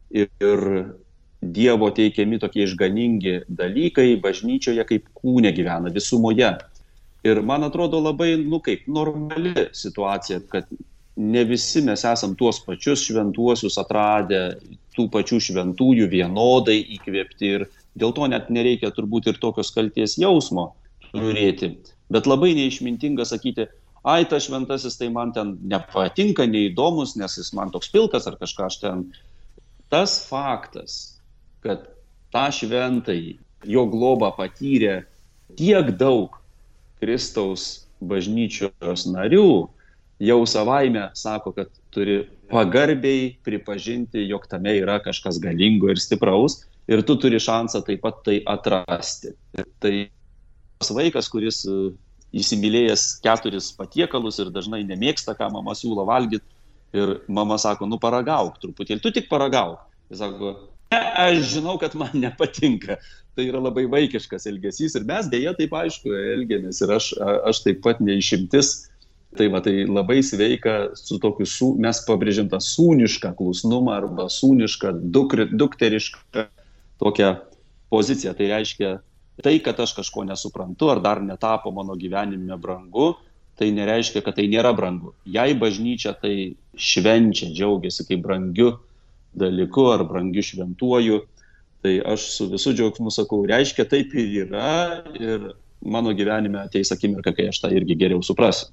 ir, 0.09 0.31
ir 0.41 0.63
Dievo 1.37 1.91
teikiami 1.93 2.39
tokie 2.41 2.63
išganingi 2.65 3.43
dalykai 3.45 4.15
bažnyčioje 4.17 4.81
kaip 4.89 5.03
kūne 5.19 5.51
gyvena 5.53 5.91
visumoje. 5.93 6.49
Ir 7.29 7.41
man 7.45 7.67
atrodo 7.67 7.99
labai, 8.01 8.31
nu 8.41 8.57
kaip, 8.65 8.87
normali 8.89 9.67
situacija, 9.69 10.39
kad 10.49 10.65
ne 11.17 11.43
visi 11.49 11.81
mes 11.81 12.03
esam 12.05 12.35
tuos 12.37 12.59
pačius 12.65 13.03
šventuosius 13.07 13.77
atradę, 13.81 14.41
tų 14.97 15.07
pačių 15.13 15.39
šventųjų 15.49 16.07
vienodai 16.11 16.77
įkvėpti 16.97 17.51
ir 17.57 17.65
dėl 17.97 18.13
to 18.13 18.27
net 18.29 18.51
nereikia 18.53 18.91
turbūt 18.93 19.31
ir 19.31 19.41
tokios 19.41 19.73
kalties 19.73 20.17
jausmo 20.21 20.71
turėti. 21.09 21.73
Bet 22.13 22.29
labai 22.29 22.53
neišmintinga 22.57 23.25
sakyti, 23.27 23.67
ai, 24.07 24.23
tas 24.29 24.45
šventasis 24.47 24.97
tai 24.99 25.09
man 25.13 25.33
ten 25.35 25.55
nepatinka, 25.67 26.45
neįdomus, 26.47 27.15
nes 27.19 27.37
jis 27.39 27.51
man 27.57 27.73
toks 27.73 27.89
pilkas 27.93 28.29
ar 28.29 28.37
kažką 28.39 28.69
aš 28.69 28.79
ten. 28.83 29.05
Tas 29.91 30.19
faktas, 30.29 31.17
kad 31.65 31.87
tą 32.35 32.47
šventai 32.53 33.37
jo 33.65 33.85
globą 33.89 34.29
patyrė 34.37 35.01
tiek 35.57 35.91
daug 35.97 36.37
Kristaus 37.01 37.87
bažnyčios 38.03 39.07
narių, 39.09 39.67
jau 40.19 40.39
savaime 40.49 41.09
sako, 41.17 41.53
kad 41.55 41.69
turi 41.93 42.21
pagarbiai 42.51 43.35
pripažinti, 43.45 44.25
jog 44.29 44.47
tame 44.49 44.73
yra 44.81 44.97
kažkas 45.03 45.39
galingo 45.43 45.91
ir 45.91 45.99
stipraus 46.01 46.61
ir 46.87 47.03
tu 47.05 47.17
turi 47.19 47.39
šansą 47.43 47.83
taip 47.85 48.01
pat 48.05 48.21
tai 48.25 48.39
atrasti. 48.47 49.33
Tai 49.83 49.93
tas 50.79 50.93
vaikas, 50.95 51.27
kuris 51.31 51.63
e, 51.67 51.91
įsimylėjęs 52.37 53.05
keturis 53.25 53.71
patiekalus 53.77 54.39
ir 54.41 54.53
dažnai 54.55 54.83
nemėgsta, 54.87 55.35
ką 55.37 55.51
mama 55.53 55.75
siūlo 55.77 56.07
valgyti 56.07 56.45
ir 56.97 57.17
mama 57.27 57.57
sako, 57.59 57.89
nu 57.89 57.99
paragauk 57.99 58.57
truputėlį, 58.63 59.03
tu 59.03 59.11
tik 59.13 59.27
paragauk. 59.31 59.81
Jis 60.11 60.21
sako, 60.23 60.53
ne, 60.93 61.01
aš 61.27 61.41
žinau, 61.57 61.75
kad 61.81 61.97
man 61.99 62.13
nepatinka. 62.15 63.01
Tai 63.37 63.45
yra 63.45 63.59
labai 63.61 63.83
vaikiškas 63.91 64.47
elgesys 64.49 64.95
ir 64.97 65.05
mes 65.05 65.27
dėja 65.29 65.53
taip 65.57 65.75
aišku 65.77 66.13
elgiamės 66.15 66.79
ir 66.81 66.93
aš, 66.95 67.11
aš 67.51 67.65
taip 67.67 67.83
pat 67.83 67.99
neišimtis 68.01 68.87
Tai 69.35 69.49
va, 69.51 69.59
tai 69.59 69.83
labai 69.83 70.21
sveika 70.23 70.95
su 70.95 71.17
tokiu, 71.19 71.45
su, 71.45 71.73
mes 71.83 71.99
pabrėžim 72.07 72.47
tą 72.51 72.61
sūnišką 72.63 73.33
klusnumą 73.35 73.97
arba 73.97 74.29
sūnišką, 74.31 74.93
dukri, 75.11 75.49
dukterišką 75.51 76.45
tokią 77.03 77.33
poziciją. 77.91 78.33
Tai 78.37 78.47
reiškia, 78.53 78.93
tai, 79.43 79.57
kad 79.65 79.79
aš 79.83 79.97
kažko 79.99 80.23
nesuprantu 80.29 80.93
ar 80.93 81.03
dar 81.03 81.21
netapo 81.21 81.73
mano 81.75 81.99
gyvenime 81.99 82.55
brangu, 82.61 83.17
tai 83.59 83.71
nereiškia, 83.75 84.23
kad 84.23 84.37
tai 84.39 84.47
nėra 84.47 84.71
brangu. 84.77 85.13
Jei 85.27 85.57
bažnyčia 85.57 86.15
tai 86.21 86.55
švenčia, 86.77 87.51
džiaugiasi 87.51 88.07
kaip 88.07 88.23
brangiu 88.23 88.77
dalyku 89.37 89.89
ar 89.91 90.05
brangiu 90.07 90.45
šventuoju, 90.45 91.23
tai 91.85 91.97
aš 92.13 92.31
su 92.35 92.47
visų 92.51 92.73
džiaugsmu 92.77 93.13
sakau, 93.13 93.43
reiškia 93.49 93.85
taip 93.89 94.13
ir 94.17 94.45
yra 94.45 94.75
ir 95.19 95.51
mano 95.81 96.13
gyvenime 96.17 96.63
ateis 96.63 96.93
akimirka, 96.93 97.35
kai 97.37 97.51
aš 97.51 97.61
tą 97.63 97.73
irgi 97.75 97.97
geriau 97.99 98.23
suprasiu. 98.25 98.71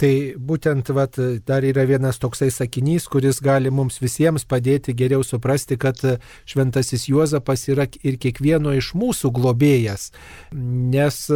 Tai 0.00 0.12
būtent 0.40 0.88
vat, 0.96 1.18
dar 1.44 1.64
yra 1.68 1.84
vienas 1.84 2.16
toksai 2.22 2.48
sakinys, 2.54 3.04
kuris 3.12 3.42
gali 3.44 3.68
mums 3.68 4.00
visiems 4.00 4.46
padėti 4.48 4.94
geriau 4.96 5.20
suprasti, 5.26 5.76
kad 5.76 6.00
šventasis 6.48 7.04
Juozapas 7.10 7.66
yra 7.68 7.84
ir 8.00 8.16
kiekvieno 8.16 8.72
iš 8.78 8.94
mūsų 8.96 9.32
globėjas. 9.36 10.08
Nes 10.56 11.26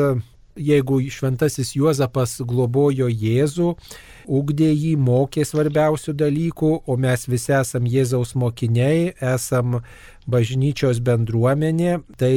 jeigu 0.57 1.01
šventasis 1.11 1.75
Juozapas 1.77 2.39
globojo 2.47 3.09
Jėzų, 3.11 3.75
ugdė 4.25 4.71
jį, 4.71 4.95
mokė 4.97 5.45
svarbiausių 5.45 6.15
dalykų, 6.17 6.71
o 6.87 6.97
mes 6.97 7.27
visi 7.29 7.53
esam 7.57 7.89
Jėzaus 7.91 8.35
mokiniai, 8.39 9.13
esam 9.35 9.81
bažnyčios 10.31 11.01
bendruomenė, 11.05 11.99
tai 12.21 12.33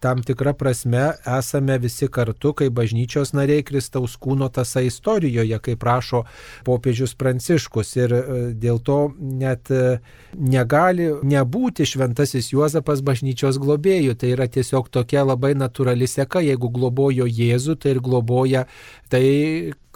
tam 0.00 0.22
tikra 0.24 0.54
prasme 0.56 1.10
esame 1.38 1.76
visi 1.82 2.08
kartu, 2.12 2.54
kaip 2.56 2.74
bažnyčios 2.76 3.34
nariai 3.36 3.64
Kristaus 3.66 4.16
kūno 4.20 4.48
tasa 4.52 4.82
istorijoje, 4.86 5.58
kaip 5.62 5.80
prašo 5.82 6.24
popiežius 6.66 7.16
Pranciškus. 7.18 7.92
Ir 8.00 8.14
e, 8.16 8.22
dėl 8.56 8.80
to 8.84 8.98
net 9.18 9.70
e, 9.70 9.98
negali 10.36 11.10
nebūti 11.26 11.86
šventasis 11.88 12.52
Juozapas 12.54 13.04
bažnyčios 13.06 13.60
globėjų. 13.62 14.16
Tai 14.16 14.32
yra 14.32 14.48
tiesiog 14.48 14.90
tokia 14.92 15.26
labai 15.26 15.54
natūrali 15.58 16.08
seka, 16.08 16.44
jeigu 16.44 16.72
globojo 16.72 17.28
Jėzų, 17.28 17.76
tai 17.82 17.96
ir 17.96 18.02
globoja 18.04 18.66
tai, 19.12 19.26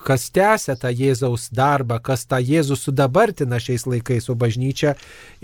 kas 0.04 0.28
tęsia 0.34 0.76
tą 0.80 0.90
Jėzaus 0.94 1.48
darbą, 1.54 1.98
kas 2.02 2.24
tą 2.28 2.40
Jėzų 2.40 2.76
sudabartina 2.78 3.60
šiais 3.62 3.86
laikais, 3.88 4.28
o 4.32 4.36
bažnyčia 4.38 4.94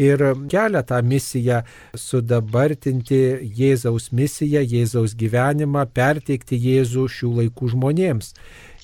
ir 0.00 0.22
kelia 0.52 0.82
tą 0.86 1.00
misiją 1.04 1.62
sudabartinti 1.94 3.20
Jėzaus 3.59 4.11
misiją, 4.12 4.64
Jėzaus 4.64 5.16
gyvenimą, 5.18 5.86
perteikti 5.92 6.59
Jėzų 6.61 7.09
šių 7.16 7.32
laikų 7.40 7.72
žmonėms. 7.74 8.32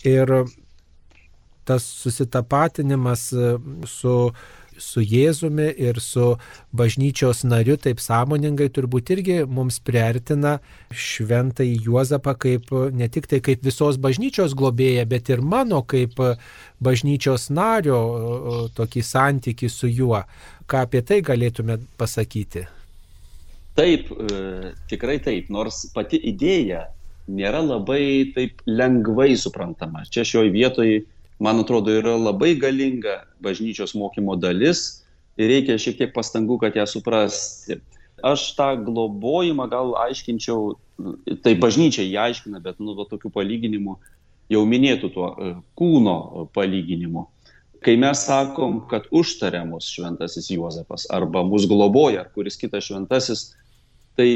Ir 0.09 0.35
tas 1.65 1.85
susitapatinimas 2.03 3.29
su 3.87 4.17
su 4.83 5.01
Jėzumi 5.01 5.69
ir 5.81 6.01
su 6.03 6.33
bažnyčios 6.77 7.45
nariu 7.49 7.79
taip 7.81 8.03
sąmoningai 8.03 8.69
turbūt 8.75 9.13
irgi 9.15 9.39
mums 9.47 9.79
priartina 9.85 10.59
šventai 10.91 11.71
Juozapą 11.87 12.35
kaip 12.45 12.73
ne 12.93 13.09
tik 13.09 13.31
tai 13.31 13.41
kaip 13.45 13.65
visos 13.65 14.01
bažnyčios 14.03 14.57
globėja, 14.59 15.07
bet 15.09 15.31
ir 15.33 15.41
mano 15.41 15.83
kaip 15.87 16.19
bažnyčios 16.83 17.49
nario 17.55 18.69
tokį 18.77 19.05
santyki 19.07 19.71
su 19.71 19.91
juo. 19.91 20.25
Ką 20.67 20.87
apie 20.87 21.03
tai 21.07 21.23
galėtume 21.25 21.79
pasakyti? 22.01 22.67
Taip, 23.77 24.11
e, 24.13 24.73
tikrai 24.91 25.17
taip, 25.25 25.49
nors 25.53 25.87
pati 25.95 26.19
idėja 26.29 26.85
nėra 27.33 27.63
labai 27.65 28.33
taip 28.35 28.61
lengvai 28.67 29.33
suprantama. 29.39 30.05
Čia 30.11 30.25
šioje 30.29 30.53
vietoje 30.53 31.03
man 31.41 31.63
atrodo, 31.63 31.93
yra 31.95 32.17
labai 32.19 32.55
galinga 32.61 33.23
bažnyčios 33.43 33.95
mokymo 33.99 34.37
dalis 34.37 35.03
ir 35.41 35.51
reikia 35.53 35.79
šiek 35.81 35.99
tiek 35.99 36.15
pastangų, 36.15 36.59
kad 36.63 36.77
ją 36.77 36.87
suprasti. 36.89 37.81
Aš 38.23 38.53
tą 38.55 38.69
globojimą 38.85 39.67
gal 39.71 39.95
aiškinčiau, 40.05 40.75
tai 41.43 41.57
bažnyčia 41.59 42.05
jį 42.05 42.19
aiškina, 42.29 42.61
bet 42.63 42.79
nu, 42.79 42.95
tokių 42.95 43.33
palyginimų 43.35 43.97
jau 44.53 44.63
minėtų 44.69 45.11
tuo 45.15 45.31
e, 45.33 45.55
kūno 45.79 46.47
palyginimu. 46.55 47.27
Kai 47.83 47.97
mes 47.99 48.21
sakom, 48.29 48.85
kad 48.91 49.09
užtarė 49.11 49.65
mus 49.67 49.89
šventasis 49.91 50.53
Juozapas 50.55 51.09
arba 51.11 51.43
mus 51.43 51.67
globoja, 51.67 52.23
kuris 52.35 52.61
kitas 52.61 52.87
šventasis, 52.87 53.49
tai 54.15 54.29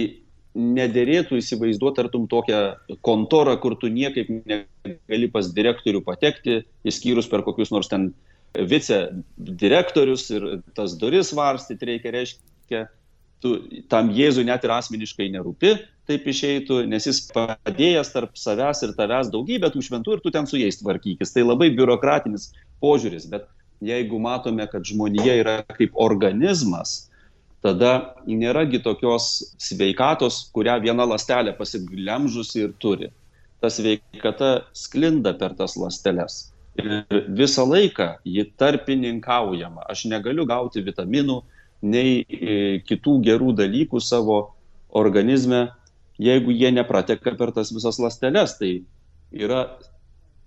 nederėtų 0.57 1.41
įsivaizduoti, 1.41 1.97
tartum 2.01 2.27
tokią 2.31 2.61
kontorą, 3.05 3.57
kur 3.61 3.77
tu 3.81 3.91
niekaip 3.93 4.31
negali 4.49 5.29
pas 5.33 5.51
direktorių 5.53 6.03
patekti, 6.07 6.63
įskyrus 6.89 7.29
per 7.31 7.45
kokius 7.47 7.73
nors 7.75 7.91
ten 7.93 8.11
vicedirektorius 8.57 10.31
ir 10.33 10.47
tas 10.77 10.95
duris 10.97 11.35
varstyti 11.37 11.91
reikia, 11.91 12.15
reiškia, 12.15 12.87
tu 13.45 13.57
tam 13.93 14.09
Jėzui 14.17 14.47
net 14.49 14.65
ir 14.65 14.73
asmeniškai 14.77 15.29
nerūpi, 15.35 15.75
taip 16.09 16.29
išeitų, 16.31 16.81
nes 16.89 17.09
jis 17.09 17.21
padėjęs 17.35 18.13
tarp 18.15 18.39
savęs 18.41 18.81
ir 18.87 18.95
tavęs 18.97 19.31
daugybę 19.35 19.71
tų 19.75 19.83
šventų 19.89 20.17
ir 20.17 20.25
tu 20.25 20.33
ten 20.33 20.49
su 20.49 20.61
jais 20.61 20.81
tvarkykis. 20.81 21.35
Tai 21.35 21.45
labai 21.45 21.69
biurokratinis 21.77 22.53
požiūris, 22.83 23.29
bet 23.33 23.49
jeigu 23.85 24.21
matome, 24.23 24.65
kad 24.71 24.87
žmonija 24.89 25.37
yra 25.43 25.59
kaip 25.77 25.99
organizmas, 26.01 27.11
tada 27.65 27.93
nėragi 28.29 28.83
tokios 28.85 29.55
sveikatos, 29.63 30.47
kurią 30.55 30.79
viena 30.85 31.07
lastelė 31.09 31.55
pasiglemžusi 31.57 32.67
ir 32.67 32.75
turi. 32.83 33.11
Ta 33.63 33.71
sveikata 33.73 34.67
sklinda 34.77 35.33
per 35.39 35.57
tas 35.59 35.77
lasteles. 35.81 36.51
Ir 36.77 37.25
visą 37.33 37.65
laiką 37.65 38.19
ji 38.29 38.45
tarpininkaujama. 38.61 39.87
Aš 39.89 40.05
negaliu 40.13 40.45
gauti 40.49 40.85
vitaminų, 40.85 41.41
nei 41.87 42.21
e, 42.29 42.57
kitų 42.85 43.19
gerų 43.25 43.55
dalykų 43.57 44.01
savo 44.01 44.39
organizme, 44.97 45.71
jeigu 46.21 46.53
jie 46.53 46.71
neprateka 46.73 47.37
per 47.37 47.53
tas 47.57 47.73
visas 47.73 48.01
lasteles. 48.01 48.57
Tai 48.61 48.73
yra 49.33 49.65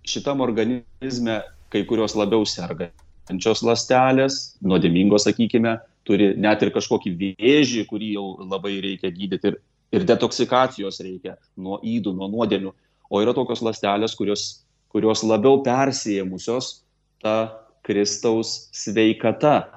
šitam 0.06 0.42
organizme 0.46 1.42
kai 1.74 1.84
kurios 1.90 2.16
labiau 2.18 2.46
sergančios 2.50 3.62
lastelės, 3.66 4.40
nuodėmingos, 4.66 5.28
sakykime, 5.28 5.78
turi 6.10 6.34
net 6.42 6.64
ir 6.66 6.74
kažkokį 6.74 7.14
vėžį, 7.22 7.86
kurį 7.90 8.14
jau 8.16 8.26
labai 8.42 8.80
reikia 8.82 9.12
gydyti 9.14 9.52
ir, 9.52 9.60
ir 9.94 10.06
detoksikacijos 10.10 11.02
reikia 11.06 11.38
nuo 11.58 11.78
įdų, 11.86 12.16
nuo 12.18 12.30
nuodėmių. 12.34 12.74
O 13.10 13.22
yra 13.22 13.36
tokios 13.38 13.62
lastelės, 13.66 14.16
kurios, 14.18 14.66
kurios 14.94 15.22
labiau 15.26 15.62
persijėmusios 15.66 16.80
tą 17.22 17.38
Kristaus 17.86 18.70
sveikata. 18.76 19.70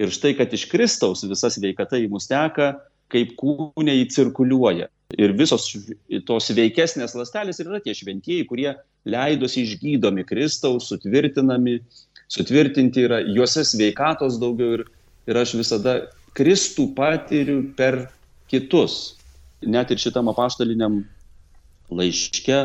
Ir 0.00 0.12
štai, 0.12 0.32
kad 0.38 0.52
iš 0.56 0.66
Kristaus 0.70 1.24
visa 1.28 1.50
sveikata 1.52 1.98
į 2.00 2.08
mus 2.12 2.28
teka, 2.28 2.72
kaip 3.12 3.34
kūnė 3.40 3.96
įcirkuliuoja. 4.04 4.88
Ir 5.18 5.34
visos 5.34 5.66
tos 6.28 6.52
veikesnės 6.54 7.16
lastelės 7.18 7.58
yra 7.64 7.80
tie 7.82 7.96
šventieji, 7.96 8.46
kurie 8.46 8.70
leidosi 9.08 9.64
išgydomi 9.64 10.24
Kristaus, 10.28 10.86
sutvirtinami, 10.92 11.80
sutvirtinti 12.30 13.08
yra, 13.08 13.18
juose 13.26 13.64
sveikatos 13.66 14.38
daugiau 14.40 14.78
ir 14.78 14.86
ir 15.28 15.40
aš 15.40 15.54
visada 15.58 15.96
Kristų 16.36 16.90
patiriu 16.96 17.62
per 17.76 18.06
kitus. 18.50 19.16
Net 19.60 19.90
ir 19.90 20.00
šitam 20.00 20.30
apaštaliniam 20.30 21.02
laiške 21.90 22.60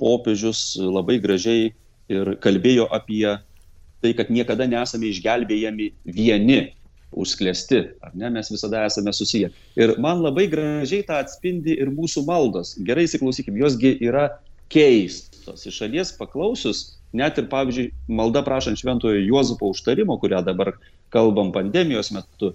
popiežius 0.00 0.78
labai 0.80 1.18
gražiai 1.22 1.70
ir 2.08 2.34
kalbėjo 2.42 2.88
apie 2.94 3.36
tai, 4.02 4.14
kad 4.16 4.30
niekada 4.30 4.66
nesame 4.70 5.10
išgelbėjami 5.10 5.90
vieni, 6.06 6.60
užsklesti, 7.12 7.80
ar 8.04 8.12
ne, 8.14 8.30
mes 8.30 8.50
visada 8.52 8.84
esame 8.86 9.12
susiję. 9.16 9.50
Ir 9.80 9.94
man 10.02 10.20
labai 10.22 10.46
gražiai 10.50 11.06
tą 11.08 11.18
atspindi 11.22 11.76
ir 11.80 11.90
mūsų 11.92 12.24
maldos. 12.28 12.74
Gerai 12.84 13.06
įsiklausykime, 13.08 13.58
josgi 13.62 13.94
yra 14.04 14.28
keistos. 14.72 15.64
Iš 15.66 15.80
šalies 15.82 16.12
paklausius, 16.18 16.98
net 17.16 17.40
ir, 17.40 17.48
pavyzdžiui, 17.50 17.90
malda 18.12 18.44
prašant 18.44 18.80
šventojo 18.80 19.22
Juozapo 19.24 19.72
užtarimo, 19.72 20.18
kurią 20.20 20.42
dabar 20.44 20.74
kalbam 21.14 21.52
pandemijos 21.54 22.12
metu, 22.14 22.52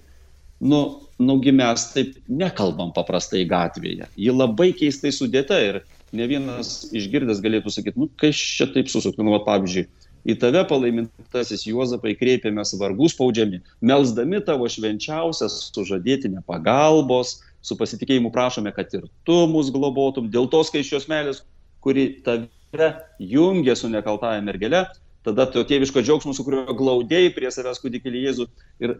nu, 0.60 0.80
nugi 1.18 1.52
mes 1.54 1.88
taip 1.94 2.14
nekalbam 2.28 2.92
paprastai 2.94 3.44
gatvėje. 3.48 4.08
Ji 4.16 4.34
labai 4.34 4.72
keistai 4.76 5.12
sudėta 5.14 5.58
ir 5.62 5.82
ne 6.14 6.26
vienas 6.30 6.90
išgirdęs 6.94 7.42
galėtų 7.44 7.72
sakyti, 7.74 8.00
nu, 8.00 8.08
kai 8.20 8.32
čia 8.36 8.68
taip 8.70 8.90
susukti, 8.92 9.22
nu, 9.24 9.34
va, 9.34 9.42
pavyzdžiui, 9.46 9.88
į 10.24 10.36
tave 10.40 10.62
palaimintasis 10.68 11.66
Juozapai 11.68 12.14
kreipiamės 12.16 12.72
vargus 12.80 13.12
spaudžiami, 13.16 13.60
melzdami 13.84 14.40
tavo 14.46 14.68
švenčiausias 14.70 15.58
sužadėtinę 15.74 16.44
pagalbos, 16.48 17.40
su 17.64 17.76
pasitikėjimu 17.80 18.32
prašome, 18.32 18.72
kad 18.76 18.92
ir 18.96 19.06
tu 19.24 19.36
mus 19.50 19.70
globotum, 19.72 20.28
dėl 20.32 20.48
tos 20.52 20.70
skaičios 20.70 21.08
meilės, 21.08 21.42
kuri 21.84 22.10
tave 22.24 22.90
jungia 23.20 23.76
su 23.76 23.90
nekaltąją 23.92 24.44
mergelę, 24.44 24.84
tada 25.24 25.46
to 25.50 25.64
tėviško 25.66 26.02
džiaugsmo, 26.04 26.34
su 26.36 26.44
kuriuo 26.46 26.76
glaudėjai 26.76 27.32
prie 27.34 27.50
savęs 27.54 27.80
kūdikėlį 27.82 28.24
Jėzų 28.26 28.46
ir 28.84 28.94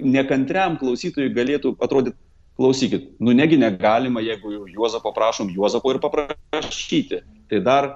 nekantriam 0.00 0.78
klausytojui 0.80 1.32
galėtų 1.34 1.74
atrodyti, 1.82 2.16
klausykit, 2.58 3.06
nu 3.18 3.34
negi 3.34 3.58
negalima, 3.58 4.22
jeigu 4.22 4.68
Juozapo 4.70 5.12
prašom 5.14 5.50
Juozapo 5.54 5.94
ir 5.94 6.00
paprašyti. 6.02 7.22
Tai 7.50 7.62
dar 7.66 7.88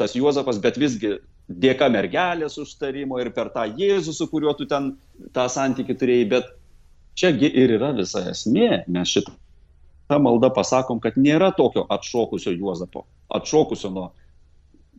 tas 0.00 0.16
Juozapas, 0.16 0.60
bet 0.62 0.78
visgi 0.80 1.18
dėka 1.46 1.88
mergelės 1.92 2.56
užtarimo 2.60 3.20
ir 3.22 3.30
per 3.36 3.52
tą 3.54 3.66
Jėzų, 3.68 4.14
su 4.16 4.28
kuriuo 4.30 4.56
tu 4.56 4.66
ten 4.68 4.94
tą 5.36 5.46
santykių 5.52 5.98
turėjai, 6.00 6.28
bet 6.32 6.48
čiagi 7.16 7.50
ir 7.52 7.76
yra 7.78 7.92
visa 7.96 8.24
esmė. 8.32 8.84
Mes 8.88 9.12
šitą 9.12 10.18
maldą 10.22 10.50
pasakom, 10.54 11.00
kad 11.02 11.18
nėra 11.20 11.52
tokio 11.56 11.86
atšokusio 11.90 12.54
Juozapo, 12.56 13.04
atšokusio 13.36 13.92
nuo 13.92 14.10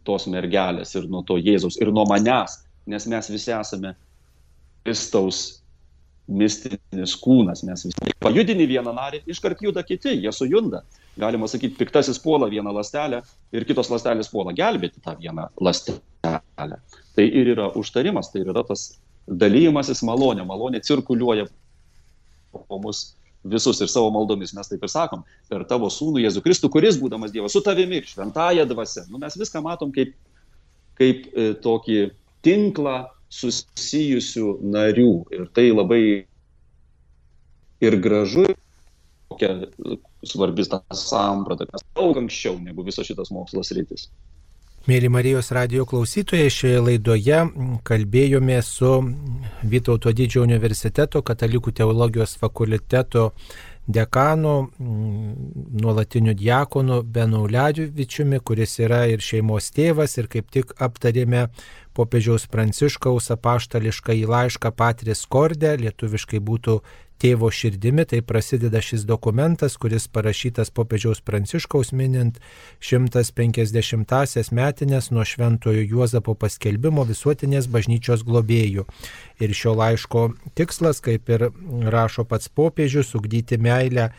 tos 0.07 0.27
mergelės 0.31 0.95
ir 0.95 1.07
nuo 1.11 1.23
to 1.27 1.37
Jėzaus 1.37 1.79
ir 1.81 1.91
nuo 1.93 2.05
manęs, 2.09 2.61
nes 2.87 3.07
mes 3.11 3.31
visi 3.33 3.53
esame 3.53 3.93
Kristaus 4.87 5.61
mistinis 6.27 7.15
kūnas, 7.23 7.63
mes 7.67 7.85
visi 7.87 8.13
pajudini 8.23 8.67
vieną 8.67 8.91
narį, 8.95 9.21
iškart 9.31 9.61
juda 9.63 9.83
kiti, 9.87 10.17
jie 10.23 10.31
sujunda. 10.35 10.83
Galima 11.17 11.47
sakyti, 11.49 11.77
piktasis 11.79 12.19
puola 12.21 12.49
vieną 12.51 12.73
lastelę 12.75 13.21
ir 13.55 13.65
kitos 13.67 13.89
lastelės 13.89 14.29
puola 14.31 14.53
gelbėti 14.55 15.01
tą 15.03 15.15
vieną 15.17 15.47
lastelę. 15.63 16.79
Tai 17.17 17.25
ir 17.25 17.53
yra 17.55 17.71
užtarimas, 17.79 18.31
tai 18.33 18.43
yra 18.43 18.63
tas 18.67 18.89
dalymasis 19.27 20.03
malonė, 20.07 20.45
malonė 20.47 20.83
cirkuliuoja 20.85 21.47
po 22.51 22.79
mus 22.83 23.15
visus 23.43 23.81
ir 23.81 23.89
savo 23.91 24.09
maldomis 24.13 24.53
mes 24.55 24.69
taip 24.69 24.83
ir 24.83 24.91
sakom, 24.91 25.23
per 25.49 25.65
tavo 25.69 25.89
sūnų 25.93 26.23
Jėzų 26.23 26.43
Kristų, 26.45 26.71
kuris 26.73 26.99
būdamas 27.01 27.33
Dievas 27.33 27.55
su 27.55 27.61
tavimi 27.65 28.01
šventąją 28.05 28.65
dvasę. 28.69 29.07
Nu, 29.11 29.21
mes 29.21 29.37
viską 29.39 29.61
matom 29.65 29.93
kaip, 29.95 30.15
kaip 30.99 31.27
e, 31.33 31.51
tokį 31.63 31.99
tinklą 32.45 32.97
susijusių 33.33 34.57
narių. 34.63 35.11
Ir 35.35 35.47
tai 35.55 35.69
labai 35.71 36.03
ir 37.83 37.99
gražu, 38.01 38.47
kokia 39.31 39.51
svarbi 40.25 40.65
ta 40.69 40.81
samprata, 40.95 41.67
kas 41.69 41.85
daug 41.95 42.17
anksčiau 42.19 42.57
negu 42.61 42.85
visas 42.87 43.07
šitas 43.07 43.31
mokslas 43.33 43.73
rytis. 43.75 44.07
Mėly 44.87 45.09
Marijos 45.11 45.49
radio 45.51 45.83
klausytojai, 45.83 46.47
šioje 46.47 46.77
laidoje 46.79 47.37
kalbėjome 47.83 48.61
su 48.63 48.91
Vytauto 49.67 50.13
didžiojo 50.15 50.45
universiteto 50.47 51.19
katalikų 51.27 51.73
teologijos 51.75 52.37
fakulteto 52.39 53.25
dekanu, 53.83 54.53
nuolatiniu 54.79 56.31
diakonu 56.39 57.01
Benauliadžiuvičiumi, 57.03 58.39
kuris 58.39 58.77
yra 58.79 59.01
ir 59.11 59.19
šeimos 59.19 59.67
tėvas 59.75 60.15
ir 60.21 60.31
kaip 60.31 60.47
tik 60.55 60.71
aptarėme 60.79 61.49
popiežiaus 61.91 62.47
Pranciškaus 62.47 63.27
apaštališką 63.35 64.15
į 64.21 64.23
laišką 64.31 64.71
Patris 64.71 65.25
Kordė, 65.27 65.75
lietuviškai 65.83 66.39
būtų 66.39 66.79
tėvo 67.21 67.49
širdimi, 67.53 68.05
tai 68.09 68.21
prasideda 68.25 68.81
šis 68.83 69.05
dokumentas, 69.09 69.77
kuris 69.81 70.07
parašytas 70.11 70.71
popiežiaus 70.75 71.21
Pranciškaus 71.25 71.93
minint 71.97 72.39
150-asias 72.81 74.51
metinės 74.55 75.11
nuo 75.11 75.25
Šventojo 75.27 75.83
Juozapo 75.83 76.37
paskelbimo 76.37 77.05
visuotinės 77.09 77.69
bažnyčios 77.73 78.25
globėjų. 78.27 78.87
Ir 79.41 79.53
šio 79.53 79.75
laiško 79.77 80.27
tikslas, 80.57 81.01
kaip 81.05 81.29
ir 81.33 81.49
rašo 81.93 82.27
pats 82.29 82.49
popiežius, 82.49 83.15
ugdyti 83.17 83.57
meilę 83.61 84.11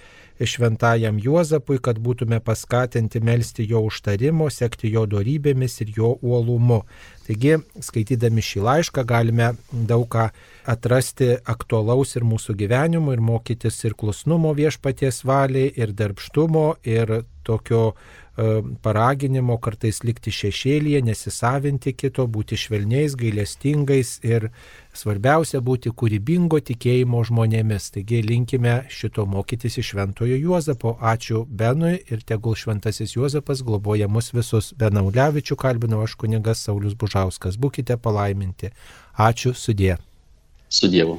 šventajam 0.46 1.18
Juozapui, 1.18 1.80
kad 1.82 1.98
būtume 1.98 2.38
paskatinti 2.44 3.20
melstį 3.24 3.66
jo 3.72 3.82
užtarimo, 3.88 4.46
sekti 4.50 4.92
jo 4.92 5.06
darybėmis 5.10 5.80
ir 5.82 5.92
jo 5.96 6.14
uolumu. 6.22 6.84
Taigi, 7.28 7.58
skaitydami 7.84 8.40
šį 8.40 8.62
laišką 8.64 9.02
galime 9.04 9.50
daug 9.70 10.06
ką 10.08 10.30
atrasti 10.72 11.34
aktualaus 11.44 12.16
ir 12.16 12.24
mūsų 12.24 12.54
gyvenimui, 12.56 13.18
ir 13.18 13.20
mokytis 13.20 13.76
ir 13.84 13.96
klusnumo 14.00 14.54
viešpaties 14.56 15.26
valiai, 15.28 15.68
ir 15.76 15.92
darbštumo, 15.92 16.78
ir 16.88 17.18
tokio 17.44 17.92
paraginimo 18.82 19.56
kartais 19.58 20.02
likti 20.06 20.30
šešėlyje, 20.30 21.00
nesisavinti 21.02 21.92
kito, 21.98 22.26
būti 22.30 22.58
švelniais, 22.60 23.16
gailestingais 23.18 24.18
ir 24.22 24.48
svarbiausia 24.94 25.60
būti 25.64 25.90
kūrybingo 25.90 26.60
tikėjimo 26.70 27.22
žmonėmis. 27.26 27.90
Taigi 27.96 28.20
linkime 28.22 28.76
šito 28.94 29.26
mokytis 29.26 29.80
iš 29.82 29.92
Šventojo 29.92 30.38
Juozapo. 30.38 30.96
Ačiū 31.00 31.44
Benui 31.48 31.96
ir 32.06 32.22
tegul 32.26 32.54
Šventasis 32.58 33.16
Juozapas 33.16 33.64
globoja 33.66 34.08
mus 34.08 34.30
visus. 34.34 34.70
Benaulevičių 34.78 35.58
kalbinau 35.58 36.04
aš 36.06 36.14
kuningas 36.20 36.62
Saulis 36.62 36.94
Bužauskas. 36.94 37.58
Būkite 37.58 37.98
palaiminti. 37.98 38.70
Ačiū 39.18 39.54
sudė. 39.56 39.96
Su 40.68 40.90
Dievu. 40.92 41.18